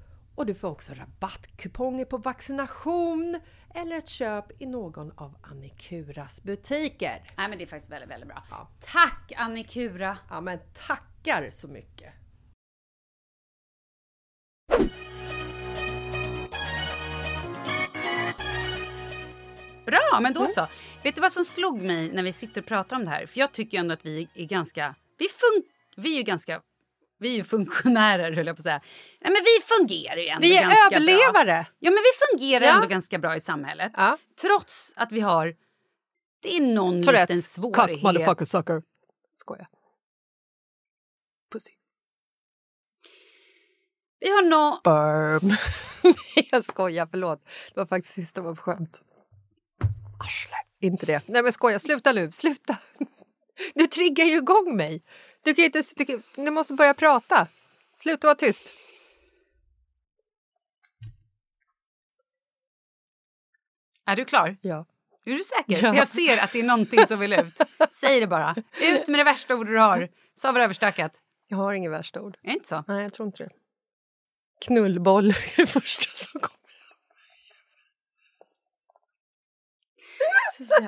och 0.35 0.45
du 0.45 0.53
får 0.53 0.67
också 0.67 0.93
rabattkuponger 0.93 2.05
på 2.05 2.17
vaccination 2.17 3.39
eller 3.75 3.97
ett 3.97 4.09
köp 4.09 4.61
i 4.61 4.65
någon 4.65 5.11
av 5.11 5.37
Annikuras 5.41 6.43
butiker. 6.43 7.23
Nej, 7.37 7.49
men 7.49 7.57
det 7.57 7.63
är 7.63 7.67
faktiskt 7.67 7.91
väldigt, 7.91 8.09
väldigt 8.09 8.29
bra. 8.29 8.43
Tack 8.79 9.31
Annikura! 9.37 10.17
Ja, 10.29 10.41
men 10.41 10.59
tackar 10.73 11.49
så 11.49 11.67
mycket! 11.67 12.13
Bra, 19.85 20.19
men 20.21 20.33
då 20.33 20.47
så. 20.47 20.67
Vet 21.03 21.15
du 21.15 21.21
vad 21.21 21.31
som 21.31 21.45
slog 21.45 21.81
mig 21.81 22.11
när 22.13 22.23
vi 22.23 22.33
sitter 22.33 22.61
och 22.61 22.67
pratar 22.67 22.95
om 22.95 23.05
det 23.05 23.09
här? 23.11 23.25
För 23.25 23.39
jag 23.39 23.51
tycker 23.51 23.79
ändå 23.79 23.93
att 23.93 24.05
vi 24.05 24.27
är 24.33 24.45
ganska... 24.45 24.95
Vi, 25.17 25.27
fun, 25.27 25.63
vi 25.95 26.13
är 26.13 26.17
ju 26.17 26.23
ganska... 26.23 26.61
Vi 27.21 27.29
är 27.31 27.35
ju 27.35 27.43
funktionärer, 27.43 28.31
höll 28.31 28.47
jag 28.47 28.55
på 28.55 28.59
att 28.59 28.63
säga. 28.63 28.81
Nej, 29.21 29.31
men 29.33 29.41
vi 29.43 29.75
fungerar 29.77 30.17
ju 30.17 30.27
ändå 30.27 30.47
Vi 30.47 30.57
är 30.57 30.61
ganska 30.61 30.95
överlevare! 30.95 31.43
Bra. 31.45 31.65
Ja, 31.79 31.91
men 31.91 31.99
vi 32.03 32.37
fungerar 32.37 32.65
Ja. 32.65 32.75
ändå 32.75 32.87
ganska 32.87 33.19
bra 33.19 33.35
i 33.35 33.39
samhället. 33.39 33.91
Trots 34.41 34.93
att 34.95 35.11
vi 35.11 35.19
har... 35.19 35.55
Det 36.41 36.57
är 36.57 36.61
någon 36.61 36.97
liten 36.97 37.13
Tourettes. 37.13 37.53
svårighet. 37.53 37.87
Cut 37.89 38.03
motherfucker 38.03 38.45
sucker. 38.45 38.83
Skojar. 39.33 39.67
Pussy. 41.51 41.71
Vi 44.19 44.29
har 44.29 44.49
nå... 44.49 44.77
Sperm. 44.79 45.47
Nej, 46.03 46.47
jag 46.51 46.63
skojar, 46.63 47.07
förlåt. 47.11 47.43
Det 47.73 47.79
var 47.79 47.85
faktiskt 47.85 48.13
sista 48.13 48.41
var 48.41 48.55
på 48.55 48.61
skämt. 48.61 49.01
Arsle. 50.19 50.55
Inte 50.81 51.05
det. 51.05 51.21
Nej 51.25 51.43
men 51.43 51.53
skoja, 51.53 51.79
sluta 51.79 52.11
nu, 52.13 52.31
sluta. 52.31 52.77
Du 53.75 53.87
triggar 53.87 54.25
ju 54.25 54.37
igång 54.37 54.75
mig. 54.77 55.03
Du, 55.43 55.53
kan 55.53 55.61
ju 55.61 55.65
inte, 55.65 55.81
du, 55.95 56.21
du 56.35 56.51
måste 56.51 56.73
börja 56.73 56.93
prata. 56.93 57.47
Sluta 57.95 58.27
vara 58.27 58.35
tyst. 58.35 58.73
Är 64.05 64.15
du 64.15 64.25
klar? 64.25 64.57
Ja. 64.61 64.85
Är 65.25 65.31
du 65.31 65.43
säker? 65.43 65.83
Ja. 65.83 65.91
För 65.91 65.97
jag 65.97 66.07
ser 66.07 66.43
att 66.43 66.51
det 66.51 66.59
är 66.59 66.63
någonting 66.63 67.07
som 67.07 67.19
vill 67.19 67.33
ut. 67.33 67.57
Säg 67.91 68.19
det 68.19 68.27
bara. 68.27 68.55
Ut 68.81 69.07
med 69.07 69.19
det 69.19 69.23
värsta 69.23 69.55
ordet 69.55 69.73
du 69.73 69.79
har. 69.79 70.09
Så 70.35 70.47
har 70.47 70.53
vi 70.53 70.61
överstökat. 70.61 71.11
Jag 71.47 71.57
har 71.57 71.73
inget 71.73 71.91
värsta 71.91 72.21
ord. 72.21 72.37
Är 72.41 72.47
det 72.47 72.53
inte 72.53 72.67
så? 72.67 72.83
Nej, 72.87 73.03
jag 73.03 73.13
tror 73.13 73.25
inte 73.27 73.43
det. 73.43 73.49
Knullboll 74.65 75.29
är 75.29 75.57
det 75.57 75.67
första 75.67 76.11
som 76.11 76.41
kommer. 76.41 76.61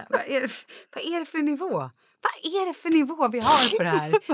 Vad 0.09 0.21
är, 0.27 0.41
det, 0.41 0.51
vad 0.95 1.03
är 1.03 1.19
det 1.19 1.25
för 1.25 1.37
nivå? 1.37 1.89
Vad 2.23 2.53
är 2.53 2.65
det 2.67 2.73
för 2.73 2.89
nivå 2.89 3.27
vi 3.27 3.39
har 3.39 3.77
på 3.77 3.83
det 3.83 3.89
här? 3.89 4.11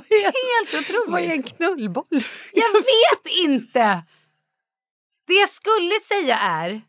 Helt 0.58 0.74
otroligt. 0.90 1.12
Vad 1.12 1.22
är 1.22 1.32
en 1.32 1.44
knullboll? 1.44 2.06
Jag 2.54 2.74
vet 2.74 3.34
inte! 3.46 4.04
Det 5.28 5.34
jag 5.34 5.50
skulle 5.50 5.96
säga 6.08 6.38
är... 6.38 6.82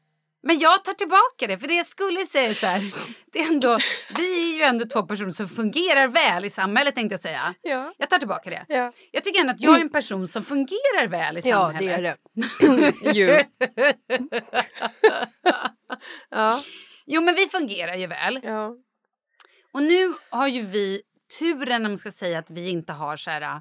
Men 0.42 0.58
jag 0.58 0.84
tar 0.84 0.94
tillbaka 0.94 1.46
det, 1.46 1.58
för 1.58 1.68
det 1.68 1.74
jag 1.74 1.86
skulle 1.86 2.26
säga 2.26 2.48
är 2.50 2.54
så 2.54 2.66
här... 2.66 2.82
Det 3.32 3.38
är 3.40 3.46
ändå, 3.46 3.78
vi 4.16 4.52
är 4.52 4.56
ju 4.56 4.62
ändå 4.62 4.86
två 4.86 5.02
personer 5.02 5.30
som 5.30 5.48
fungerar 5.48 6.08
väl 6.08 6.44
i 6.44 6.50
samhället 6.50 6.94
tänkte 6.94 7.12
jag 7.12 7.20
säga. 7.20 7.54
Ja. 7.62 7.94
Jag 7.98 8.10
tar 8.10 8.18
tillbaka 8.18 8.50
det. 8.50 8.64
Ja. 8.68 8.92
Jag 9.10 9.24
tycker 9.24 9.40
ändå 9.40 9.52
att 9.52 9.60
jag 9.60 9.76
är 9.76 9.80
en 9.80 9.88
person 9.88 10.28
som 10.28 10.44
fungerar 10.44 11.06
väl 11.08 11.38
i 11.38 11.40
Ja, 11.44 11.66
samhället. 11.66 12.18
det 12.32 12.66
är 12.66 13.02
det. 13.12 13.18
Ju. 13.18 13.44
ja. 16.30 16.60
Jo, 17.06 17.22
men 17.22 17.34
vi 17.34 17.46
fungerar 17.46 17.94
ju 17.94 18.06
väl. 18.06 18.40
Ja. 18.42 18.74
Och 19.72 19.82
nu 19.82 20.12
har 20.30 20.48
ju 20.48 20.62
vi 20.62 21.02
turen, 21.38 21.84
om 21.86 21.90
man 21.92 21.98
ska 21.98 22.10
säga, 22.10 22.38
att 22.38 22.50
vi 22.50 22.68
inte 22.70 22.92
har 22.92 23.16
så 23.16 23.30
här 23.30 23.42
äh, 23.42 23.58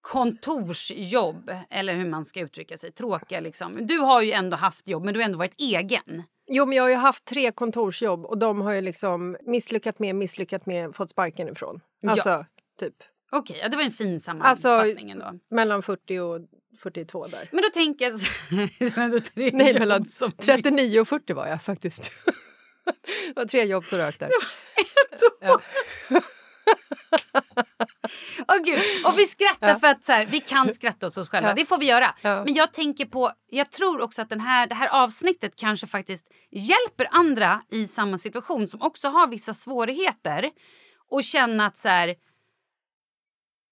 kontorsjobb, 0.00 1.50
eller 1.70 1.94
hur 1.94 2.10
man 2.10 2.24
ska 2.24 2.40
uttrycka 2.40 2.78
sig. 2.78 2.92
Tråkiga 2.92 3.40
liksom. 3.40 3.86
Du 3.86 3.98
har 3.98 4.22
ju 4.22 4.32
ändå 4.32 4.56
haft 4.56 4.88
jobb, 4.88 5.04
men 5.04 5.14
du 5.14 5.20
har 5.20 5.24
ändå 5.24 5.38
varit 5.38 5.54
egen. 5.58 6.22
Jo, 6.50 6.66
men 6.66 6.76
jag 6.76 6.84
har 6.84 6.90
ju 6.90 6.96
haft 6.96 7.24
tre 7.24 7.52
kontorsjobb 7.52 8.24
och 8.26 8.38
de 8.38 8.60
har 8.60 8.72
ju 8.72 8.80
liksom 8.80 9.36
misslyckat 9.42 9.98
med, 9.98 10.14
misslyckat 10.14 10.66
med, 10.66 10.94
fått 10.94 11.10
sparken 11.10 11.48
ifrån. 11.48 11.80
Alltså, 12.06 12.28
Ja. 12.28 12.46
typ. 12.80 12.94
Okej, 13.32 13.58
ja, 13.62 13.68
det 13.68 13.76
var 13.76 13.84
en 13.84 13.90
fin 13.92 14.12
Alltså, 14.14 14.62
sammanfattning 14.62 15.10
ändå. 15.10 15.32
mellan 15.50 15.82
40 15.82 16.18
och 16.18 16.40
42 16.82 17.26
där. 17.26 17.48
Men 17.52 17.62
då 17.62 17.68
tänker 17.74 18.04
jag... 18.04 18.20
så- 18.20 18.32
Nej, 19.52 19.78
mellan 19.78 20.04
som 20.04 20.32
39 20.32 21.00
och 21.00 21.08
40 21.08 21.32
var 21.32 21.46
jag 21.46 21.62
faktiskt. 21.62 22.12
det 23.26 23.36
var 23.36 23.44
tre 23.44 23.64
jobb 23.64 23.84
som 23.84 23.98
rök 23.98 24.18
där. 24.18 24.30
Ja. 25.40 25.60
Åh 28.48 28.56
gud, 28.64 28.78
och 29.06 29.18
vi 29.18 29.26
skrattar 29.26 29.68
Ja. 29.68 29.78
för 29.78 29.86
att 29.86 30.04
så 30.04 30.12
här, 30.12 30.26
vi 30.26 30.40
kan 30.40 30.74
skratta 30.74 31.06
åt 31.06 31.16
oss 31.16 31.28
själva. 31.28 31.48
Ja. 31.48 31.54
Det 31.54 31.64
får 31.64 31.78
vi 31.78 31.86
göra. 31.86 32.14
Ja. 32.22 32.44
Men 32.44 32.54
jag 32.54 32.72
tänker 32.72 33.04
på, 33.06 33.32
jag 33.50 33.70
tror 33.70 34.00
också 34.00 34.22
att 34.22 34.28
den 34.28 34.40
här, 34.40 34.66
det 34.66 34.74
här 34.74 34.88
avsnittet 34.88 35.56
kanske 35.56 35.86
faktiskt 35.86 36.26
hjälper 36.50 37.08
andra 37.10 37.62
i 37.70 37.86
samma 37.86 38.18
situation 38.18 38.68
som 38.68 38.82
också 38.82 39.08
har 39.08 39.26
vissa 39.26 39.54
svårigheter 39.54 40.50
och 41.10 41.24
känna 41.24 41.66
att 41.66 41.76
så 41.76 41.88
här, 41.88 42.14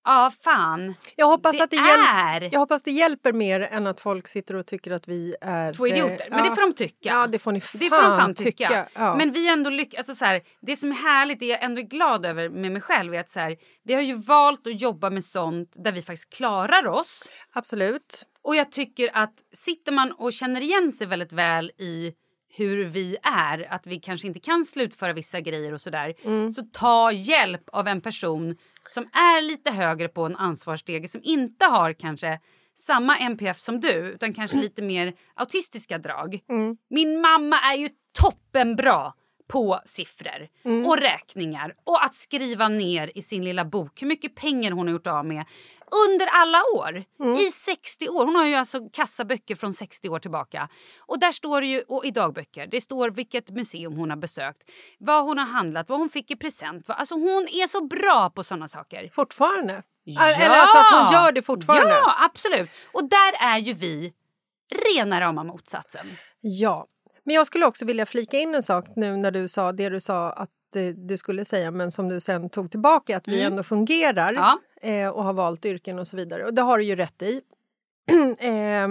ja 0.05 0.33
fan. 0.41 0.95
Jag 1.17 1.27
hoppas, 1.27 1.57
Det 1.57 1.63
att 1.65 1.71
det 1.71 1.77
är- 1.77 2.49
jag 2.53 2.61
hoppas 2.61 2.83
det 2.83 2.91
hjälper 2.91 3.33
mer 3.33 3.61
än 3.61 3.87
att 3.87 4.01
folk 4.01 4.27
sitter 4.29 4.57
och 4.57 4.67
tycker 4.67 4.91
att 4.91 5.09
vi 5.09 5.35
är... 5.41 5.73
Två 5.73 5.87
idioter. 5.87 6.27
Men 6.31 6.39
eh, 6.39 6.45
det 6.51 6.55
får 6.55 6.63
de 6.63 6.73
tycka. 6.75 7.09
Ja, 7.09 7.27
det 7.27 7.39
får 7.39 7.53
ni 7.53 7.61
fan, 7.61 7.79
Det 7.81 7.89
får 7.89 7.97
de 8.03 8.17
fan 8.19 8.35
tycka. 8.35 8.69
tycka. 8.69 8.87
Ja. 8.95 9.17
Men 9.17 9.33
vi 9.33 9.49
ändå 9.49 9.71
lyck- 9.71 9.97
alltså 9.97 10.15
så 10.15 10.25
här, 10.25 10.41
det 10.61 10.77
som 10.77 10.91
är 10.91 10.95
härligt, 10.97 11.41
det 11.41 11.47
jag 11.47 11.63
ändå 11.63 11.81
är 11.81 11.87
glad 11.87 12.27
över 12.27 12.49
med 12.49 12.73
mig 12.73 12.83
själv 12.83 13.15
är 13.15 13.21
att 13.21 13.29
så 13.29 13.41
här, 13.41 13.57
vi 13.85 13.95
har 13.95 14.01
ju 14.03 14.15
valt 14.15 14.67
att 14.67 14.81
jobba 14.81 15.11
med 15.11 15.25
sånt 15.25 15.73
där 15.85 15.93
vi 15.93 16.03
faktiskt 16.03 16.33
klarar 16.37 16.87
oss. 16.89 17.29
Absolut. 17.53 18.23
Och 18.45 18.57
jag 18.57 18.73
tycker 18.73 19.11
att 19.13 19.35
sitter 19.55 19.93
man 19.93 20.13
och 20.13 20.33
känner 20.33 20.61
igen 20.61 20.93
sig 20.93 21.07
väldigt 21.07 21.33
väl 21.33 21.71
i 21.79 22.13
hur 22.55 22.85
vi 22.85 23.17
är, 23.23 23.73
att 23.73 23.87
vi 23.87 24.01
kanske 24.01 24.29
inte 24.29 24.41
kan 24.41 24.65
slutföra 24.65 25.13
vissa 25.13 25.41
grejer 25.41 25.73
och 25.73 25.81
sådär. 25.81 26.15
Mm. 26.25 26.53
Så 26.53 26.63
ta 26.63 27.13
hjälp 27.13 27.63
av 27.73 27.89
en 27.89 28.01
person 28.01 28.57
som 28.89 29.05
är 29.05 29.43
lite 29.43 29.71
högre 29.71 30.09
på 30.09 30.25
en 30.25 30.37
ansvarsstege 30.37 31.09
som 31.09 31.21
inte 31.25 31.65
har 31.65 31.93
kanske 31.93 32.41
samma 32.75 33.19
NPF 33.19 33.59
som 33.59 33.81
du 33.81 33.93
utan 33.93 34.35
kanske 34.35 34.57
lite 34.57 34.83
mer 34.83 35.15
autistiska 35.35 35.99
drag. 35.99 36.41
Mm. 36.49 36.77
Min 36.91 37.21
mamma 37.21 37.61
är 37.61 37.77
ju 37.77 37.89
toppenbra 38.13 39.13
på 39.53 39.81
siffror 39.85 40.49
Mm. 40.65 40.87
och 40.87 40.97
räkningar 40.97 41.75
och 41.85 42.05
att 42.05 42.15
skriva 42.15 42.69
ner 42.69 43.13
i 43.15 43.23
sin 43.23 43.45
lilla 43.45 43.65
bok 43.65 44.03
hur 44.03 44.07
mycket 44.07 44.35
pengar 44.35 44.71
hon 44.73 44.87
har 44.87 44.93
gjort 44.93 45.07
av 45.07 45.27
med 45.27 45.45
under 46.11 46.27
alla 46.27 46.59
år. 46.75 47.05
Mm. 47.21 47.35
I 47.37 47.51
60 47.51 48.09
år. 48.09 48.25
Hon 48.27 48.37
har 48.37 48.47
ju 48.47 48.55
alltså 48.55 48.79
kassaböcker 48.93 49.55
från 49.55 49.73
60 49.73 50.09
år 50.09 50.19
tillbaka. 50.19 50.69
Och 51.01 51.21
där 51.21 51.33
står 51.33 51.61
det 51.61 51.67
ju, 51.67 51.81
och 51.89 52.05
i 52.05 52.11
dagböcker, 52.11 52.67
det 52.67 52.81
står 52.81 53.11
vilket 53.11 53.51
museum 53.51 53.93
hon 53.97 54.11
har 54.11 54.17
besökt, 54.17 54.63
vad 54.99 55.25
hon 55.25 55.39
har 55.39 55.47
handlat, 55.47 55.89
vad 55.89 55.99
hon 55.99 56.09
fick 56.11 56.31
i 56.31 56.37
present. 56.37 56.89
Vad- 56.89 56.97
Alltså 56.99 57.15
hon 57.15 57.49
är 57.53 57.67
så 57.67 57.85
bra 57.87 58.31
på 58.31 58.45
såna 58.45 58.69
saker. 58.69 59.09
Fortfarande? 59.13 59.83
Ja! 60.05 60.35
Eller 60.35 60.57
alltså 60.57 60.79
att 60.79 60.91
hon 61.05 61.13
gör 61.15 61.33
det 61.33 61.43
fortfarande? 61.43 61.91
Ja, 61.91 62.15
absolut. 62.25 62.71
Och 62.93 63.05
där 63.09 63.33
är 63.41 63.59
ju 63.59 63.73
vi 63.73 64.13
rena 64.95 65.21
rama 65.21 65.45
motsatsen. 65.45 66.07
Ja, 66.41 66.87
men 67.25 67.35
jag 67.35 67.47
skulle 67.47 67.67
också 67.67 67.85
vilja 67.85 68.07
flika 68.07 68.39
in 68.39 68.55
en 68.55 68.63
sak 68.63 68.85
nu 68.97 69.17
när 69.17 69.31
du 69.31 69.49
sa 69.49 69.73
det 69.73 69.89
du 69.89 70.01
sa 70.01 70.31
att 70.31 70.51
eh, 70.77 70.87
du 70.87 71.17
skulle 71.17 71.45
säga 71.45 71.71
men 71.71 71.91
som 71.91 72.09
du 72.09 72.21
sen 72.21 72.51
tog 72.51 72.71
tillbaka 72.71 73.17
att 73.17 73.29
vi 73.29 73.41
Mm. 73.41 73.53
ändå 73.53 73.63
fungerar 73.63 74.33
Ja. 74.33 74.59
eh, 74.89 75.09
och 75.09 75.25
har 75.25 75.33
valt 75.33 75.65
yrken 75.65 75.99
och 75.99 76.07
så 76.07 76.17
vidare. 76.17 76.45
Och 76.45 76.55
det 76.55 76.63
har 76.63 76.79
du 76.79 76.85
ju 76.85 76.97
rätt 76.97 77.23
i. 77.23 77.41
eh, 78.39 78.89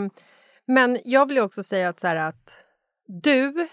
men 0.66 1.00
jag 1.06 1.26
vill 1.28 1.40
också 1.40 1.64
säga 1.64 1.90
att, 1.90 2.00
så 2.00 2.08
här, 2.08 2.16
att 2.16 2.64
du 3.08 3.68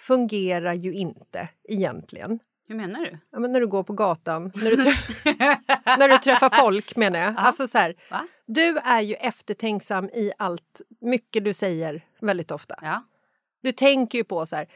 fungerar 0.00 0.74
ju 0.74 0.92
inte 0.94 1.48
egentligen. 1.68 2.38
Hur 2.68 2.74
menar 2.76 3.00
du? 3.00 3.18
Ja, 3.32 3.38
men 3.38 3.52
när 3.52 3.60
du 3.60 3.66
går 3.66 3.82
på 3.82 3.92
gatan, 3.92 4.52
när 4.54 4.70
du, 4.70 4.76
när 5.98 6.08
du 6.08 6.18
träffar 6.18 6.50
folk 6.60 6.96
menar 6.96 7.18
jag. 7.18 7.34
Alltså 7.36 7.68
så 7.68 7.78
här, 7.78 7.94
du 8.46 8.78
är 8.78 9.00
ju 9.00 9.14
eftertänksam 9.14 10.04
i 10.08 10.32
allt, 10.38 10.80
mycket 11.00 11.44
du 11.44 11.54
säger 11.54 12.04
väldigt 12.20 12.50
ofta. 12.50 12.74
Ja. 12.82 13.04
Du 13.62 13.72
tänker 13.72 14.18
ju 14.18 14.24
på 14.24 14.46
så 14.46 14.56
här, 14.56 14.68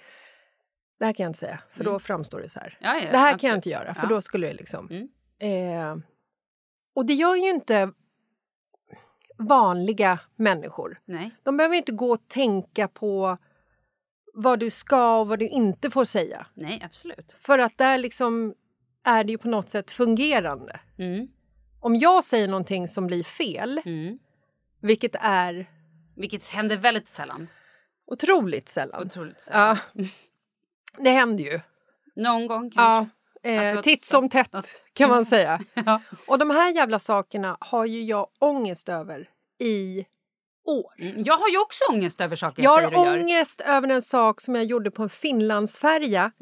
det 0.98 1.04
här 1.04 1.12
kan 1.12 1.24
jag 1.24 1.28
inte 1.30 1.38
säga 1.38 1.62
för 1.70 1.84
då 1.84 1.90
Mm. 1.90 2.00
framstår 2.00 2.40
det 2.40 2.48
så 2.48 2.60
här. 2.60 2.78
Ja, 2.80 2.94
ja, 2.94 3.10
det 3.10 3.18
här 3.18 3.28
kan 3.28 3.34
absolut. 3.34 3.42
jag 3.42 3.54
inte 3.58 3.68
göra 3.70 3.94
för 3.94 4.02
Ja. 4.02 4.08
då 4.08 4.20
skulle 4.22 4.46
det 4.46 4.52
liksom... 4.54 4.88
Mm. 4.90 5.08
Eh, 5.38 6.04
och 6.94 7.06
det 7.06 7.14
gör 7.14 7.34
ju 7.36 7.50
inte 7.50 7.90
vanliga 9.38 10.18
människor. 10.36 11.00
Nej. 11.04 11.30
De 11.42 11.56
behöver 11.56 11.76
inte 11.76 11.92
gå 11.92 12.12
och 12.12 12.28
tänka 12.28 12.88
på 12.88 13.38
vad 14.34 14.58
du 14.60 14.70
ska 14.70 15.20
och 15.20 15.28
vad 15.28 15.38
du 15.38 15.48
inte 15.48 15.90
får 15.90 16.04
säga. 16.04 16.46
Nej, 16.54 16.82
absolut. 16.84 17.32
För 17.32 17.58
att 17.58 17.78
där 17.78 17.98
liksom 17.98 18.54
är 19.04 19.24
det 19.24 19.32
ju 19.32 19.38
på 19.38 19.48
något 19.48 19.70
sätt 19.70 19.90
fungerande. 19.90 20.80
Mm. 20.98 21.28
Om 21.80 21.96
jag 21.96 22.24
säger 22.24 22.48
någonting 22.48 22.88
som 22.88 23.06
blir 23.06 23.22
fel, 23.22 23.80
vilket 24.80 25.14
är 25.20 25.70
Vilket 26.16 26.48
händer 26.48 26.76
väldigt 26.76 27.08
sällan. 27.08 27.48
Otroligt 28.06 28.68
sällan. 28.68 29.06
Otroligt 29.06 29.40
sällan. 29.40 29.78
Ja. 29.92 30.04
Det 30.98 31.10
händer 31.10 31.44
ju. 31.44 31.60
Någon 32.16 32.46
gång 32.46 32.72
Ja, 32.74 32.80
kanske. 32.82 33.10
Du 33.42 33.50
eh, 33.68 33.74
har 33.74 33.82
titt 33.82 34.04
som 34.04 34.28
tätt 34.28 34.52
något. 34.52 34.82
kan 34.92 35.10
man 35.10 35.24
säga. 35.24 35.60
Ja. 35.74 36.02
Och 36.26 36.38
de 36.38 36.50
här 36.50 36.70
jävla 36.72 36.98
sakerna 36.98 37.56
har 37.60 37.84
ju 37.86 38.02
jag 38.02 38.26
ångest 38.38 38.88
över 38.88 39.28
i 39.58 40.04
år. 40.64 40.92
Mm, 40.98 41.22
Jag 41.24 41.36
har 41.36 41.48
ju 41.48 41.58
också 41.58 41.84
ångest 41.92 42.20
över 42.20 42.36
saker 42.36 42.62
Jag 42.62 42.72
jag, 42.72 42.78
säger 42.78 42.88
och 42.98 43.06
har 43.06 43.16
gör. 43.16 43.22
ångest 43.22 43.60
över 43.60 43.88
en 43.88 44.02
sak 44.02 44.40
som 44.40 44.54
jag 44.54 44.64
gjorde 44.64 44.90
på 44.90 45.02
en 45.02 45.08
Finlandsfärja 45.08 46.32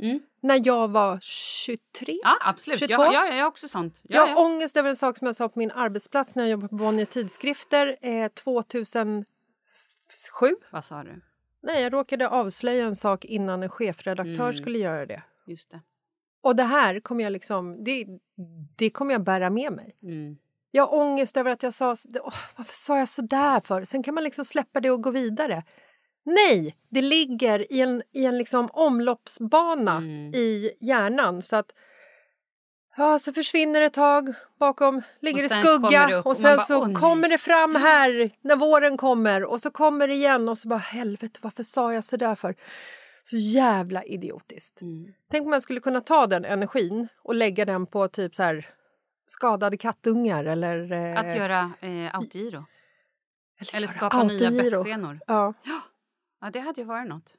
när 0.42 0.66
jag 0.66 0.88
var 0.88 1.18
23. 1.22 2.12
Mm. 2.12 2.20
Ja, 2.24 2.38
absolut. 2.40 2.78
22. 2.78 2.92
Jag, 3.02 3.14
jag, 3.14 3.36
jag 3.36 3.48
också 3.48 3.68
sånt. 3.68 4.00
Ja, 4.02 4.16
jag 4.16 4.22
har 4.22 4.28
ja. 4.28 4.36
ångest 4.44 4.76
över 4.76 4.88
en 4.88 4.96
sak 4.96 5.16
som 5.18 5.26
jag 5.26 5.36
sa 5.36 5.48
på 5.48 5.58
min 5.58 5.70
arbetsplats 5.70 6.36
när 6.36 6.42
jag 6.42 6.50
jobbade 6.50 6.68
på 6.68 6.76
Bonnier 6.76 7.06
Tidskrifter 7.06 7.96
eh, 8.02 8.28
2007. 8.28 9.24
Vad 10.70 10.84
sa 10.84 11.02
du? 11.02 11.22
Nej, 11.62 11.82
jag 11.82 11.92
råkade 11.92 12.28
avslöja 12.28 12.84
en 12.86 12.96
sak 12.96 13.24
innan 13.24 13.62
en 13.62 13.68
chefredaktör 13.68 14.42
Mm. 14.44 14.52
skulle 14.54 14.78
göra 14.78 15.06
det. 15.06 15.22
Just 15.46 15.70
det. 15.70 15.80
Och 16.42 16.56
det 16.56 16.62
här 16.62 17.00
kommer 17.00 17.24
jag 17.24 17.32
liksom, 17.32 17.84
det, 17.84 18.06
det 18.76 18.90
kommer 18.90 19.12
jag 19.12 19.22
bära 19.24 19.50
med 19.50 19.72
mig. 19.72 19.96
Mm. 20.02 20.36
Jag 20.70 20.86
har 20.86 20.98
ångest 20.98 21.36
över 21.36 21.50
att 21.50 21.62
jag 21.62 21.74
sa... 21.74 21.96
Åh, 22.22 22.34
varför 22.56 22.74
sa 22.74 22.98
jag 22.98 23.08
så 23.08 23.22
där 23.22 23.60
för? 23.60 23.84
Sen 23.84 24.02
kan 24.02 24.14
man 24.14 24.24
liksom 24.24 24.44
släppa 24.44 24.80
det 24.80 24.90
och 24.90 25.02
gå 25.02 25.10
vidare. 25.10 25.64
Nej, 26.24 26.76
det 26.88 27.02
ligger 27.02 27.72
i 27.72 27.80
en, 27.80 28.02
i 28.12 28.24
en 28.26 28.38
liksom 28.38 28.68
omloppsbana 28.72 29.96
Mm. 29.96 30.34
i 30.34 30.70
hjärnan. 30.80 31.42
Så 31.42 31.56
att 31.56 31.74
ja, 32.96 33.18
så 33.18 33.32
försvinner 33.32 33.80
ett 33.80 33.92
tag 33.92 34.34
bakom, 34.58 35.02
ligger 35.20 35.38
Och 35.38 35.44
i 35.44 35.48
kommer 35.48 35.62
skugga 35.62 36.18
upp 36.18 36.26
och 36.26 36.30
och 36.30 36.36
sen 36.36 36.44
man 36.44 36.56
bara, 36.56 36.64
så 36.66 36.94
kommer 36.94 37.28
det 37.28 37.38
fram 37.38 37.74
här 37.76 38.30
när 38.40 38.56
våren 38.56 38.96
kommer 38.96 39.44
och 39.44 39.60
så 39.60 39.70
kommer 39.70 40.08
det 40.08 40.14
igen 40.14 40.48
och 40.48 40.58
så 40.58 40.68
bara 40.68 40.78
helvete 40.78 41.38
varför 41.42 41.62
sa 41.62 41.92
jag 41.94 42.04
så 42.04 42.16
där 42.16 42.34
för? 42.34 42.54
Så 43.22 43.36
jävla 43.36 44.04
idiotiskt. 44.04 44.80
Mm. 44.80 45.12
Tänk 45.30 45.46
om 45.46 45.52
jag 45.52 45.62
skulle 45.62 45.80
kunna 45.80 46.00
ta 46.00 46.26
den 46.26 46.44
energin 46.44 47.08
och 47.22 47.34
lägga 47.34 47.64
den 47.64 47.86
på 47.86 48.08
typ 48.08 48.34
så 48.34 48.42
här 48.42 48.68
skadade 49.26 49.76
kattungar 49.76 50.44
eller... 50.44 50.92
eh, 50.92 51.18
Att 51.18 51.36
göra 51.36 51.72
eh, 51.80 52.14
autogiro. 52.14 52.64
Eller 53.72 53.86
skapa 53.88 54.22
nya 54.22 54.48
autogiro. 54.48 54.82
bettskenor. 54.82 55.20
Ja, 55.26 55.54
Ja, 56.40 56.50
det 56.50 56.60
hade 56.60 56.80
ju 56.80 56.86
varit 56.86 57.08
något. 57.08 57.34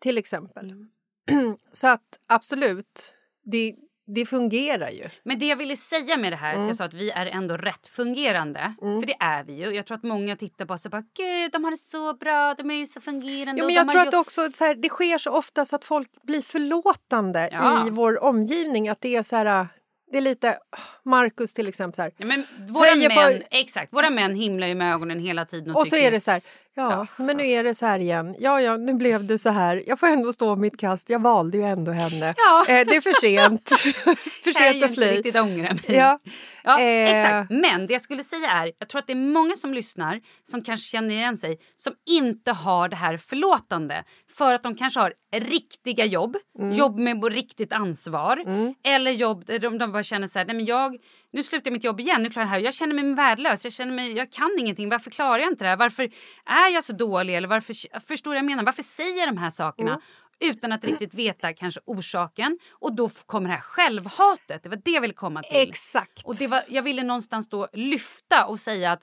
till 0.00 0.18
exempel. 0.18 0.86
så 1.72 1.86
att 1.88 2.18
absolut, 2.26 3.16
det, 3.44 3.76
det 4.06 4.26
fungerar 4.26 4.90
ju. 4.90 5.04
Men 5.22 5.38
det 5.38 5.46
jag 5.46 5.56
ville 5.56 5.76
säga 5.76 6.16
med 6.16 6.32
det 6.32 6.36
här, 6.36 6.50
att 6.50 6.56
Mm. 6.56 6.68
jag 6.68 6.76
sa 6.76 6.84
att 6.84 6.94
vi 6.94 7.10
är 7.10 7.26
ändå 7.26 7.56
rätt 7.56 7.88
fungerande. 7.88 8.74
För 8.80 9.06
det 9.06 9.16
är 9.20 9.44
vi 9.44 9.52
ju. 9.52 9.70
Jag 9.70 9.86
tror 9.86 9.96
att 9.96 10.02
många 10.02 10.36
tittar 10.36 10.64
på 10.66 10.74
oss 10.74 10.84
och 10.84 10.90
bara 10.90 11.04
gud 11.16 11.52
de 11.52 11.64
har 11.64 11.70
det 11.70 11.76
så 11.76 12.14
bra, 12.14 12.54
de 12.54 12.70
är 12.70 12.74
ju 12.74 12.86
så 12.86 13.00
fungerande. 13.00 13.62
Och 13.62 13.66
men 13.66 13.74
jag 13.74 13.88
tror 13.88 14.00
att 14.02 14.10
det 14.10 14.16
också 14.18 14.52
så 14.52 14.64
här, 14.64 14.74
det 14.74 14.88
sker 14.88 15.18
så 15.18 15.30
ofta 15.30 15.64
så 15.64 15.76
att 15.76 15.84
folk 15.84 16.08
blir 16.22 16.42
förlåtande 16.42 17.48
Ja. 17.52 17.86
i 17.86 17.90
vår 17.90 18.22
omgivning. 18.24 18.88
Att 18.88 19.00
det 19.00 19.16
är 19.16 19.22
så 19.22 19.36
här, 19.36 19.68
det 20.12 20.16
är 20.18 20.22
lite, 20.22 20.58
Marcus 21.04 21.54
till 21.54 21.68
exempel 21.68 21.94
så 21.96 22.02
här. 22.02 22.12
Ja, 22.16 22.26
men 22.26 22.44
våra 22.68 22.88
höjer 22.88 23.08
på- 23.10 23.32
män, 23.32 23.42
exakt, 23.50 23.92
våra 23.92 24.10
män 24.10 24.34
himlar 24.34 24.66
ju 24.66 24.74
med 24.74 24.94
ögonen 24.94 25.18
hela 25.20 25.44
tiden. 25.44 25.74
Och, 25.74 25.80
Och 25.80 25.86
så 25.88 25.96
är 25.96 26.10
det 26.10 26.20
så 26.20 26.30
här, 26.30 26.42
ja, 26.74 27.06
men 27.16 27.36
nu 27.36 27.46
är 27.46 27.64
det 27.64 27.74
så 27.74 27.86
här 27.86 27.98
igen. 27.98 28.34
Ja, 28.38 28.60
ja, 28.60 28.76
nu 28.76 28.94
blev 28.94 29.24
det 29.24 29.38
så 29.38 29.50
här. 29.50 29.82
Jag 29.86 30.00
får 30.00 30.06
ändå 30.06 30.32
stå 30.32 30.56
mitt 30.56 30.80
kast. 30.80 31.10
Jag 31.10 31.22
valde 31.22 31.58
ju 31.58 31.64
ändå 31.64 31.92
henne. 31.92 32.34
Ja. 32.36 32.64
Eh, 32.68 32.86
det 32.86 32.96
är 32.96 33.00
för 33.00 33.20
sent. 33.20 33.68
för 34.44 34.52
kan 34.52 34.66
jag 34.66 34.72
sent 34.72 34.76
ju 34.76 34.84
att 34.84 34.90
inte 34.90 35.02
fly. 35.02 35.10
riktigt 35.16 35.36
ångra 35.36 35.72
mig. 35.74 35.84
Ja. 35.86 36.18
Ja, 36.64 36.80
Eh. 36.80 37.14
exakt. 37.14 37.50
Men 37.50 37.86
det 37.86 37.92
jag 37.92 38.02
skulle 38.02 38.24
säga 38.24 38.50
är, 38.50 38.72
jag 38.78 38.88
tror 38.88 38.98
att 38.98 39.06
det 39.06 39.12
är 39.12 39.32
många 39.32 39.56
som 39.56 39.74
lyssnar 39.74 40.20
som 40.44 40.62
kanske 40.62 40.86
känner 40.90 41.14
igen 41.14 41.38
sig 41.38 41.58
som 41.76 41.92
inte 42.10 42.52
har 42.52 42.88
det 42.88 42.96
här 42.96 43.16
förlåtande 43.16 44.04
för 44.32 44.54
att 44.54 44.62
de 44.62 44.74
kanske 44.76 45.00
har 45.00 45.12
riktiga 45.34 46.04
jobb, 46.04 46.36
Mm. 46.58 46.72
jobb 46.72 46.98
med 46.98 47.24
riktigt 47.24 47.72
ansvar 47.72 48.44
eller 48.84 49.10
jobb 49.10 49.44
där 49.46 49.58
de, 49.58 49.78
de 49.78 49.92
bara 49.92 50.02
känner 50.02 50.26
så 50.28 50.38
här, 50.38 50.46
nej 50.46 50.56
men 50.56 50.64
jag, 50.64 50.96
nu 51.32 51.42
slutar 51.42 51.70
jag 51.70 51.72
mitt 51.72 51.84
jobb 51.84 52.00
igen, 52.00 52.22
nu 52.22 52.30
klarar 52.30 52.46
jag 52.46 52.50
det 52.52 52.56
här. 52.56 52.64
Jag 52.64 52.74
känner 52.74 52.94
mig 52.94 53.14
värdelös, 53.14 53.64
jag 53.64 53.72
känner 53.72 53.92
mig, 53.92 54.12
jag 54.16 54.32
kan 54.32 54.50
ingenting, 54.58 54.88
varför 54.88 55.10
klarar 55.10 55.38
jag 55.38 55.48
inte 55.52 55.64
det 55.64 55.68
här? 55.68 55.76
Varför 55.76 56.02
är 56.46 56.74
jag 56.74 56.84
så 56.84 56.92
dålig 56.92 57.36
eller 57.36 57.48
varför, 57.48 58.00
förstår 58.06 58.34
jag 58.34 58.44
menar? 58.44 58.64
Varför 58.64 58.82
säger 58.82 59.18
jag 59.18 59.28
de 59.28 59.36
här 59.36 59.50
sakerna? 59.50 59.90
Mm. 59.90 60.02
Utan 60.40 60.72
att 60.72 60.84
riktigt 60.84 61.14
veta 61.14 61.52
kanske 61.52 61.80
orsaken 61.84 62.58
och 62.72 62.96
då 62.96 63.08
kommer 63.08 63.48
det 63.48 63.54
här 63.54 63.60
självhatet. 63.60 64.62
Det 64.62 64.68
var 64.68 64.80
det 64.84 64.90
jag 64.90 65.00
ville 65.00 65.14
komma 65.14 65.42
till. 65.42 65.68
Exakt. 65.68 66.22
Och 66.24 66.36
det 66.36 66.46
var, 66.46 66.62
jag 66.68 66.82
ville 66.82 67.02
någonstans 67.02 67.48
då 67.48 67.68
lyfta 67.72 68.46
och 68.46 68.60
säga 68.60 68.92
att 68.92 69.02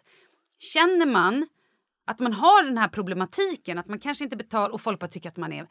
känner 0.59 1.05
man 1.05 1.47
att 2.07 2.19
man 2.19 2.33
har 2.33 2.63
den 2.63 2.77
här 2.77 2.87
problematiken, 2.87 3.77
att 3.77 3.87
man 3.87 3.99
kanske 3.99 4.23
inte 4.23 4.35
betalar 4.35 4.69
och 4.73 4.81
folk 4.81 4.99
bara 4.99 5.07
tycker 5.07 5.29
att 5.29 5.37
man 5.37 5.53
är 5.53 5.67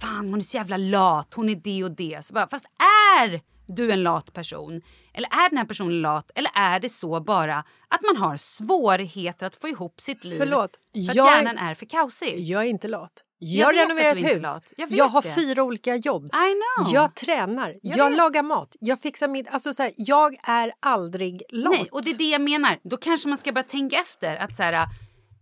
fan 0.00 0.28
hon 0.28 0.38
är 0.38 0.40
så 0.40 0.56
jävla 0.56 0.76
lat, 0.76 1.34
hon 1.34 1.48
är 1.48 1.54
det 1.54 1.84
och 1.84 1.90
det. 1.90 2.24
Så 2.24 2.34
bara, 2.34 2.48
fast 2.48 2.66
är 3.22 3.40
du 3.66 3.92
en 3.92 4.02
lat 4.02 4.32
person? 4.32 4.82
Eller 5.14 5.28
är 5.28 5.48
den 5.48 5.58
här 5.58 5.64
personen 5.64 6.00
lat? 6.00 6.30
Eller 6.34 6.50
är 6.54 6.80
det 6.80 6.88
så 6.88 7.20
bara 7.20 7.58
att 7.88 8.00
man 8.02 8.16
har 8.16 8.36
svårigheter 8.36 9.46
att 9.46 9.56
få 9.56 9.68
ihop 9.68 10.00
sitt 10.00 10.24
liv? 10.24 10.38
Förlåt, 10.38 10.70
För 10.94 11.10
att 11.10 11.16
jag 11.16 11.28
är- 11.32 11.36
hjärnan 11.36 11.58
är 11.58 11.74
för 11.74 11.86
kaosig. 11.86 12.40
Jag 12.40 12.62
är 12.62 12.66
inte 12.66 12.88
lat. 12.88 13.22
Jag 13.38 13.74
Jag, 13.74 13.82
renoverar 13.82 14.12
ett 14.12 14.36
hus. 14.36 14.72
Jag 14.76 14.92
Jag, 14.92 15.04
har 15.08 15.22
det. 15.22 15.34
fyra 15.34 15.62
olika 15.62 15.96
jobb. 15.96 16.30
Jag 16.92 17.14
tränar. 17.14 17.76
Jag 17.82 17.98
Jag, 17.98 18.16
lagar 18.16 18.42
mat. 18.42 18.76
Jag 18.80 19.00
fixar 19.00 19.28
mitt... 19.28 19.48
Alltså 19.48 19.74
så 19.74 19.82
här, 19.82 19.92
jag 19.96 20.36
är 20.42 20.72
aldrig 20.80 21.42
lat. 21.48 21.72
Nej, 21.72 21.88
och 21.92 22.02
det 22.02 22.10
är 22.10 22.18
det 22.18 22.30
jag 22.30 22.40
menar. 22.40 22.78
Då 22.84 22.96
kanske 22.96 23.28
man 23.28 23.38
ska 23.38 23.52
börja 23.52 23.68
tänka 23.68 23.96
efter. 23.96 24.36
Att 24.36 24.56
så 24.56 24.62
här, 24.62 24.86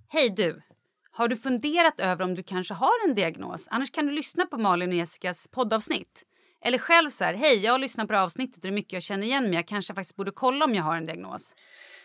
hej 0.09 0.31
du, 0.31 0.63
har 1.13 1.29
du 1.29 1.37
funderat 1.37 2.01
över 2.01 2.25
om 2.25 2.35
du 2.35 2.43
kanske 2.43 2.75
har 2.75 3.09
en 3.09 3.15
diagnos? 3.15 3.69
Annars 3.71 3.91
kan 3.91 4.07
du 4.07 4.13
lyssna 4.13 4.47
på 4.47 4.59
Malin 4.59 4.89
och 4.89 4.97
Jessicas 4.97 5.49
poddavsnitt. 5.49 6.23
Eller 6.65 6.79
själv 6.79 7.11
så 7.11 7.25
här, 7.25 7.35
hej 7.35 7.59
jag 7.59 7.73
har 7.73 7.79
lyssnat 7.79 8.07
på 8.07 8.13
det 8.13 8.21
avsnittet 8.21 8.57
och 8.57 8.63
det 8.63 8.69
är 8.69 8.73
mycket 8.73 8.93
jag 8.93 9.03
känner 9.03 9.27
igen 9.27 9.45
mig. 9.45 9.55
Jag 9.55 9.69
kanske 9.69 9.95
faktiskt 9.95 10.17
borde 10.17 10.31
kolla 10.31 10.65
om 10.65 10.75
jag 10.75 10.83
har 10.83 10.97
en 10.97 11.05
diagnos. 11.07 11.55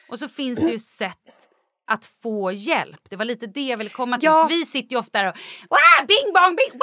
Och 0.09 0.19
så 0.19 0.27
finns 0.27 0.59
det 0.59 0.71
ju 0.71 0.79
sätt 0.79 1.48
att 1.89 2.05
få 2.23 2.51
hjälp. 2.51 3.01
Det 3.09 3.15
var 3.15 3.25
lite 3.25 3.47
det 3.47 3.67
jag 3.67 3.77
ville 3.77 3.89
komma 3.89 4.17
till. 4.17 4.27
Ja. 4.27 4.47
Vi 4.49 4.65
sitter 4.65 4.91
ju 4.95 4.99
ofta 4.99 5.21
där 5.21 5.29
och 5.29 6.07
bing 6.07 6.33
bong 6.33 6.55
bing 6.55 6.81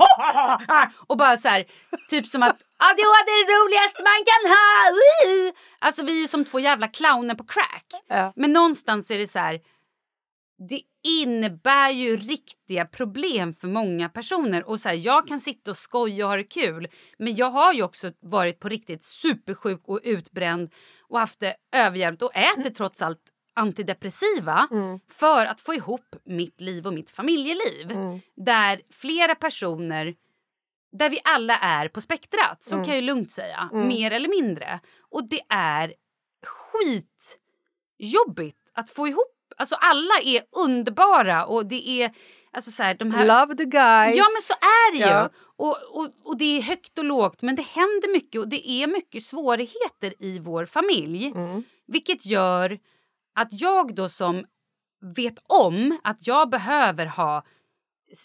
och 1.06 1.16
bara 1.16 1.36
så 1.36 1.48
här, 1.48 1.64
typ 2.10 2.26
som 2.26 2.42
att 2.42 2.56
ADHD 2.78 3.30
är 3.30 3.46
det 3.46 3.52
roligaste 3.52 4.02
man 4.02 4.24
kan 4.30 4.50
ha. 4.50 5.52
Alltså 5.78 6.04
vi 6.04 6.18
är 6.18 6.22
ju 6.22 6.28
som 6.28 6.44
två 6.44 6.60
jävla 6.60 6.88
clowner 6.88 7.34
på 7.34 7.44
crack. 7.44 7.86
Ja. 8.08 8.32
Men 8.36 8.52
någonstans 8.52 9.10
är 9.10 9.18
det 9.18 9.26
så 9.26 9.38
här 9.38 9.60
det 10.68 10.80
innebär 11.04 11.90
ju 11.90 12.16
riktiga 12.16 12.84
problem 12.84 13.54
för 13.54 13.68
många 13.68 14.08
personer. 14.08 14.68
Och 14.68 14.80
så 14.80 14.88
här, 14.88 14.96
Jag 14.96 15.28
kan 15.28 15.40
sitta 15.40 15.70
och 15.70 15.76
skoja 15.76 16.24
och 16.24 16.30
ha 16.30 16.36
det 16.36 16.44
kul 16.44 16.88
men 17.18 17.36
jag 17.36 17.50
har 17.50 17.72
ju 17.72 17.82
också 17.82 18.10
varit 18.20 18.60
på 18.60 18.68
riktigt 18.68 19.04
supersjuk 19.04 19.82
och 19.84 20.00
utbränd 20.02 20.72
och 21.08 21.20
haft 21.20 21.40
det 21.40 21.56
överjävligt 21.76 22.22
och 22.22 22.36
äter 22.36 22.70
trots 22.70 23.02
allt 23.02 23.20
antidepressiva 23.54 24.68
för 25.10 25.46
att 25.46 25.60
få 25.60 25.74
ihop 25.74 26.16
mitt 26.24 26.60
liv 26.60 26.86
och 26.86 26.94
mitt 26.94 27.10
familjeliv. 27.10 27.88
Där 28.36 28.80
flera 28.90 29.34
personer, 29.34 30.14
där 30.92 31.10
vi 31.10 31.20
alla 31.24 31.58
är 31.58 31.88
på 31.88 32.00
spektrat, 32.00 32.62
så 32.64 32.74
Mm. 32.74 32.84
kan 32.84 32.94
jag 32.94 33.00
ju 33.00 33.06
lugnt 33.06 33.30
säga, 33.30 33.68
Mm. 33.72 33.88
mer 33.88 34.10
eller 34.10 34.28
mindre. 34.28 34.80
Och 35.10 35.28
det 35.28 35.40
är 35.48 35.94
skitjobbigt 37.98 38.58
att 38.74 38.90
få 38.90 39.08
ihop. 39.08 39.30
Alltså 39.56 39.74
alla 39.74 40.14
är 40.24 40.42
underbara 40.66 41.46
och 41.46 41.66
det 41.66 41.88
är 41.88 42.12
alltså 42.52 42.70
så 42.70 42.82
här, 42.82 42.94
de 42.94 43.10
här... 43.10 43.26
Love 43.26 43.54
the 43.56 43.64
guys. 43.64 44.16
Ja 44.16 44.24
men 44.34 44.42
så 44.42 44.52
är 44.52 44.92
det 44.92 44.98
Ja. 44.98 45.22
ju. 45.22 45.28
Och, 45.56 45.76
och, 46.00 46.08
och 46.24 46.36
det 46.38 46.58
är 46.58 46.62
högt 46.62 46.98
och 46.98 47.04
lågt 47.04 47.42
men 47.42 47.54
det 47.56 47.62
händer 47.62 48.12
mycket 48.12 48.40
och 48.40 48.48
det 48.48 48.70
är 48.70 48.86
mycket 48.86 49.22
svårigheter 49.22 50.14
i 50.18 50.38
vår 50.38 50.66
familj. 50.66 51.26
Mm. 51.26 51.64
Vilket 51.86 52.26
gör 52.26 52.78
att 53.34 53.48
jag 53.50 53.94
då 53.94 54.08
som 54.08 54.44
vet 55.16 55.38
om 55.46 55.98
att 56.04 56.26
jag 56.26 56.50
behöver 56.50 57.06
ha 57.06 57.44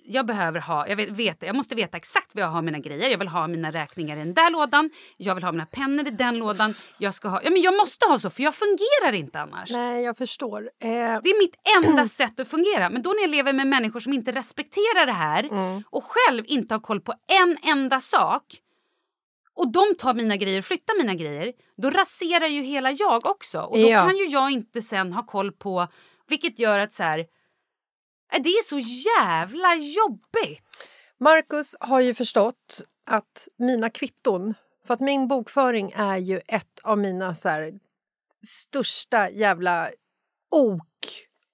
jag 0.03 0.25
behöver 0.25 0.59
ha, 0.59 0.87
jag 0.87 0.95
vet, 0.95 1.09
vet, 1.09 1.37
jag 1.43 1.55
måste 1.55 1.75
veta 1.75 1.97
exakt 1.97 2.35
vad 2.35 2.43
jag 2.43 2.47
har 2.47 2.61
mina 2.61 2.79
grejer. 2.79 3.09
Jag 3.09 3.17
vill 3.17 3.27
ha 3.27 3.47
mina 3.47 3.71
räkningar 3.71 4.15
i 4.15 4.19
den 4.19 4.33
där 4.33 4.49
lådan. 4.51 4.89
Jag 5.17 5.35
vill 5.35 5.43
ha 5.43 5.51
mina 5.51 5.65
pennor 5.65 6.07
i 6.07 6.11
den 6.11 6.37
lådan. 6.37 6.73
Jag 6.97 7.13
ska 7.13 7.27
ha, 7.27 7.41
ja 7.43 7.49
men 7.49 7.61
jag 7.61 7.77
måste 7.77 8.05
ha 8.05 8.19
så 8.19 8.29
för 8.29 8.43
jag 8.43 8.55
fungerar 8.55 9.13
inte 9.13 9.39
annars. 9.39 9.71
Nej, 9.71 10.03
jag 10.03 10.17
förstår. 10.17 10.61
Eh, 10.61 10.87
Det 10.89 11.29
är 11.29 11.39
mitt 11.41 11.55
enda 11.87 12.05
sätt 12.19 12.39
att 12.39 12.47
fungera. 12.47 12.89
Men 12.89 13.01
då 13.01 13.09
när 13.09 13.21
jag 13.21 13.29
lever 13.29 13.53
med 13.53 13.67
människor 13.67 13.99
som 13.99 14.13
inte 14.13 14.31
respekterar 14.31 15.05
det 15.05 15.11
här 15.13 15.43
Mm. 15.43 15.83
och 15.89 16.03
själv 16.03 16.43
inte 16.47 16.73
har 16.73 16.79
koll 16.79 17.01
på 17.01 17.13
en 17.27 17.57
enda 17.63 17.99
sak 17.99 18.43
och 19.59 19.71
de 19.71 19.95
tar 19.97 20.13
mina 20.13 20.35
grejer 20.37 20.59
och 20.59 20.65
flyttar 20.65 20.97
mina 20.97 21.15
grejer, 21.15 21.53
då 21.77 21.89
raserar 21.89 22.47
ju 22.47 22.61
hela 22.61 22.91
jag 22.91 23.25
också. 23.27 23.61
Och 23.61 23.77
då 23.77 23.89
Ja. 23.89 24.05
kan 24.05 24.17
ju 24.17 24.25
jag 24.25 24.51
inte 24.51 24.81
sen 24.81 25.13
ha 25.13 25.25
koll 25.25 25.51
på 25.51 25.87
Vilket 26.27 26.59
gör 26.59 26.79
att 26.79 26.93
så 26.93 27.03
här, 27.03 27.19
äh, 28.33 28.41
det 28.43 28.49
är 28.49 28.63
så 28.63 28.79
jävla 28.79 29.75
jobbigt. 29.75 30.89
Marcus 31.19 31.75
har 31.79 31.99
ju 31.99 32.13
förstått 32.13 32.81
att 33.05 33.47
mina 33.57 33.89
kvitton... 33.89 34.53
För 34.87 34.93
att 34.93 34.99
min 34.99 35.27
bokföring 35.27 35.91
är 35.95 36.17
ju 36.17 36.41
ett 36.47 36.79
av 36.83 36.97
mina 36.97 37.35
så 37.35 37.49
här, 37.49 37.79
största 38.45 39.29
jävla 39.29 39.89
ok. 40.51 40.83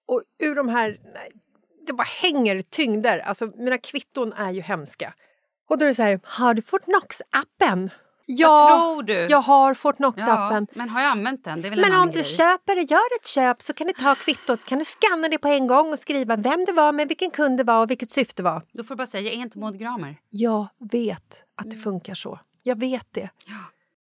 Och 0.08 0.24
ur 0.40 0.56
de 0.56 0.70
här... 0.70 1.00
Nej, 1.14 1.32
det 1.88 1.94
bara 1.94 2.04
hänger 2.22 2.62
tyngder. 2.62 3.20
Alltså, 3.20 3.46
mina 3.46 3.78
kvitton 3.78 4.34
är 4.34 4.52
ju 4.52 4.62
hemska. 4.62 5.14
Och 5.70 5.78
då 5.78 5.86
är 5.86 5.90
det 5.90 5.96
så 5.96 6.02
här, 6.04 6.20
har 6.24 6.54
du 6.54 6.62
Fortnox-appen? 6.62 7.90
Ja, 8.28 8.48
Vad 8.50 8.80
tror 8.80 9.04
du? 9.04 9.28
jag 9.30 9.42
har 9.42 9.74
Fortnox-appen. 9.74 10.68
Men 10.74 10.90
har 10.90 11.02
jag 11.02 11.12
använt 11.12 11.44
den? 11.44 11.62
Det 11.62 11.68
är 11.68 11.70
väl 11.70 11.80
Men 11.80 11.86
en 11.90 11.92
om 11.96 12.02
annan 12.02 12.08
du 12.14 12.20
grej. 12.20 12.24
köper 12.24 12.78
och 12.78 12.84
gör 12.92 13.16
ett 13.20 13.26
köp 13.28 13.62
så 13.62 13.74
kan 13.74 13.88
du 13.88 13.94
ta 13.94 14.16
kvittot 14.16 14.60
så 14.60 14.68
kan 14.68 14.80
du 14.80 14.86
scanna 14.86 15.28
det 15.30 15.38
på 15.38 15.48
en 15.48 15.68
gång 15.68 15.92
och 15.94 16.00
skriva 16.00 16.36
vem 16.36 16.66
det 16.66 16.72
var, 16.72 16.92
med 16.94 17.08
vilken 17.08 17.32
kund 17.32 17.58
det 17.58 17.64
var 17.64 17.82
och 17.82 17.90
vilket 17.90 18.12
syfte 18.12 18.42
det 18.42 18.50
var. 18.50 18.62
Då 18.74 18.84
får 18.84 18.96
du 18.96 18.98
bara 18.98 19.08
säga, 19.08 19.24
jag 19.24 19.34
är 19.34 19.38
inte 19.38 19.60
Maud 19.60 19.80
Gramer. 19.80 20.18
Jag 20.30 20.68
vet 20.92 21.44
att 21.56 21.72
det 21.72 21.78
funkar 21.78 22.16
så. 22.16 22.40
Jag 22.64 22.80
vet 22.80 23.08
det. 23.12 23.30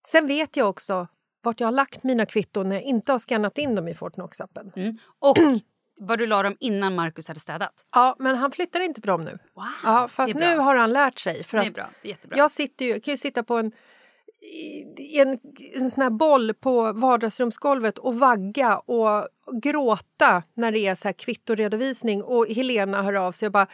Sen 0.06 0.26
vet 0.26 0.56
jag 0.56 0.68
också 0.68 1.08
vart 1.42 1.60
jag 1.60 1.66
har 1.66 1.72
lagt 1.72 2.02
mina 2.02 2.26
kvitton 2.26 2.68
när 2.68 2.76
jag 2.76 2.84
inte 2.84 3.12
har 3.12 3.18
skannat 3.18 3.58
in 3.58 3.74
dem 3.74 3.88
i 3.88 3.94
Fortnox-appen. 3.94 4.72
Mm. 4.76 4.98
Och 5.18 5.36
var 5.96 6.16
du 6.16 6.26
la 6.26 6.42
dem 6.42 6.56
innan 6.60 6.94
Marcus 6.94 7.28
hade 7.28 7.40
städat. 7.40 7.72
Ja, 7.94 8.16
men 8.18 8.36
han 8.36 8.50
flyttar 8.50 8.80
inte 8.80 9.00
på 9.00 9.06
dem 9.06 9.24
nu. 9.24 9.38
Wow, 9.54 9.64
ja, 9.84 10.08
för 10.08 10.22
att 10.22 10.34
nu 10.34 10.56
har 10.56 10.76
han 10.76 10.92
lärt 10.92 11.18
sig. 11.18 11.44
För 11.44 11.58
Det 11.58 11.66
är 11.66 11.70
bra, 11.70 11.90
det 12.02 12.08
är 12.08 12.10
jättebra. 12.10 12.38
Jag 12.38 12.50
sitter 12.50 12.84
ju, 12.84 13.00
kan 13.00 13.12
ju 13.12 13.18
sitta 13.18 13.42
på 13.42 13.56
en, 13.56 13.72
i 14.96 15.20
en, 15.20 15.38
en 15.74 15.90
sån 15.90 16.02
här 16.02 16.10
boll 16.10 16.54
på 16.54 16.92
vardagsrumsgolvet 16.92 17.98
och 17.98 18.18
vagga 18.18 18.78
och 18.78 19.28
gråta 19.62 20.42
när 20.54 20.72
det 20.72 20.78
är 20.78 20.94
så 20.94 21.08
här 21.08 21.12
kvittoredovisning 21.12 22.22
och 22.22 22.46
Helena 22.48 23.02
hör 23.02 23.14
av 23.14 23.32
sig 23.32 23.46
och 23.46 23.52
bara 23.52 23.66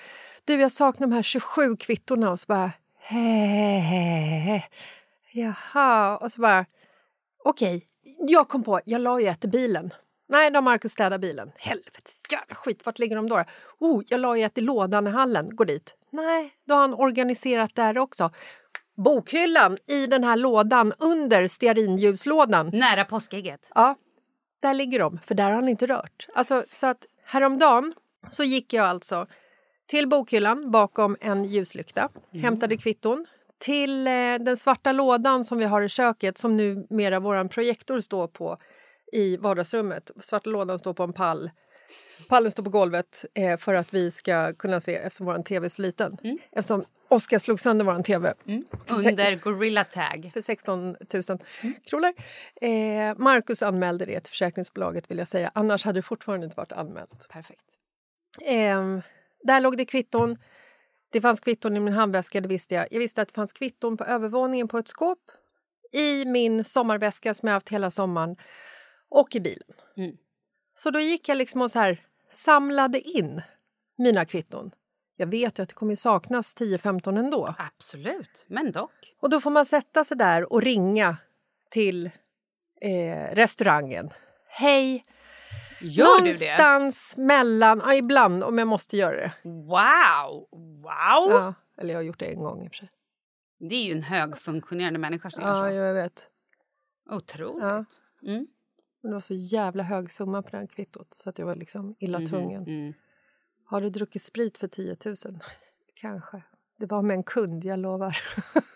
du 0.45 0.55
jag 0.61 0.73
saknar 0.73 1.07
de 1.07 1.14
här 1.14 1.23
27 1.23 1.77
kvittorna 1.77 2.31
och 2.31 2.41
så 2.41 2.45
bara 2.49 2.73
Hehehe. 2.99 4.62
Jaha, 5.33 6.16
och 6.16 6.33
så 6.33 6.41
bara 6.41 6.66
okej, 7.45 7.87
jag 8.18 8.49
kom 8.49 8.62
på, 8.62 8.81
jag 8.85 9.01
la 9.01 9.21
ju 9.21 9.27
ett 9.27 9.45
i 9.45 9.49
bilen. 9.49 9.91
Nej, 10.31 10.51
då 10.51 10.57
har 10.57 10.62
Marcus 10.62 10.93
städat 10.93 11.20
bilen. 11.20 11.53
Helvetes 11.57 12.22
jävla 12.33 12.55
skit, 12.55 12.87
vart 12.87 12.99
ligger 12.99 13.16
de 13.16 13.28
då? 13.28 13.45
Oh, 13.78 14.03
jag 14.09 14.20
la 14.20 14.37
ju 14.37 14.45
ett 14.45 14.59
i 14.59 14.61
lådan 14.61 15.07
i 15.07 15.11
hallen, 15.11 15.57
går 15.57 15.64
dit. 15.64 15.95
Nej, 16.11 16.51
då 16.66 16.74
har 16.74 16.81
han 16.81 16.95
organiserat 16.95 17.74
där 17.74 17.99
också. 17.99 18.31
Bokhyllan 18.97 19.76
i 19.87 20.07
den 20.07 20.24
här 20.24 20.37
lådan 20.37 20.93
under 20.99 21.47
stearinljuslådan. 21.47 22.70
Nära 22.72 23.05
påskägget. 23.05 23.70
Ja, 23.74 23.95
där 24.61 24.74
ligger 24.74 24.99
de, 24.99 25.18
för 25.26 25.35
där 25.35 25.45
har 25.45 25.53
han 25.53 25.68
inte 25.68 25.87
rört. 25.87 26.26
Alltså, 26.35 26.64
så 26.68 26.87
att 26.87 27.07
häromdagen 27.24 27.95
så 28.28 28.43
gick 28.43 28.72
jag 28.72 28.87
alltså 28.87 29.26
till 29.87 30.09
bokhyllan 30.09 30.70
bakom 30.70 31.16
en 31.20 31.45
ljuslykta, 31.45 32.09
hämtade 32.33 32.76
kvitton 32.76 33.26
till 33.59 34.07
eh, 34.07 34.12
den 34.41 34.57
svarta 34.57 34.93
lådan 34.93 35.45
som 35.45 35.59
vi 35.59 35.64
har 35.64 35.83
i 35.83 35.89
köket 35.89 36.39
som 36.39 36.57
numera 36.57 37.20
vår 37.20 37.49
projektor 37.49 38.01
står 38.01 38.26
på 38.26 38.57
i 39.12 39.36
vardagsrummet. 39.36 40.11
Svarta 40.20 40.50
lådan 40.50 40.78
står 40.78 40.94
på 40.94 41.02
en 41.02 41.12
pall. 41.12 41.50
Pallen 42.28 42.50
står 42.52 42.62
på 42.62 42.70
golvet 42.70 43.24
eh, 43.34 43.56
för 43.56 43.74
att 43.74 43.94
vi 43.94 44.11
ska 44.11 44.52
kunna 44.54 44.80
se 44.80 44.94
eftersom 44.96 45.26
vår 45.26 45.42
tv 45.42 45.64
är 45.66 45.68
så 45.68 45.82
liten. 45.82 46.16
Eftersom 46.52 46.84
Oskar 47.08 47.38
slog 47.38 47.61
sönder 47.61 47.84
vår 47.84 48.02
tv. 48.02 48.34
Se- 48.86 49.08
Under 49.08 49.34
Gorilla 49.36 49.84
Tag. 49.84 50.30
för 50.34 50.40
16 50.40 50.82
000 50.88 50.96
kronor. 51.84 52.12
Eh, 52.61 53.14
Marcus 53.18 53.62
anmälde 53.62 54.04
det 54.06 54.20
till 54.20 54.30
försäkringsbolaget 54.30 55.11
vill 55.11 55.18
jag 55.18 55.28
säga. 55.28 55.50
Annars 55.54 55.84
hade 55.84 55.98
det 55.98 56.02
fortfarande 56.02 56.44
inte 56.44 56.56
varit 56.56 56.72
anmält. 56.72 57.28
Perfekt. 57.30 57.64
Eh, 58.40 58.98
där 59.42 59.61
låg 59.61 59.76
det 59.76 59.84
kvitton. 59.84 60.36
Det 61.12 61.20
fanns 61.20 61.40
kvitton 61.40 61.76
i 61.76 61.80
min 61.80 61.94
handväska, 61.94 62.40
det 62.40 62.48
visste 62.48 62.74
jag. 62.74 62.86
Jag 62.90 62.98
visste 62.98 63.22
att 63.22 63.28
det 63.28 63.34
fanns 63.34 63.52
kvitton 63.52 63.96
på 63.96 64.04
övervåningen 64.04 64.68
på 64.68 64.78
ett 64.78 64.88
skåp 64.88 65.18
i 65.92 66.24
min 66.24 66.64
sommarväska 66.64 67.34
som 67.34 67.46
jag 67.46 67.54
haft 67.54 67.68
hela 67.68 67.90
sommaren 67.90 68.36
och 69.11 69.36
i 69.36 69.40
bilen. 69.40 69.68
Mm. 69.96 70.16
Så 70.74 70.90
då 70.90 71.00
gick 71.00 71.28
jag 71.28 71.38
liksom 71.38 71.62
och 71.62 71.70
så 71.70 71.78
här, 71.78 72.00
samlade 72.30 73.00
in 73.00 73.42
mina 73.96 74.24
kvitton. 74.24 74.70
Jag 75.16 75.26
vet 75.26 75.58
ju 75.58 75.62
att 75.62 75.68
det 75.68 75.74
kommer 75.74 75.96
saknas 75.96 76.56
10-15 76.56 77.18
ändå. 77.18 77.54
Absolut, 77.58 78.44
men 78.48 78.72
dock. 78.72 79.14
Och 79.20 79.30
då 79.30 79.40
får 79.40 79.50
man 79.50 79.66
sätta 79.66 80.04
sig 80.04 80.16
där 80.16 80.52
och 80.52 80.62
ringa 80.62 81.16
till 81.70 82.06
eh, 82.80 83.34
restaurangen. 83.34 84.11
Hej! 84.48 85.04
Gör 85.80 86.04
du 86.04 86.32
det? 86.32 86.56
Någonstans 86.56 87.16
mellan... 87.16 87.82
Ja, 87.84 87.94
ibland 87.94 88.44
om 88.44 88.58
jag 88.58 88.68
måste 88.68 88.96
göra 88.96 89.16
det. 89.16 89.32
Wow! 89.42 90.48
Wow! 90.52 91.30
Ja, 91.30 91.54
eller 91.78 91.90
jag 91.90 91.98
har 91.98 92.02
gjort 92.02 92.18
det 92.18 92.26
en 92.26 92.42
gång 92.42 92.64
i 92.64 92.68
och 92.68 92.72
för 92.72 92.76
sig. 92.76 92.90
Det 93.58 93.74
är 93.74 93.84
ju 93.84 93.92
en 93.92 94.02
högfunktionerande 94.02 94.98
människa 94.98 95.30
som 95.30 95.44
Ja, 95.44 95.72
gör 95.72 95.86
jag 95.86 95.94
vet. 95.94 96.28
Otroligt. 97.11 97.64
Ja. 97.64 97.84
Mm. 98.22 98.46
Men 99.03 99.11
det 99.11 99.14
var 99.16 99.20
så 99.20 99.34
jävla 99.34 99.82
hög 99.82 100.12
summa 100.12 100.42
på 100.42 100.48
det 100.51 100.57
här 100.57 100.66
kvittot 100.66 101.14
så 101.14 101.30
att 101.30 101.38
jag 101.38 101.46
var 101.46 101.57
liksom 101.57 101.94
illa 101.98 102.18
Mhm, 102.18 102.26
tvungen. 102.26 102.62
mm. 102.62 102.92
Har 103.64 103.80
du 103.80 103.90
druckit 103.90 104.22
sprit 104.22 104.59
för 104.59 104.68
10 104.68 104.96
000? 105.07 105.14
Kanske. 106.01 106.42
Det 106.78 106.86
var 106.86 107.03
med 107.03 107.14
en 107.14 107.22
kund, 107.22 107.64
jag 107.64 107.78
lovar. 107.78 108.16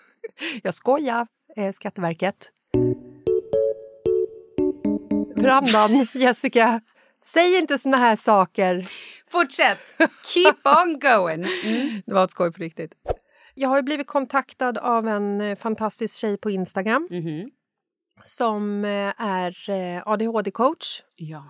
jag 0.62 0.74
skojar, 0.74 1.26
eh, 1.56 1.72
Skatteverket. 1.72 2.52
Brandan, 5.36 6.06
Jessica. 6.14 6.80
Säg 7.22 7.58
inte 7.58 7.78
såna 7.78 7.96
här 7.96 8.16
saker. 8.16 8.88
Fortsätt! 9.30 9.78
Keep 10.34 10.56
on 10.84 10.98
going! 10.98 11.44
Mm. 11.64 12.02
Det 12.06 12.14
var 12.14 12.24
ett 12.24 12.30
skoj 12.30 12.52
på 12.52 12.62
riktigt. 12.62 12.94
Jag 13.54 13.68
har 13.68 13.82
blivit 13.82 14.06
kontaktad 14.06 14.78
av 14.78 15.08
en 15.08 15.40
eh, 15.40 15.56
fantastisk 15.58 16.16
tjej 16.18 16.38
på 16.38 16.50
Instagram 16.50 17.08
Mhm. 17.10 17.48
Som 18.22 18.84
eh, 18.84 19.12
är 19.22 19.70
eh, 19.70 20.02
adhd-coach. 20.06 21.02
Ja. 21.16 21.44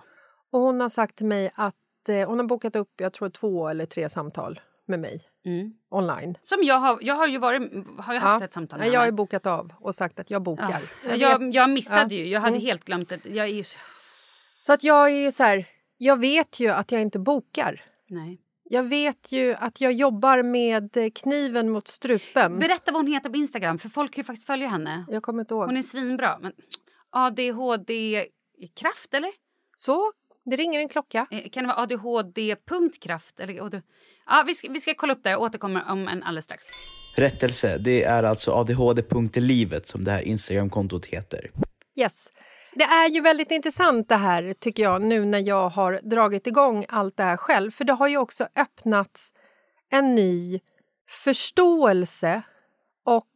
Och 0.51 0.59
hon 0.59 0.81
har 0.81 0.89
sagt 0.89 1.15
till 1.15 1.25
mig 1.25 1.51
att 1.55 1.75
eh, 2.09 2.27
hon 2.29 2.39
har 2.39 2.45
bokat 2.45 2.75
upp 2.75 2.91
jag 2.97 3.13
tror 3.13 3.29
två 3.29 3.67
eller 3.67 3.85
tre 3.85 4.09
samtal 4.09 4.59
med 4.87 4.99
mig 4.99 5.21
Mm. 5.45 5.73
online. 5.89 6.37
Som 6.41 6.63
jag 6.63 6.79
har, 6.79 6.99
jag 7.01 7.15
har 7.15 7.27
ju 7.27 7.37
varit, 7.37 7.61
har 7.99 8.13
ju 8.13 8.19
haft 8.19 8.45
ett 8.45 8.53
samtal 8.53 8.79
med 8.79 8.87
Jag 8.91 8.99
har 8.99 9.11
bokat 9.11 9.45
av 9.45 9.73
och 9.79 9.95
sagt 9.95 10.19
att 10.19 10.31
jag 10.31 10.41
bokar. 10.43 10.81
Ja. 11.09 11.15
Jag, 11.15 11.55
jag 11.55 11.69
missade 11.69 12.15
Ja. 12.15 12.21
ju, 12.21 12.27
jag 12.27 12.39
hade 12.41 12.55
Mm. 12.55 12.61
helt 12.61 12.85
glömt 12.85 13.09
det. 13.09 13.25
Jag 13.25 13.45
är 13.45 13.53
ju 13.53 13.63
så... 14.59 14.73
Att 14.73 14.83
jag 14.83 15.11
är 15.11 15.31
så 15.31 15.43
här, 15.43 15.67
jag 15.97 16.19
vet 16.19 16.59
ju 16.59 16.69
att 16.69 16.91
jag 16.91 17.01
inte 17.01 17.19
bokar. 17.19 17.83
Nej. 18.09 18.41
Jag 18.69 18.83
vet 18.83 19.31
ju 19.31 19.53
att 19.53 19.81
jag 19.81 19.93
jobbar 19.93 20.43
med 20.43 21.11
kniven 21.15 21.69
mot 21.69 21.87
strupen. 21.87 22.59
Berätta 22.59 22.91
vad 22.91 23.01
hon 23.01 23.07
heter 23.13 23.29
på 23.29 23.37
Instagram, 23.37 23.79
för 23.79 23.89
folk 23.89 24.13
kan 24.13 24.21
ju 24.21 24.25
faktiskt 24.25 24.47
följa 24.47 24.67
henne. 24.67 25.05
Jag 25.09 25.23
kommer 25.23 25.39
inte 25.39 25.53
ihåg. 25.53 25.65
Hon 25.65 25.77
är 25.77 25.81
svinbra. 25.81 26.37
Men 26.41 26.51
ADHD-kraft, 27.09 29.13
eller? 29.13 29.31
Så, 29.73 30.11
det 30.45 30.55
ringer 30.55 30.79
en 30.79 30.89
klocka. 30.89 31.27
Eh, 31.31 31.49
Kan 31.49 31.63
det 31.63 31.67
vara 31.67 31.77
ADHD-kraft? 31.81 33.39
Eller, 33.39 33.53
ja, 34.25 34.43
vi, 34.47 34.55
ska, 34.55 34.71
vi 34.71 34.79
ska 34.79 34.93
kolla 34.93 35.13
upp 35.13 35.23
det. 35.23 35.29
Jag 35.29 35.41
återkommer 35.41 35.91
om 35.91 36.07
en 36.07 36.23
alldeles 36.23 36.45
strax. 36.45 36.63
Rättelse, 37.17 37.77
det 37.77 38.03
är 38.03 38.23
alltså 38.23 38.51
adhd.livet 38.51 39.87
som 39.87 40.03
det 40.03 40.11
här 40.11 40.21
Instagramkontot 40.21 41.05
heter. 41.05 41.51
Yes. 41.95 42.31
Det 42.75 42.83
är 42.83 43.09
ju 43.09 43.21
väldigt 43.21 43.51
intressant 43.51 44.09
det 44.09 44.15
här 44.15 44.53
tycker 44.59 44.83
jag 44.83 45.01
nu 45.01 45.25
när 45.25 45.47
jag 45.47 45.69
har 45.69 45.99
dragit 46.03 46.47
igång 46.47 46.85
allt 46.89 47.17
det 47.17 47.23
här 47.23 47.37
själv. 47.37 47.71
För 47.71 47.83
det 47.83 47.93
har 47.93 48.07
ju 48.07 48.17
också 48.17 48.47
öppnats 48.55 49.33
en 49.89 50.15
ny 50.15 50.59
förståelse 51.09 52.41
och 53.05 53.27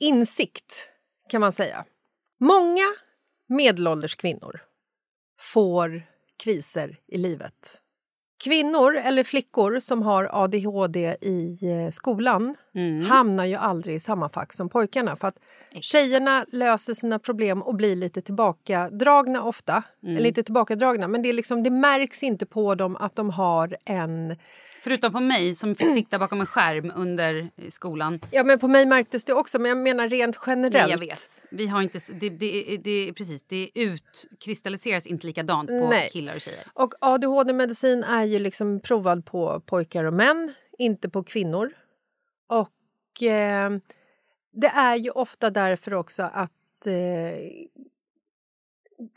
insikt 0.00 0.88
kan 1.28 1.40
man 1.40 1.52
säga. 1.52 1.84
Många 2.38 2.94
medelålders 3.46 4.14
kvinnor 4.14 4.60
får 5.38 6.02
kriser 6.36 6.96
i 7.06 7.18
livet. 7.18 7.83
Kvinnor 8.44 8.96
eller 8.96 9.24
flickor 9.24 9.78
som 9.78 10.02
har 10.02 10.28
adhd 10.32 10.96
i 11.20 11.58
eh, 11.62 11.90
skolan 11.90 12.56
hamnar 13.08 13.44
ju 13.44 13.54
aldrig 13.54 13.96
i 13.96 14.00
samma 14.00 14.28
fack 14.28 14.52
som 14.52 14.68
pojkarna. 14.68 15.16
För 15.16 15.28
att 15.28 15.38
Tjejerna 15.80 16.44
löser 16.52 16.94
sina 16.94 17.18
problem 17.18 17.62
och 17.62 17.74
blir 17.74 17.96
lite 17.96 18.22
tillbakadragna 18.22 19.42
ofta. 19.42 19.82
Mm. 20.02 20.16
Eller 20.16 20.28
inte 20.28 20.42
tillbakadragna, 20.42 21.08
men 21.08 21.22
det, 21.22 21.28
är 21.28 21.32
liksom, 21.32 21.62
det 21.62 21.70
märks 21.70 22.22
inte 22.22 22.46
på 22.46 22.74
dem 22.74 22.96
att 22.96 23.16
de 23.16 23.30
har 23.30 23.76
en... 23.84 24.36
Förutom 24.84 25.12
på 25.12 25.20
mig 25.20 25.54
som 25.54 25.74
fick 25.74 25.90
sitta 25.94 26.18
bakom 26.18 26.40
en 26.40 26.46
skärm 26.46 26.92
under 26.96 27.50
eh, 27.56 27.70
skolan. 27.70 28.20
Ja, 28.30 28.44
men 28.44 28.58
på 28.58 28.68
mig 28.68 28.86
märktes 28.86 29.24
det 29.24 29.32
också, 29.34 29.58
men 29.58 29.68
jag 29.68 29.78
menar 29.78 30.08
rent 30.08 30.38
generellt. 30.46 30.74
Nej, 30.74 30.90
jag 30.90 30.98
vet. 30.98 31.44
Vi 31.50 31.66
har 31.66 31.82
inte, 31.82 31.98
det, 32.20 32.28
det, 32.28 32.76
det, 32.84 33.12
precis, 33.12 33.42
det 33.42 33.70
utkristalliseras 33.74 35.06
inte 35.06 35.26
likadant 35.26 35.68
på 35.68 35.88
Nej. 35.90 36.10
killar 36.12 36.34
och 36.34 36.40
tjejer. 36.40 36.64
Och 36.74 36.94
adhd-medicin 37.00 38.04
är 38.04 38.24
ju 38.24 38.38
liksom 38.38 38.80
provad 38.80 39.26
på 39.26 39.60
pojkar 39.66 40.04
och 40.04 40.14
män, 40.14 40.54
inte 40.78 41.08
på 41.08 41.24
kvinnor. 41.24 41.72
Och 42.48 43.22
eh, 43.22 43.70
det 44.52 44.68
är 44.68 44.96
ju 44.96 45.10
ofta 45.10 45.50
därför 45.50 45.94
också 45.94 46.22
att 46.32 46.86
eh, 46.86 47.38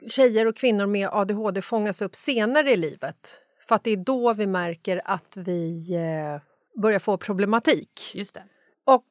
tjejer 0.09 0.45
och 0.45 0.55
kvinnor 0.55 0.85
med 0.85 1.09
ADHD 1.11 1.61
fångas 1.61 2.01
upp 2.01 2.15
senare 2.15 2.71
i 2.71 2.77
livet. 2.77 3.43
För 3.67 3.75
att 3.75 3.83
det 3.83 3.91
är 3.91 3.97
då 3.97 4.33
vi 4.33 4.47
märker 4.47 5.01
att 5.05 5.37
vi 5.37 5.93
eh, 5.95 6.41
börjar 6.81 6.99
få 6.99 7.17
problematik. 7.17 8.11
Just 8.13 8.33
det. 8.33 8.43
Och 8.85 9.05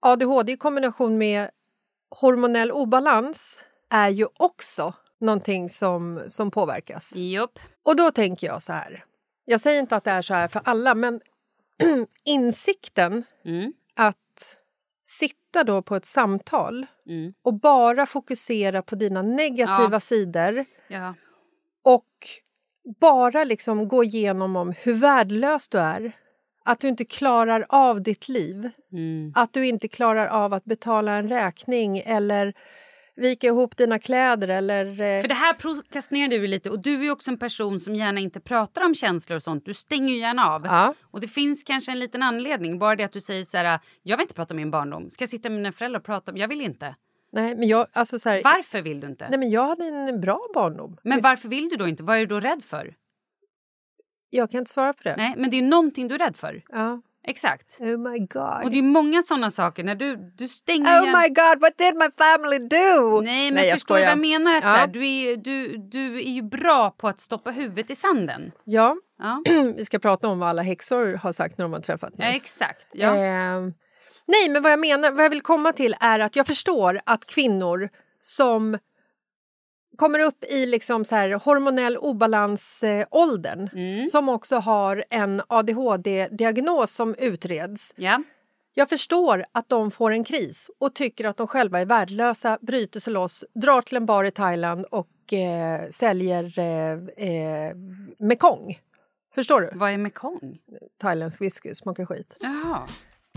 ADHD 0.00 0.52
i 0.52 0.56
kombination 0.56 1.18
med 1.18 1.50
hormonell 2.10 2.72
obalans 2.72 3.64
är 3.90 4.08
ju 4.08 4.26
också 4.36 4.94
någonting 5.20 5.68
som, 5.68 6.20
som 6.28 6.50
påverkas. 6.50 7.12
Jopp. 7.16 7.58
Och 7.82 7.96
då 7.96 8.10
tänker 8.10 8.46
jag 8.46 8.62
så 8.62 8.72
här. 8.72 9.04
Jag 9.44 9.60
säger 9.60 9.80
inte 9.80 9.96
att 9.96 10.04
det 10.04 10.10
är 10.10 10.22
så 10.22 10.34
här 10.34 10.48
för 10.48 10.60
alla, 10.64 10.94
men 10.94 11.20
insikten 12.24 13.24
Mm. 13.44 13.72
att 13.94 14.56
sitta 15.06 15.64
då 15.64 15.82
på 15.82 15.96
ett 15.96 16.04
samtal 16.04 16.86
Mm. 17.06 17.34
och 17.42 17.54
bara 17.54 18.06
fokusera 18.06 18.82
på 18.82 18.94
dina 18.94 19.22
negativa 19.22 19.88
Ja. 19.92 20.00
sidor 20.00 20.64
Ja. 20.88 21.14
och 21.82 22.08
bara 23.00 23.44
liksom 23.44 23.88
gå 23.88 24.04
igenom 24.04 24.56
om 24.56 24.72
hur 24.82 24.94
värdelös 24.94 25.68
du 25.68 25.78
är. 25.78 26.12
Att 26.64 26.80
du 26.80 26.88
inte 26.88 27.04
klarar 27.04 27.66
av 27.68 28.02
ditt 28.02 28.28
liv. 28.28 28.70
Mm. 28.92 29.32
Att 29.34 29.52
du 29.52 29.66
inte 29.66 29.88
klarar 29.88 30.26
av 30.26 30.54
att 30.54 30.64
betala 30.64 31.12
en 31.12 31.28
räkning 31.28 31.98
eller 31.98 32.54
vika 33.16 33.46
ihop 33.46 33.76
dina 33.76 33.98
kläder 33.98 34.48
eller... 34.48 34.86
eh, 34.86 35.20
För 35.20 35.28
det 35.28 35.34
här 35.34 35.54
prokrastinerar 35.54 36.28
du 36.28 36.46
lite 36.46 36.70
och 36.70 36.82
du 36.82 37.06
är 37.06 37.10
också 37.10 37.30
en 37.30 37.38
person 37.38 37.80
som 37.80 37.94
gärna 37.94 38.20
inte 38.20 38.40
pratar 38.40 38.84
om 38.84 38.94
känslor 38.94 39.36
och 39.36 39.42
sånt. 39.42 39.64
Du 39.64 39.74
stänger 39.74 40.14
gärna 40.14 40.50
av. 40.50 40.62
Ja. 40.64 40.94
Och 41.10 41.20
det 41.20 41.28
finns 41.28 41.62
kanske 41.62 41.92
en 41.92 41.98
liten 41.98 42.22
anledning. 42.22 42.78
Bara 42.78 42.96
det 42.96 43.04
att 43.04 43.12
du 43.12 43.20
säger 43.20 43.44
så 43.44 43.56
här, 43.56 43.80
jag 44.02 44.16
vill 44.16 44.24
inte 44.24 44.34
prata 44.34 44.54
om 44.54 44.56
min 44.56 44.70
barndom. 44.70 45.10
Ska 45.10 45.22
jag 45.22 45.28
sitta 45.28 45.50
med 45.50 45.56
mina 45.58 45.72
föräldrar 45.72 46.00
och 46.00 46.06
prata 46.06 46.32
om, 46.32 46.36
jag 46.38 46.48
vill 46.48 46.60
inte. 46.60 46.94
Nej, 47.34 47.56
men 47.56 47.68
jag, 47.68 47.86
alltså 47.92 48.18
så 48.18 48.28
här, 48.28 48.40
Varför 48.44 48.82
vill 48.82 49.00
du 49.00 49.06
inte? 49.06 49.28
Nej, 49.28 49.38
men 49.38 49.50
jag 49.50 49.66
hade 49.66 49.84
en 49.86 50.20
bra 50.20 50.40
barndom. 50.54 50.96
Men 51.02 51.20
varför 51.20 51.48
vill 51.48 51.68
du 51.68 51.76
då 51.76 51.88
inte? 51.88 52.02
Vad 52.02 52.16
är 52.16 52.20
du 52.20 52.26
då 52.26 52.40
rädd 52.40 52.64
för? 52.64 52.94
Jag 54.30 54.50
kan 54.50 54.58
inte 54.58 54.70
svara 54.70 54.92
på 54.92 55.02
det. 55.02 55.16
Nej, 55.16 55.34
men 55.36 55.50
det 55.50 55.58
är 55.58 55.62
någonting 55.62 56.08
du 56.08 56.14
är 56.14 56.18
rädd 56.18 56.36
för. 56.36 56.62
Ja. 56.68 57.02
Exakt. 57.26 57.76
Oh 57.80 57.96
my 57.98 58.18
god. 58.18 58.64
Och 58.64 58.70
det 58.70 58.78
är 58.78 58.82
många 58.82 59.22
såna 59.22 59.50
saker 59.50 59.84
när 59.84 59.94
du, 59.94 60.16
du 60.16 60.48
stänger 60.48 61.00
Oh 61.00 61.02
igen- 61.08 61.20
my 61.22 61.28
god, 61.28 61.60
what 61.60 61.78
did 61.78 61.94
my 61.96 62.06
family 62.18 62.58
do? 62.58 63.20
Nej, 63.20 63.50
men 63.50 63.54
Nej, 63.54 63.66
jag 63.68 63.74
förstår 63.74 63.94
du 63.94 64.00
vad 64.00 64.10
jag 64.10 64.18
skojar. 64.18 64.38
menar? 64.38 64.56
Att 64.56 64.64
Ja. 64.64 64.70
så 64.72 64.76
här, 64.76 64.86
du, 64.86 65.06
är, 65.06 65.36
du, 65.36 65.76
du 65.78 66.16
är 66.16 66.30
ju 66.30 66.42
bra 66.42 66.90
på 66.90 67.08
att 67.08 67.20
stoppa 67.20 67.50
huvudet 67.50 67.90
i 67.90 67.94
sanden. 67.96 68.52
Ja, 68.64 68.96
Ja, 69.18 69.42
vi 69.76 69.84
ska 69.84 69.98
prata 69.98 70.28
om 70.28 70.38
vad 70.38 70.48
alla 70.48 70.62
häxor 70.62 71.14
har 71.14 71.32
sagt 71.32 71.58
när 71.58 71.64
de 71.64 71.72
har 71.72 71.80
träffat 71.80 72.12
ja 72.16 72.24
mig. 72.24 72.36
exakt. 72.36 72.86
Ja. 72.92 73.14
Ehm, 73.16 73.74
nej, 74.26 74.48
men 74.48 74.62
vad 74.62 74.72
jag 74.72 74.80
menar, 74.80 75.10
vad 75.10 75.24
jag 75.24 75.30
vill 75.30 75.42
komma 75.42 75.72
till 75.72 75.96
är 76.00 76.18
att 76.18 76.36
jag 76.36 76.46
förstår 76.46 77.00
att 77.06 77.26
kvinnor 77.26 77.88
som 78.20 78.78
kommer 79.96 80.18
upp 80.18 80.44
i 80.44 80.66
liksom 80.66 81.04
så 81.04 81.14
här 81.14 81.30
hormonell 81.32 81.96
obalansåldern 81.96 83.68
Mm. 83.72 84.06
som 84.06 84.28
också 84.28 84.56
har 84.56 85.04
en 85.10 85.42
ADHD-diagnos 85.48 86.90
som 86.94 87.14
utreds. 87.18 87.92
Ja. 87.96 88.22
Jag 88.76 88.88
förstår 88.88 89.44
att 89.52 89.68
de 89.68 89.90
får 89.90 90.10
en 90.12 90.24
kris 90.24 90.70
och 90.78 90.94
tycker 90.94 91.24
att 91.24 91.36
de 91.36 91.46
själva 91.46 91.80
är 91.80 91.84
värdelösa, 91.86 92.58
bryter 92.60 93.00
sig 93.00 93.12
loss, 93.12 93.44
drar 93.54 93.82
till 93.82 93.96
en 93.96 94.06
bar 94.06 94.24
i 94.24 94.30
Thailand 94.30 94.84
och 94.90 95.32
eh, 95.32 95.88
säljer 95.90 96.58
eh, 96.58 96.92
eh, 97.28 97.74
mekong. 98.18 98.78
Förstår 99.34 99.60
du? 99.60 99.70
Vad 99.74 99.90
är 99.90 99.98
mekong? 99.98 100.58
Thailändsk 101.00 101.40
whisky, 101.40 101.74
smakar 101.74 102.06
skit. 102.06 102.36
Jaha, 102.40 102.88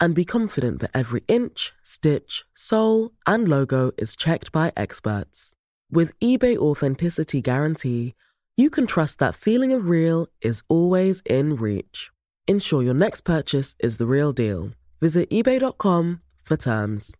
and 0.00 0.14
be 0.14 0.24
confident 0.24 0.80
that 0.80 0.90
every 0.94 1.22
inch, 1.28 1.72
stitch, 1.82 2.44
sole, 2.54 3.10
and 3.26 3.48
logo 3.48 3.92
is 3.98 4.16
checked 4.16 4.50
by 4.50 4.72
experts. 4.76 5.52
With 5.92 6.18
eBay 6.20 6.56
Authenticity 6.56 7.40
Guarantee, 7.42 8.14
you 8.56 8.70
can 8.70 8.86
trust 8.86 9.18
that 9.18 9.34
feeling 9.34 9.72
of 9.72 9.88
real 9.88 10.26
is 10.40 10.62
always 10.68 11.22
in 11.26 11.56
reach. 11.56 12.10
Ensure 12.46 12.82
your 12.82 12.94
next 12.94 13.22
purchase 13.22 13.76
is 13.78 13.98
the 13.98 14.06
real 14.06 14.32
deal. 14.32 14.70
Visit 15.00 15.30
eBay.com 15.30 16.20
for 16.44 16.56
terms. 16.56 17.16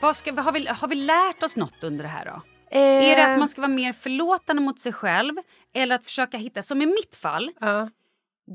Vad 0.00 0.16
ska, 0.16 0.32
har, 0.32 0.52
vi, 0.52 0.66
har 0.66 0.88
vi 0.88 0.94
lärt 0.94 1.42
oss 1.42 1.56
något 1.56 1.84
under 1.84 2.04
det 2.04 2.08
här 2.08 2.24
då? 2.24 2.42
Eh. 2.70 2.80
Är 2.80 3.16
det 3.16 3.32
att 3.32 3.38
man 3.38 3.48
ska 3.48 3.60
vara 3.60 3.72
mer 3.72 3.92
förlåtande 3.92 4.62
mot 4.62 4.78
sig 4.78 4.92
själv? 4.92 5.34
Eller 5.74 5.94
att 5.94 6.04
försöka 6.04 6.36
hitta, 6.38 6.62
som 6.62 6.82
i 6.82 6.86
mitt 6.86 7.16
fall. 7.16 7.50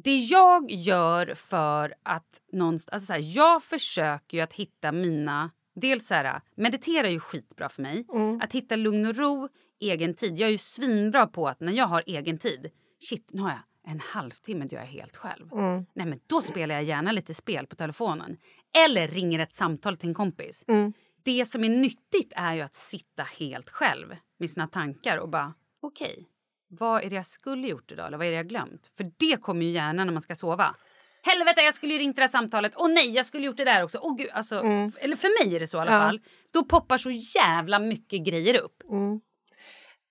Det 0.04 0.16
jag 0.16 0.72
gör 0.72 1.34
för 1.36 1.94
att 2.04 2.42
någonstans... 2.52 2.94
Alltså 2.94 3.06
så 3.06 3.14
här, 3.14 3.38
jag 3.38 3.64
försöker 3.64 4.38
ju 4.38 4.44
att 4.44 4.54
hitta 4.54 4.92
mina... 4.92 5.52
Dels 5.76 6.08
så 6.08 6.14
här, 6.14 6.42
meditera 6.56 7.08
är 7.08 7.12
ju 7.12 7.20
skitbra 7.20 7.70
för 7.70 7.82
mig. 7.82 8.06
Mm. 8.14 8.42
Att 8.42 8.54
hitta 8.54 8.76
lugn 8.76 9.06
och 9.06 9.16
ro, 9.16 9.50
egen 9.80 10.14
tid. 10.14 10.40
Jag 10.40 10.48
är 10.48 10.52
ju 10.52 10.58
svinbra 10.58 11.28
på 11.28 11.48
att 11.48 11.60
när 11.60 11.74
jag 11.74 11.86
har 11.88 12.04
egen 12.06 12.38
tid... 12.38 12.72
Shit, 13.00 13.30
nu 13.32 13.42
har 13.42 13.50
jag 13.50 13.92
en 13.92 14.00
halvtimme 14.00 14.66
då 14.66 14.76
jag 14.76 14.84
är 14.84 14.88
helt 14.88 15.18
själv. 15.18 15.54
Mm. 15.54 15.86
Nej, 15.94 16.06
men 16.06 16.20
då 16.28 16.42
spelar 16.42 16.76
jag 16.76 16.84
gärna 16.84 17.12
lite 17.12 17.34
spel 17.34 17.68
på 17.68 17.76
telefonen. 17.76 18.38
Eller 18.86 19.08
ringer 19.08 19.40
ett 19.40 19.54
samtal 19.56 19.96
till 19.96 20.10
en 20.10 20.16
kompis. 20.16 20.66
Mm. 20.68 20.94
Det 21.26 21.46
som 21.46 21.64
är 21.64 21.70
nyttigt 21.70 22.34
är 22.36 22.54
ju 22.54 22.62
att 22.62 22.74
sitta 22.76 23.24
helt 23.24 23.70
själv 23.70 24.16
med 24.40 24.50
sina 24.50 24.68
tankar 24.68 25.18
och 25.18 25.30
bara 25.30 25.54
okej, 25.82 26.28
vad 26.68 27.04
är 27.04 27.10
det 27.10 27.16
jag 27.16 27.26
skulle 27.28 27.68
gjort 27.68 27.92
idag 27.92 28.08
eller 28.08 28.18
vad 28.18 28.28
är 28.28 28.32
det 28.32 28.38
jag 28.38 28.48
glömt? 28.50 28.92
För 28.98 29.12
det 29.18 29.42
kommer 29.42 29.66
ju 29.66 29.72
gärna 29.72 30.04
när 30.06 30.12
man 30.14 30.22
ska 30.22 30.36
sova. 30.36 30.76
Helvete, 31.24 31.62
jag 31.62 31.74
skulle 31.74 31.94
ju 31.94 32.00
ringt 32.00 32.16
det 32.16 32.22
där 32.22 32.28
samtalet. 32.28 32.74
Åh 32.76 32.88
nej, 32.90 33.12
jag 33.12 33.26
skulle 33.26 33.46
gjort 33.46 33.58
det 33.58 33.64
där 33.66 33.84
också. 33.84 34.00
Åh 34.02 34.16
gud, 34.18 34.30
alltså, 34.34 34.60
Mm. 34.60 34.92
Eller 35.00 35.16
för 35.16 35.46
mig 35.46 35.56
är 35.56 35.60
det 35.60 35.68
så 35.68 35.78
i 35.78 35.82
alla 35.82 35.92
Ja. 35.94 36.00
fall. 36.00 36.22
Då 36.54 36.64
poppar 36.66 36.98
så 36.98 37.12
jävla 37.12 37.80
mycket 37.80 38.26
grejer 38.26 38.60
upp. 38.62 38.84
Mm. 38.90 39.22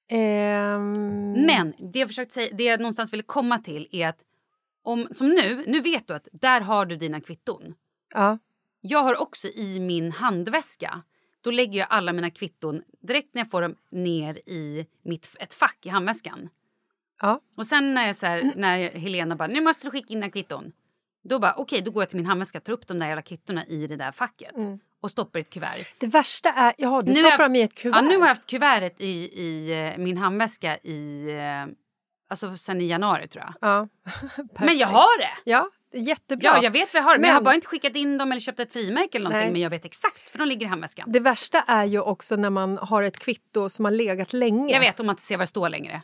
Ehm, 0.09 1.33
Men 1.47 1.75
det 1.93 1.99
jag 1.99 2.09
försökt 2.09 2.33
säga, 2.33 2.49
det 2.57 2.65
jag 2.65 2.81
någonstans 2.81 3.13
ville 3.13 3.23
komma 3.23 3.59
till 3.59 3.89
är 3.91 4.09
att 4.09 4.19
om, 4.83 5.09
som 5.15 5.29
nu, 5.29 5.65
nu 5.67 5.81
vet 5.81 6.09
du 6.09 6.15
att 6.15 6.29
där 6.33 6.61
har 6.61 6.87
du 6.87 6.97
dina 6.97 7.21
kvitton. 7.21 7.75
Ja. 8.15 8.39
Jag 8.87 9.03
har 9.03 9.17
också 9.21 9.49
i 9.49 9.81
min 9.81 10.13
handväska, 10.13 11.03
då 11.41 11.51
lägger 11.51 11.79
jag 11.79 11.89
alla 11.91 12.13
mina 12.13 12.31
kvitton 12.31 12.83
direkt 13.03 13.29
när 13.35 13.41
jag 13.41 13.51
får 13.51 13.63
dem 13.63 13.75
ner 13.91 14.35
i 14.49 14.87
mitt, 15.05 15.37
ett 15.41 15.55
fack 15.55 15.79
i 15.83 15.89
handväskan. 15.89 16.49
Ja. 17.23 17.41
Och 17.57 17.67
sen 17.67 17.95
när, 17.95 18.07
jag, 18.07 18.17
så 18.17 18.27
här, 18.27 18.53
när 18.57 18.91
Helena 18.91 19.37
bara, 19.37 19.49
nu 19.49 19.61
måste 19.61 19.87
du 19.87 19.91
skicka 19.91 20.13
in 20.13 20.21
dina 20.21 20.31
kvitton. 20.31 20.73
Då 21.29 21.39
bara, 21.39 21.55
okej, 21.55 21.83
då 21.83 21.91
går 21.91 22.03
jag 22.03 22.09
till 22.09 22.17
min 22.17 22.27
handväska, 22.27 22.61
tar 22.61 22.73
upp 22.73 22.87
de 22.87 22.99
där 22.99 23.07
jävla 23.07 23.23
kvittona 23.23 23.67
i 23.67 23.87
det 23.87 23.97
där 23.97 24.13
facket 24.13 24.57
Mm. 24.57 24.79
och 25.03 25.11
stoppar 25.11 25.39
i 25.39 25.43
ett 25.43 25.51
kuvert. 25.51 25.87
Det 25.99 26.07
värsta 26.07 26.49
är... 26.53 26.73
Ja, 26.79 27.01
du 27.05 27.13
Nu 27.13 27.23
stoppar 27.23 27.39
dem 27.45 27.55
i 27.57 27.63
ett 27.63 27.75
kuvert. 27.75 27.97
Ja, 27.97 28.03
nu 28.03 28.15
har 28.17 28.21
jag 28.23 28.35
haft 28.35 28.47
kuvertet 28.47 29.01
i, 29.01 29.41
i 29.43 29.73
eh, 29.93 29.99
min 29.99 30.17
handväska 30.19 30.79
i... 30.79 31.29
eh, 31.67 31.75
Alltså 32.29 32.57
sen 32.57 32.81
i 32.81 32.87
januari 32.87 33.29
tror 33.29 33.45
jag. 33.45 33.55
Ja. 33.61 33.89
Men 34.67 34.79
jag 34.79 34.87
har 34.89 35.19
det! 35.19 35.31
Ja, 35.51 35.71
jättebra. 35.95 36.51
Ja, 36.57 36.63
jag 36.63 36.71
vet 36.71 36.95
vad 36.95 37.01
jag 37.03 37.05
har. 37.05 37.15
Men, 37.15 37.21
Men- 37.21 37.29
jag 37.29 37.35
har 37.35 37.43
bara 37.43 37.55
inte 37.55 37.67
skickat 37.67 37.97
in 37.97 38.19
dem 38.19 38.33
eller 38.33 38.41
köpt 38.41 38.61
ett 38.61 38.73
frimärke 38.73 39.19
eller 39.19 39.25
någonting. 39.25 39.41
Nej. 39.41 39.53
Men 39.53 39.61
jag 39.61 39.71
vet 39.71 39.85
exakt 39.85 40.31
för 40.31 40.39
de 40.39 40.49
ligger 40.49 40.67
i 40.67 40.69
handväskan. 40.69 41.13
Det 41.13 41.21
värsta 41.21 41.61
är 41.61 41.85
ju 41.85 42.01
också 42.01 42.37
när 42.37 42.51
man 42.51 42.79
har 42.79 43.03
ett 43.03 43.19
kvitto 43.19 43.69
som 43.71 43.85
har 43.85 43.93
legat 43.93 44.33
länge. 44.33 44.73
Jag 44.73 44.81
vet 44.81 45.01
om 45.01 45.07
man 45.07 45.13
inte 45.13 45.23
ser 45.23 45.37
vad 45.37 45.43
det 45.43 45.47
står 45.47 45.69
längre. 45.69 46.03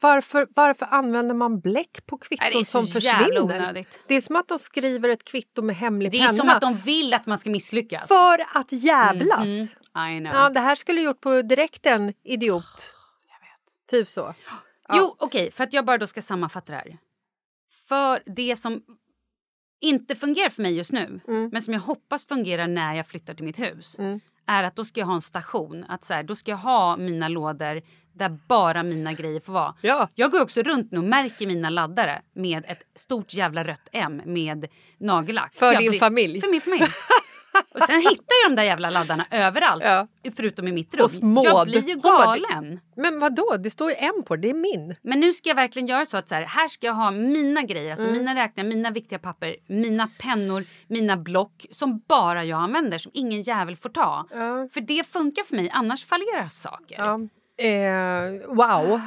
Varför, 0.00 0.46
varför 0.54 0.86
använder 0.90 1.34
man 1.34 1.60
bläck 1.60 2.06
på 2.06 2.18
kvitton 2.18 2.64
som 2.64 2.86
försvinner? 2.86 3.42
onödigt. 3.42 4.02
Det 4.06 4.14
är 4.14 4.20
som 4.20 4.36
att 4.36 4.48
de 4.48 4.58
skriver 4.58 5.08
ett 5.08 5.24
kvitto 5.24 5.62
med 5.62 5.76
hemlig 5.76 6.12
Det 6.12 6.18
är 6.18 6.26
penna. 6.26 6.38
som 6.38 6.48
att 6.48 6.60
de 6.60 6.76
vill 6.76 7.14
att 7.14 7.26
man 7.26 7.38
ska 7.38 7.50
misslyckas. 7.50 8.08
För 8.08 8.58
att 8.58 8.72
jävlas. 8.72 9.48
Mm, 9.94 10.24
know. 10.24 10.34
Ja, 10.34 10.48
det 10.50 10.60
här 10.60 10.74
skulle 10.74 11.00
du 11.00 11.04
gjort 11.04 11.20
på 11.20 11.42
direkten, 11.42 12.12
idiot. 12.24 12.94
Typ 13.90 14.08
så. 14.08 14.34
Jo, 14.94 15.16
okej, 15.18 15.50
för 15.50 15.64
att 15.64 15.72
jag 15.72 15.84
bara 15.84 15.98
då 15.98 16.06
ska 16.06 16.22
sammanfatta 16.22 16.72
det 16.72 16.78
här. 16.78 16.98
För 17.88 18.22
det 18.26 18.56
som 18.56 18.82
inte 19.82 20.14
fungerar 20.14 20.48
för 20.50 20.62
mig 20.62 20.76
just 20.76 20.92
nu, 20.92 21.20
Mm. 21.28 21.48
men 21.52 21.62
som 21.62 21.74
jag 21.74 21.80
hoppas 21.80 22.26
fungerar 22.26 22.66
när 22.66 22.94
jag 22.94 23.06
flyttar 23.06 23.34
till 23.34 23.44
mitt 23.44 23.58
hus, 23.58 23.96
är 24.46 24.62
att 24.62 24.76
då 24.76 24.84
ska 24.84 25.00
jag 25.00 25.06
ha 25.06 25.14
en 25.14 25.20
station. 25.20 25.84
Att 25.88 26.04
så 26.04 26.14
här, 26.14 26.22
då 26.22 26.36
ska 26.36 26.50
jag 26.50 26.58
ha 26.58 26.96
mina 26.96 27.28
lådor 27.28 27.82
där 28.14 28.38
bara 28.48 28.82
mina 28.82 29.12
grejer 29.12 29.40
får 29.40 29.52
vara. 29.52 29.74
Ja. 29.80 30.08
Jag 30.14 30.30
går 30.30 30.40
också 30.42 30.62
runt 30.62 30.92
nu 30.92 30.98
och 30.98 31.04
märker 31.04 31.46
mina 31.46 31.70
laddare 31.70 32.22
med 32.34 32.64
ett 32.68 32.82
stort 32.94 33.34
jävla 33.34 33.64
rött 33.64 33.88
M 33.92 34.22
med 34.24 34.66
nagellack. 34.98 35.54
För 35.54 35.72
jag 35.72 35.82
din 35.82 36.00
familj. 36.00 36.40
För 36.40 36.48
min 36.50 36.60
familj. 36.60 36.82
och 37.74 37.80
sen 37.82 38.00
hittar 38.00 38.34
jag 38.44 38.50
de 38.50 38.54
där 38.56 38.62
jävla 38.62 38.90
laddarna 38.90 39.26
överallt, 39.30 39.84
förutom 40.36 40.68
i 40.68 40.72
mitt 40.72 40.94
rum. 40.94 41.02
Hos 41.02 41.22
Maud. 41.22 41.46
Jag 41.46 41.66
blir 41.66 41.88
ju 41.88 41.94
galen. 41.94 42.80
Men 42.96 43.20
vad 43.20 43.34
då? 43.34 43.56
Det 43.58 43.70
står 43.70 43.90
ju 43.90 43.96
en 43.96 44.22
på 44.22 44.36
det. 44.36 44.50
Är 44.50 44.54
min. 44.54 44.94
Men 45.02 45.20
nu 45.20 45.32
ska 45.32 45.48
jag 45.48 45.56
verkligen 45.56 45.88
göra 45.88 46.06
så 46.06 46.16
att 46.16 46.28
så 46.28 46.34
här, 46.34 46.42
här 46.42 46.68
ska 46.68 46.86
jag 46.86 46.94
ha 46.94 47.10
mina 47.10 47.62
grejer, 47.62 47.90
alltså 47.90 48.06
Mm. 48.06 48.18
mina 48.18 48.34
räkningar, 48.34 48.68
mina 48.68 48.90
viktiga 48.90 49.18
papper, 49.18 49.56
mina 49.68 50.08
pennor, 50.18 50.64
mina 50.88 51.16
block 51.16 51.66
som 51.70 52.02
bara 52.08 52.44
jag 52.44 52.60
använder, 52.60 52.98
som 52.98 53.12
ingen 53.14 53.42
jävel 53.42 53.76
får 53.76 53.88
ta. 53.88 54.26
För 54.72 54.80
det 54.80 55.06
funkar 55.06 55.42
för 55.44 55.56
mig, 55.56 55.70
annars 55.72 56.06
fallerar 56.06 56.48
saker. 56.48 56.96
Ja. 56.98 57.20
Eh, 57.64 58.54
wow. 58.56 59.00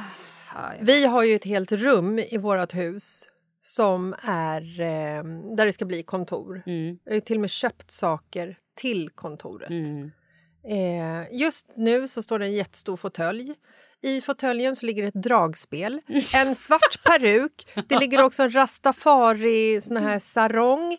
Vi 0.80 1.06
har 1.06 1.24
ju 1.24 1.34
ett 1.34 1.44
helt 1.44 1.72
rum 1.72 2.18
i 2.18 2.38
vårt 2.38 2.74
hus 2.74 3.24
som 3.66 4.14
är 4.22 4.80
eh, 4.80 5.24
där 5.56 5.66
det 5.66 5.72
ska 5.72 5.84
bli 5.84 6.02
kontor. 6.02 6.62
Mm. 6.66 6.98
Jag 7.04 7.12
har 7.12 7.20
till 7.20 7.36
och 7.36 7.40
med 7.40 7.50
köpt 7.50 7.90
saker 7.90 8.56
till 8.74 9.10
kontoret. 9.10 9.70
Eh, 10.68 11.38
just 11.38 11.66
nu 11.76 12.08
så 12.08 12.22
står 12.22 12.38
det 12.38 12.44
en 12.44 12.52
jättestor 12.52 12.96
fåtölj. 12.96 13.54
I 14.02 14.20
fåtöljen 14.20 14.76
så 14.76 14.86
ligger 14.86 15.02
ett 15.02 15.14
dragspel, 15.14 16.00
en 16.34 16.54
svart 16.54 17.04
peruk. 17.04 17.68
Det 17.88 17.98
ligger 17.98 18.24
också 18.24 18.42
en 18.42 18.54
rastafari 18.54 19.80
sån 19.80 19.96
här 19.96 20.18
sarong. 20.18 20.92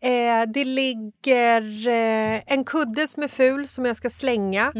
Eh, 0.00 0.52
det 0.54 0.64
ligger 0.64 1.88
eh, 1.88 2.42
en 2.46 2.64
kudde 2.64 3.08
som 3.08 3.22
är 3.22 3.28
ful 3.28 3.68
som 3.68 3.84
jag 3.84 3.96
ska 3.96 4.10
slänga. 4.10 4.72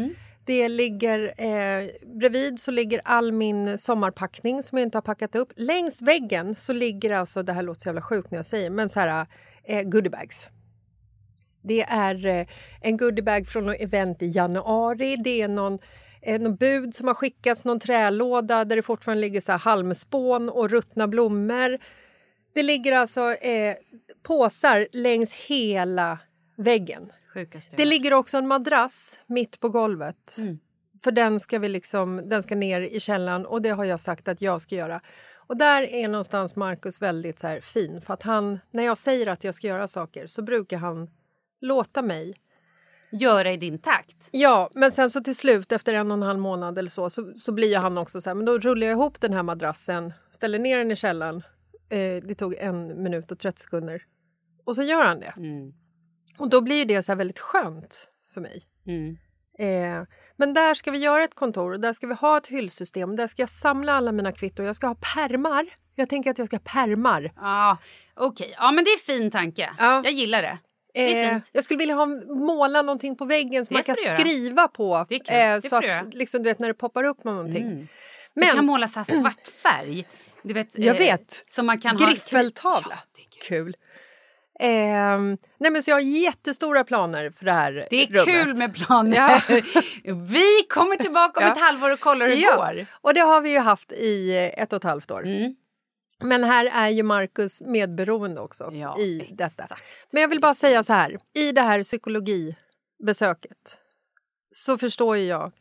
Det 0.51 0.69
ligger, 0.69 1.33
eh, 1.37 1.89
bredvid 2.17 2.59
så 2.59 2.71
ligger 2.71 3.01
all 3.03 3.31
min 3.31 3.77
sommarpackning 3.77 4.63
som 4.63 4.77
jag 4.77 4.85
inte 4.85 4.97
har 4.97 5.01
packat 5.01 5.35
upp. 5.35 5.53
Längs 5.55 6.01
väggen 6.01 6.55
så 6.55 6.73
ligger 6.73 7.11
alltså, 7.11 7.43
det 7.43 7.53
här 7.53 7.63
låter 7.63 7.81
så 7.81 7.89
jävla 7.89 8.01
sjukt 8.01 8.31
när 8.31 8.37
jag 8.37 8.45
säger 8.45 8.69
men 8.69 8.89
så 8.89 8.99
här 8.99 9.25
eh, 9.63 9.81
goodiebags. 9.81 10.49
Det 11.61 11.81
är 11.81 12.25
eh, 12.25 12.47
en 12.81 12.97
goodiebag 12.97 13.47
från 13.47 13.65
något 13.65 13.79
event 13.79 14.21
i 14.21 14.27
januari. 14.27 15.15
Det 15.15 15.41
är 15.41 15.47
någon, 15.47 15.79
eh, 16.21 16.41
någon 16.41 16.55
bud 16.55 16.95
som 16.95 17.07
har 17.07 17.13
skickats, 17.13 17.65
någon 17.65 17.79
trälåda 17.79 18.65
där 18.65 18.75
det 18.75 18.81
fortfarande 18.81 19.21
ligger 19.21 19.41
så 19.41 19.51
här 19.51 19.59
halmspån 19.59 20.49
och 20.49 20.69
ruttna 20.69 21.07
blommor. 21.07 21.77
Det 22.53 22.63
ligger 22.63 22.91
alltså 22.91 23.33
eh, 23.33 23.75
påsar 24.23 24.87
längs 24.91 25.33
hela 25.33 26.19
väggen. 26.57 27.11
Sjukaste 27.33 27.75
Det 27.75 27.85
ligger 27.85 28.13
också 28.13 28.37
en 28.37 28.47
madrass 28.47 29.19
mitt 29.27 29.59
på 29.59 29.69
golvet. 29.69 30.37
För 31.03 31.11
den 31.11 31.39
ska, 31.39 31.59
vi 31.59 31.69
liksom, 31.69 32.29
den 32.29 32.43
ska 32.43 32.55
ner 32.55 32.81
i 32.81 32.99
källaren 32.99 33.45
och 33.45 33.61
det 33.61 33.69
har 33.69 33.85
jag 33.85 33.99
sagt 33.99 34.27
att 34.27 34.41
jag 34.41 34.61
ska 34.61 34.75
göra. 34.75 35.01
Och 35.35 35.57
där 35.57 35.81
är 35.81 36.07
någonstans 36.07 36.55
Markus 36.55 37.01
väldigt 37.01 37.39
så 37.39 37.59
fin. 37.61 38.01
För 38.01 38.13
att 38.13 38.23
han, 38.23 38.59
när 38.71 38.83
jag 38.83 38.97
säger 38.97 39.27
att 39.27 39.43
jag 39.43 39.55
ska 39.55 39.67
göra 39.67 39.87
saker 39.87 40.27
så 40.27 40.41
brukar 40.41 40.77
han 40.77 41.09
låta 41.61 42.01
mig 42.01 42.35
Göra 43.11 43.51
i 43.51 43.57
din 43.57 43.79
takt. 43.79 44.29
Ja, 44.31 44.69
men 44.73 44.91
sen 44.91 45.09
så 45.09 45.21
till 45.21 45.35
slut 45.35 45.71
efter 45.71 45.93
en 45.93 46.11
och 46.11 46.17
en 46.17 46.23
halv 46.23 46.39
månad 46.39 46.77
eller 46.77 46.89
så, 46.89 47.09
så, 47.09 47.33
så 47.35 47.51
blir 47.51 47.77
han 47.77 47.97
också 47.97 48.21
så 48.21 48.29
här, 48.29 48.35
men 48.35 48.45
då 48.45 48.57
rullar 48.57 48.87
jag 48.87 48.93
ihop 48.93 49.21
den 49.21 49.33
här 49.33 49.43
madrassen, 49.43 50.13
ställer 50.29 50.59
ner 50.59 50.77
den 50.77 50.91
i 50.91 50.95
källaren. 50.95 51.43
Eh, 51.89 52.23
det 52.23 52.35
tog 52.35 52.55
en 52.55 53.03
minut 53.03 53.31
och 53.31 53.39
30 53.39 53.61
sekunder. 53.61 54.03
Och 54.65 54.75
så 54.75 54.83
gör 54.83 55.03
han 55.03 55.19
det. 55.19 55.33
Och 56.41 56.49
då 56.49 56.61
blir 56.61 56.85
det 56.85 57.03
så 57.03 57.15
väldigt 57.15 57.39
skönt 57.39 58.09
för 58.33 58.41
mig. 58.41 58.63
Eh, 59.59 60.03
men 60.37 60.53
där 60.53 60.73
ska 60.73 60.91
vi 60.91 60.97
göra 60.97 61.23
ett 61.23 61.35
kontor 61.35 61.71
och 61.73 61.79
där 61.79 61.93
ska 61.93 62.07
vi 62.07 62.13
ha 62.13 62.37
ett 62.37 62.47
hyllsystem. 62.47 63.15
Där 63.15 63.27
ska 63.27 63.41
jag 63.41 63.49
samla 63.49 63.93
alla 63.93 64.11
mina 64.11 64.31
kvitton. 64.31 64.65
Jag 64.65 64.75
ska 64.75 64.87
ha 64.87 64.95
permar. 65.15 65.65
Jag 65.95 66.09
tänker 66.09 66.31
att 66.31 66.37
jag 66.37 66.47
ska 66.47 66.55
ha 66.55 66.61
permar. 66.65 67.31
Ja, 67.35 67.77
okej. 68.15 68.53
Ja, 68.57 68.71
men 68.71 68.83
det 68.83 68.89
är 68.91 68.97
fin 68.97 69.31
tanke. 69.31 69.69
Jag 69.79 70.11
gillar 70.11 70.41
det. 70.41 70.57
Det 70.93 71.13
är 71.21 71.25
Eh, 71.25 71.31
fint. 71.33 71.49
jag 71.51 71.63
skulle 71.63 71.77
vilja 71.77 71.95
ha, 71.95 72.05
måla 72.45 72.81
någonting 72.81 73.15
på 73.15 73.25
väggen 73.25 73.65
som 73.65 73.73
man 73.73 73.83
kan 73.83 73.95
du 73.95 74.15
skriva 74.17 74.67
på. 74.67 75.05
Det 75.09 75.19
kul. 75.19 75.35
eh, 75.35 75.53
Det 75.55 75.61
så 75.61 75.75
att 75.75 75.81
du 75.81 76.17
liksom, 76.17 76.43
du 76.43 76.49
vet 76.49 76.59
när 76.59 76.67
det 76.67 76.73
poppar 76.73 77.03
upp 77.03 77.23
någonting. 77.23 77.69
Du 77.69 77.87
Men 78.33 78.55
kan 78.55 78.65
måla 78.65 78.87
så 78.87 79.03
svart 79.03 79.47
färg. 79.63 80.07
Du 80.43 80.53
vet, 80.53 80.77
jag 80.77 80.95
eh, 80.95 80.99
vet. 80.99 81.43
Som 81.47 81.65
man 81.65 81.81
kan 81.81 81.97
ha... 81.97 82.07
Griffeltavla. 82.07 82.99
kul. 83.47 83.75
Ehm, 84.63 85.37
nej 85.57 85.71
men 85.71 85.83
så 85.83 85.89
jag 85.91 85.95
har 85.95 86.01
jättestora 86.01 86.83
planer 86.83 87.29
för 87.29 87.45
det 87.45 87.51
här 87.51 87.87
Det 87.89 88.03
är 88.03 88.07
rummet. 88.07 88.25
kul 88.25 88.55
med 88.57 88.75
planer. 88.75 89.15
Ja. 89.15 89.41
Vi 90.13 90.63
kommer 90.69 90.95
tillbaka 90.97 91.39
om 91.39 91.45
Ja. 91.45 91.53
ett 91.53 91.59
halvår 91.61 91.93
och 91.93 91.99
kollar 91.99 92.27
hur 92.27 92.35
det 92.35 92.41
Ja, 92.41 92.55
går. 92.55 92.85
och 93.01 93.13
det 93.13 93.19
har 93.19 93.41
vi 93.41 93.51
ju 93.51 93.59
haft 93.59 93.91
i 93.91 94.37
eh, 94.37 94.63
ett 94.63 94.73
och 94.73 94.77
ett 94.77 94.83
halvt 94.83 95.11
år. 95.11 95.25
Mm. 95.27 95.55
Men 96.23 96.43
här 96.43 96.65
är 96.73 96.89
ju 96.89 97.03
Markus 97.03 97.61
medberoende 97.61 98.41
också 98.41 98.71
i 98.99 99.29
detta. 99.37 99.77
Men 100.11 100.21
jag 100.21 100.29
vill 100.29 100.39
bara 100.41 100.53
säga 100.55 100.83
så 100.83 100.93
här, 100.93 101.17
i 101.35 101.51
det 101.51 101.61
här 101.61 101.83
psykologibesöket 101.83 103.79
så 104.51 104.77
förstår 104.77 105.17
ju 105.17 105.23
jag 105.23 105.51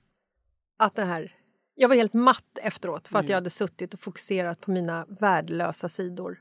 att 0.78 0.94
det 0.94 1.04
här... 1.04 1.32
Jag 1.74 1.88
var 1.88 1.96
helt 1.96 2.14
matt 2.14 2.58
efteråt 2.62 3.08
för 3.08 3.18
att 3.18 3.22
Mm. 3.22 3.30
jag 3.30 3.36
hade 3.36 3.50
suttit 3.50 3.94
och 3.94 4.00
fokuserat 4.00 4.60
på 4.60 4.70
mina 4.70 5.06
värdelösa 5.20 5.88
sidor. 5.88 6.38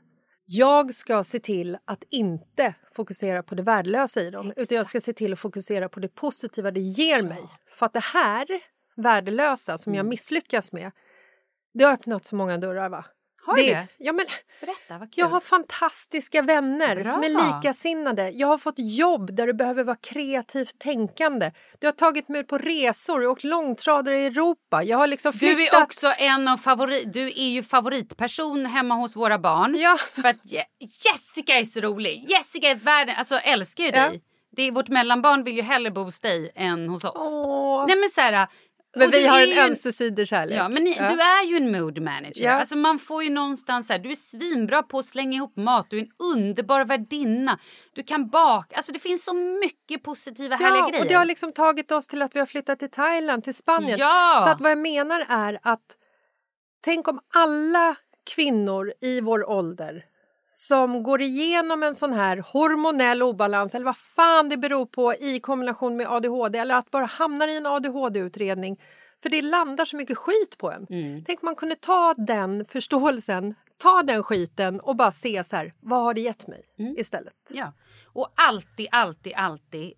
Jag 0.52 0.94
ska 0.94 1.24
se 1.24 1.38
till 1.40 1.78
att 1.84 2.04
inte 2.10 2.74
fokusera 2.92 3.42
på 3.42 3.54
det 3.54 3.62
värdelösa 3.62 4.20
i 4.20 4.30
dem 4.30 4.52
utan 4.56 4.76
jag 4.76 4.86
ska 4.86 5.00
se 5.00 5.12
till 5.12 5.32
att 5.32 5.38
fokusera 5.38 5.88
på 5.88 6.00
det 6.00 6.08
positiva 6.08 6.70
det 6.70 6.80
ger 6.80 7.22
mig. 7.22 7.42
För 7.72 7.86
att 7.86 7.92
det 7.92 8.04
här 8.04 8.46
värdelösa 8.96 9.78
som 9.78 9.90
Mm. 9.90 9.96
jag 9.96 10.06
misslyckas 10.06 10.72
med 10.72 10.90
det 11.74 11.84
har 11.84 11.92
öppnat 11.92 12.24
så 12.24 12.36
många 12.36 12.58
dörrar. 12.58 12.88
va? 12.88 13.04
Har 13.46 13.56
det? 13.56 13.86
Ja, 13.98 14.12
men, 14.12 14.26
Berätta, 14.60 14.98
vad 14.98 15.00
kul. 15.00 15.12
jag 15.20 15.26
har 15.26 15.40
fantastiska 15.40 16.42
vänner 16.42 16.94
Bra. 16.94 17.04
som 17.12 17.24
är 17.24 17.28
likasinnade. 17.28 18.30
Jag 18.30 18.46
har 18.48 18.58
fått 18.58 18.74
jobb 18.78 19.34
där 19.36 19.46
du 19.46 19.52
behöver 19.54 19.84
vara 19.84 19.96
kreativt 19.96 20.78
tänkande. 20.78 21.52
Du 21.78 21.86
har 21.86 21.92
tagit 21.92 22.28
mig 22.28 22.40
ut 22.40 22.48
på 22.48 22.58
resor 22.58 23.24
och 23.26 23.30
åkt 23.32 23.44
långtradare 23.44 24.18
i 24.18 24.26
Europa. 24.26 24.82
Jag 24.82 24.98
har 24.98 25.06
liksom 25.06 25.32
Du 25.32 25.38
flyttat... 25.38 25.74
är 25.74 25.82
också 25.82 26.12
en 26.18 26.48
av 26.48 26.56
favorit... 26.56 27.12
Du 27.12 27.22
är 27.26 27.48
ju 27.48 27.62
favoritperson 27.62 28.66
hemma 28.66 28.94
hos 28.94 29.16
våra 29.16 29.38
barn. 29.38 29.76
Ja. 29.78 29.96
För 30.14 30.28
att 30.28 30.36
Je- 30.44 30.64
Jessica 31.04 31.54
är 31.58 31.64
så 31.64 31.80
rolig. 31.80 32.26
Jessica 32.28 32.68
är 32.70 32.74
världen... 32.74 33.14
Alltså 33.18 33.34
älskar 33.36 33.84
ju 33.84 33.90
Ja. 33.90 34.08
dig. 34.08 34.22
Det 34.56 34.62
är, 34.62 34.72
vårt 34.72 34.88
mellanbarn 34.88 35.44
vill 35.44 35.56
ju 35.56 35.62
hellre 35.62 35.90
bo 35.90 36.02
hos 36.02 36.20
dig 36.20 36.52
än 36.54 36.88
hos 36.88 37.04
oss. 37.04 37.34
Åh. 37.34 37.84
Nej 37.86 37.96
men 37.96 38.10
så 38.10 38.20
här, 38.20 38.48
Men 38.96 39.10
vi 39.10 39.26
har 39.26 39.40
en 39.40 39.58
ömsesidig 39.66 40.28
kärlek. 40.28 40.58
Ja, 40.58 40.68
men 40.68 40.84
ni, 40.84 40.96
Ja. 40.96 41.08
du 41.10 41.20
är 41.20 41.44
ju 41.46 41.56
en 41.56 41.72
mood 41.72 42.02
manager. 42.02 42.44
Ja. 42.44 42.52
Alltså 42.52 42.76
man 42.76 42.98
får 42.98 43.24
ju 43.24 43.30
någonstans 43.30 43.88
här, 43.88 43.98
du 43.98 44.10
är 44.10 44.14
svinbra 44.14 44.82
på 44.82 44.98
att 44.98 45.04
slänga 45.04 45.36
ihop 45.36 45.56
mat, 45.56 45.86
du 45.90 45.98
är 45.98 46.02
en 46.02 46.10
underbar 46.34 46.84
värdinna, 46.84 47.58
du 47.94 48.02
kan 48.02 48.28
baka. 48.28 48.76
Alltså 48.76 48.92
det 48.92 48.98
finns 48.98 49.24
så 49.24 49.34
mycket 49.34 50.02
positiva 50.02 50.56
härliga 50.56 50.78
Ja, 50.80 50.88
grejer. 50.88 51.02
och 51.04 51.08
det 51.08 51.14
har 51.14 51.24
liksom 51.24 51.52
tagit 51.52 51.90
oss 51.92 52.08
till 52.08 52.22
att 52.22 52.34
vi 52.36 52.38
har 52.38 52.46
flyttat 52.46 52.78
till 52.78 52.90
Thailand, 52.90 53.44
till 53.44 53.54
Spanien. 53.54 53.98
Ja. 53.98 54.38
Så 54.44 54.48
att 54.50 54.60
vad 54.60 54.70
jag 54.70 54.78
menar 54.78 55.26
är 55.28 55.58
att 55.62 55.96
tänk 56.84 57.08
om 57.08 57.20
alla 57.34 57.96
kvinnor 58.34 58.92
i 59.00 59.20
vår 59.20 59.50
ålder 59.50 60.04
som 60.52 61.02
går 61.02 61.22
igenom 61.22 61.82
en 61.82 61.94
sån 61.94 62.12
här 62.12 62.36
hormonell 62.52 63.22
obalans 63.22 63.74
eller 63.74 63.84
vad 63.84 63.96
fan 63.96 64.48
det 64.48 64.56
beror 64.56 64.86
på 64.86 65.14
i 65.14 65.40
kombination 65.40 65.96
med 65.96 66.06
ADHD 66.12 66.58
eller 66.58 66.74
att 66.74 66.90
bara 66.90 67.04
hamnar 67.04 67.48
i 67.48 67.56
en 67.56 67.66
ADHD-utredning 67.66 68.80
För 69.22 69.30
det 69.30 69.42
landar 69.42 69.84
så 69.84 69.96
mycket 69.96 70.18
skit 70.18 70.58
på 70.58 70.70
en. 70.70 70.86
Mm. 70.90 71.24
Tänk 71.24 71.42
man 71.42 71.54
kunde 71.54 71.76
ta 71.76 72.14
den 72.16 72.64
förståelsen, 72.64 73.54
ta 73.76 74.02
den 74.02 74.22
skiten 74.22 74.80
och 74.80 74.96
bara 74.96 75.12
se 75.12 75.44
så 75.44 75.56
här, 75.56 75.72
vad 75.80 76.02
har 76.02 76.14
det 76.14 76.20
gett 76.20 76.46
mig 76.46 76.62
istället? 76.96 77.34
Ja. 77.52 77.72
Och 78.12 78.32
alltid, 78.34 78.88
alltid, 78.90 79.32
alltid 79.36 79.92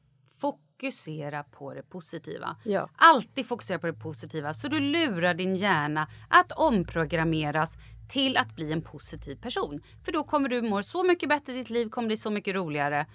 fokusera 0.83 1.43
på 1.45 1.75
det 1.75 1.83
positiva. 1.83 2.57
Ja. 2.65 2.89
Alltid 2.97 3.47
fokusera 3.47 3.79
på 3.79 3.87
det 3.87 3.93
positiva 3.93 4.55
så 4.55 4.69
du 4.69 4.81
lurar 4.81 5.35
din 5.35 5.57
hjärna 5.57 6.09
att 6.29 6.53
omprogrammeras 6.53 7.77
till 8.09 8.37
att 8.37 8.57
bli 8.57 8.73
en 8.73 8.83
positiv 8.83 9.37
person. 9.37 9.79
För 10.05 10.13
då 10.13 10.25
kommer 10.25 10.49
du 10.49 10.63
må 10.63 10.83
så 10.83 11.03
mycket 11.05 11.29
bättre 11.29 11.53
i 11.53 11.57
ditt 11.57 11.71
liv, 11.71 11.89
kommer 11.89 12.07
bli 12.07 12.17
så 12.17 12.31
mycket 12.31 12.55
roligare 12.55 13.07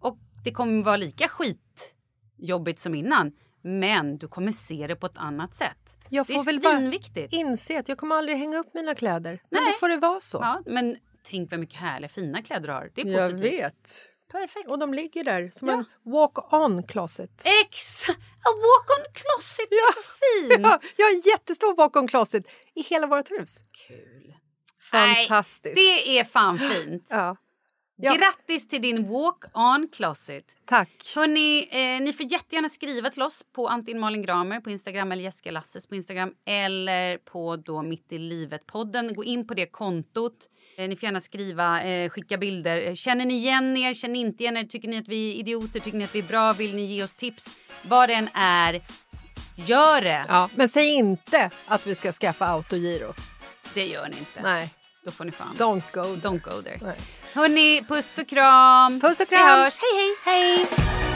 och 0.00 0.18
det 0.44 0.52
kommer 0.52 0.82
vara 0.82 0.96
lika 0.96 1.28
skitjobbigt 1.28 2.78
som 2.78 2.94
innan. 2.94 3.32
Men 3.62 4.18
du 4.18 4.28
kommer 4.28 4.52
se 4.52 4.86
det 4.86 4.96
på 4.96 5.06
ett 5.06 5.18
annat 5.18 5.54
sätt. 5.54 5.96
Jag 6.08 6.26
det 6.26 6.32
får 6.34 6.40
är 6.40 6.44
väl 6.44 6.60
bara 6.60 6.76
svinviktigt. 6.76 7.32
inse 7.34 7.78
att 7.78 7.88
jag 7.88 7.98
kommer 7.98 8.14
aldrig 8.16 8.38
hänga 8.38 8.58
upp 8.58 8.74
mina 8.74 8.94
kläder. 8.94 9.42
Men 9.50 9.60
då 9.64 9.72
får 9.80 9.88
det 9.88 9.96
vara 9.96 10.20
så. 10.20 10.38
Ja, 10.42 10.62
men 10.66 10.96
tänk 11.22 11.50
vad 11.50 11.60
mycket 11.60 11.78
härliga 11.80 12.08
fina 12.08 12.42
kläder 12.42 12.66
du 12.68 12.72
har. 12.74 12.90
Det 12.94 13.00
är 13.02 13.06
Jag 13.06 13.30
positivt. 13.30 13.52
vet. 13.52 14.12
Perfekt. 14.32 14.68
Och 14.68 14.78
de 14.78 14.94
ligger 14.94 15.24
där 15.24 15.50
som 15.52 15.68
en 15.68 15.84
walk-on 16.02 16.82
closet. 16.82 17.42
Ex! 17.62 18.08
A 18.08 18.50
walk-on 18.50 19.04
closet 19.14 19.72
är 19.72 19.92
så 19.92 20.02
fint! 20.02 20.66
Ja, 20.66 20.80
jag 20.96 21.06
har 21.06 21.12
en 21.12 21.20
jättestor 21.20 21.76
walk-on 21.76 22.08
closet 22.08 22.44
i 22.74 22.82
hela 22.82 23.06
vårt 23.06 23.30
hus. 23.30 23.58
Kul. 23.88 24.34
Fantastiskt. 24.90 25.76
Nej, 25.76 26.02
det 26.06 26.18
är 26.18 26.24
fan 26.24 26.58
fint. 26.58 27.06
Ja. 27.10 27.36
Ja. 27.98 28.14
Grattis 28.14 28.68
till 28.68 28.82
din 28.82 29.08
walk-on 29.08 29.88
closet. 29.96 30.56
Tack. 30.64 31.12
Hörrni, 31.14 31.68
eh, 31.70 32.02
ni 32.04 32.12
får 32.12 32.32
jättegärna 32.32 32.68
skriva 32.68 33.10
till 33.10 33.22
oss 33.22 33.42
på 33.52 33.68
antingen 33.68 34.00
Malin 34.00 34.22
Gramer 34.22 34.60
på 34.60 34.70
Instagram 34.70 35.12
eller 35.12 35.22
Jessica 35.22 35.50
Lasses 35.50 35.86
på 35.86 35.94
Instagram 35.94 36.32
eller 36.46 37.18
på 37.18 37.56
då 37.56 37.82
Mitt 37.82 38.12
i 38.12 38.18
livet-podden. 38.18 39.14
Gå 39.14 39.24
in 39.24 39.46
på 39.46 39.54
det 39.54 39.66
kontot. 39.66 40.48
Eh, 40.76 40.88
ni 40.88 40.96
får 40.96 41.04
gärna 41.06 41.20
skriva, 41.20 41.82
eh, 41.82 42.10
skicka 42.10 42.36
bilder. 42.38 42.86
Eh, 42.86 42.94
Känner 42.94 43.24
ni 43.24 43.34
igen 43.34 43.76
er? 43.76 43.94
Känner 43.94 44.12
ni 44.12 44.18
inte 44.20 44.42
igen 44.42 44.56
er? 44.56 44.64
Tycker 44.64 44.88
ni 44.88 44.98
att 44.98 45.08
vi 45.08 45.30
är 45.30 45.34
idioter? 45.34 45.80
Tycker 45.80 45.98
ni 45.98 46.04
att 46.04 46.14
vi 46.14 46.18
är 46.18 46.22
bra? 46.22 46.52
Vill 46.52 46.74
ni 46.76 46.82
ge 46.84 47.02
oss 47.02 47.14
tips? 47.14 47.54
Vad 47.82 48.08
det 48.08 48.14
än 48.14 48.28
är, 48.34 48.80
gör 49.56 50.00
det! 50.00 50.24
Ja, 50.28 50.50
men 50.54 50.68
säg 50.68 50.94
inte 50.94 51.50
att 51.66 51.86
vi 51.86 51.94
ska 51.94 52.12
skaffa 52.12 52.46
autogiro. 52.46 53.14
Det 53.74 53.86
gör 53.86 54.08
ni 54.08 54.18
inte. 54.18 54.42
Nej. 54.42 54.70
Då 55.04 55.10
får 55.10 55.24
ni 55.24 55.32
fan... 55.32 55.56
Don't 55.58 55.82
go. 55.92 56.00
Don't 56.28 56.40
go 56.40 56.62
there. 56.62 56.78
Nej. 56.82 56.96
Hörni, 57.36 57.82
puss 57.88 58.18
och 58.18 58.28
kram! 58.28 59.00
Puss 59.00 59.20
och 59.20 59.26
Vi 59.30 59.36
kram. 59.36 59.48
hörs. 59.60 59.78
Hej, 59.80 60.16
hej! 60.24 60.66
Hej! 60.66 61.15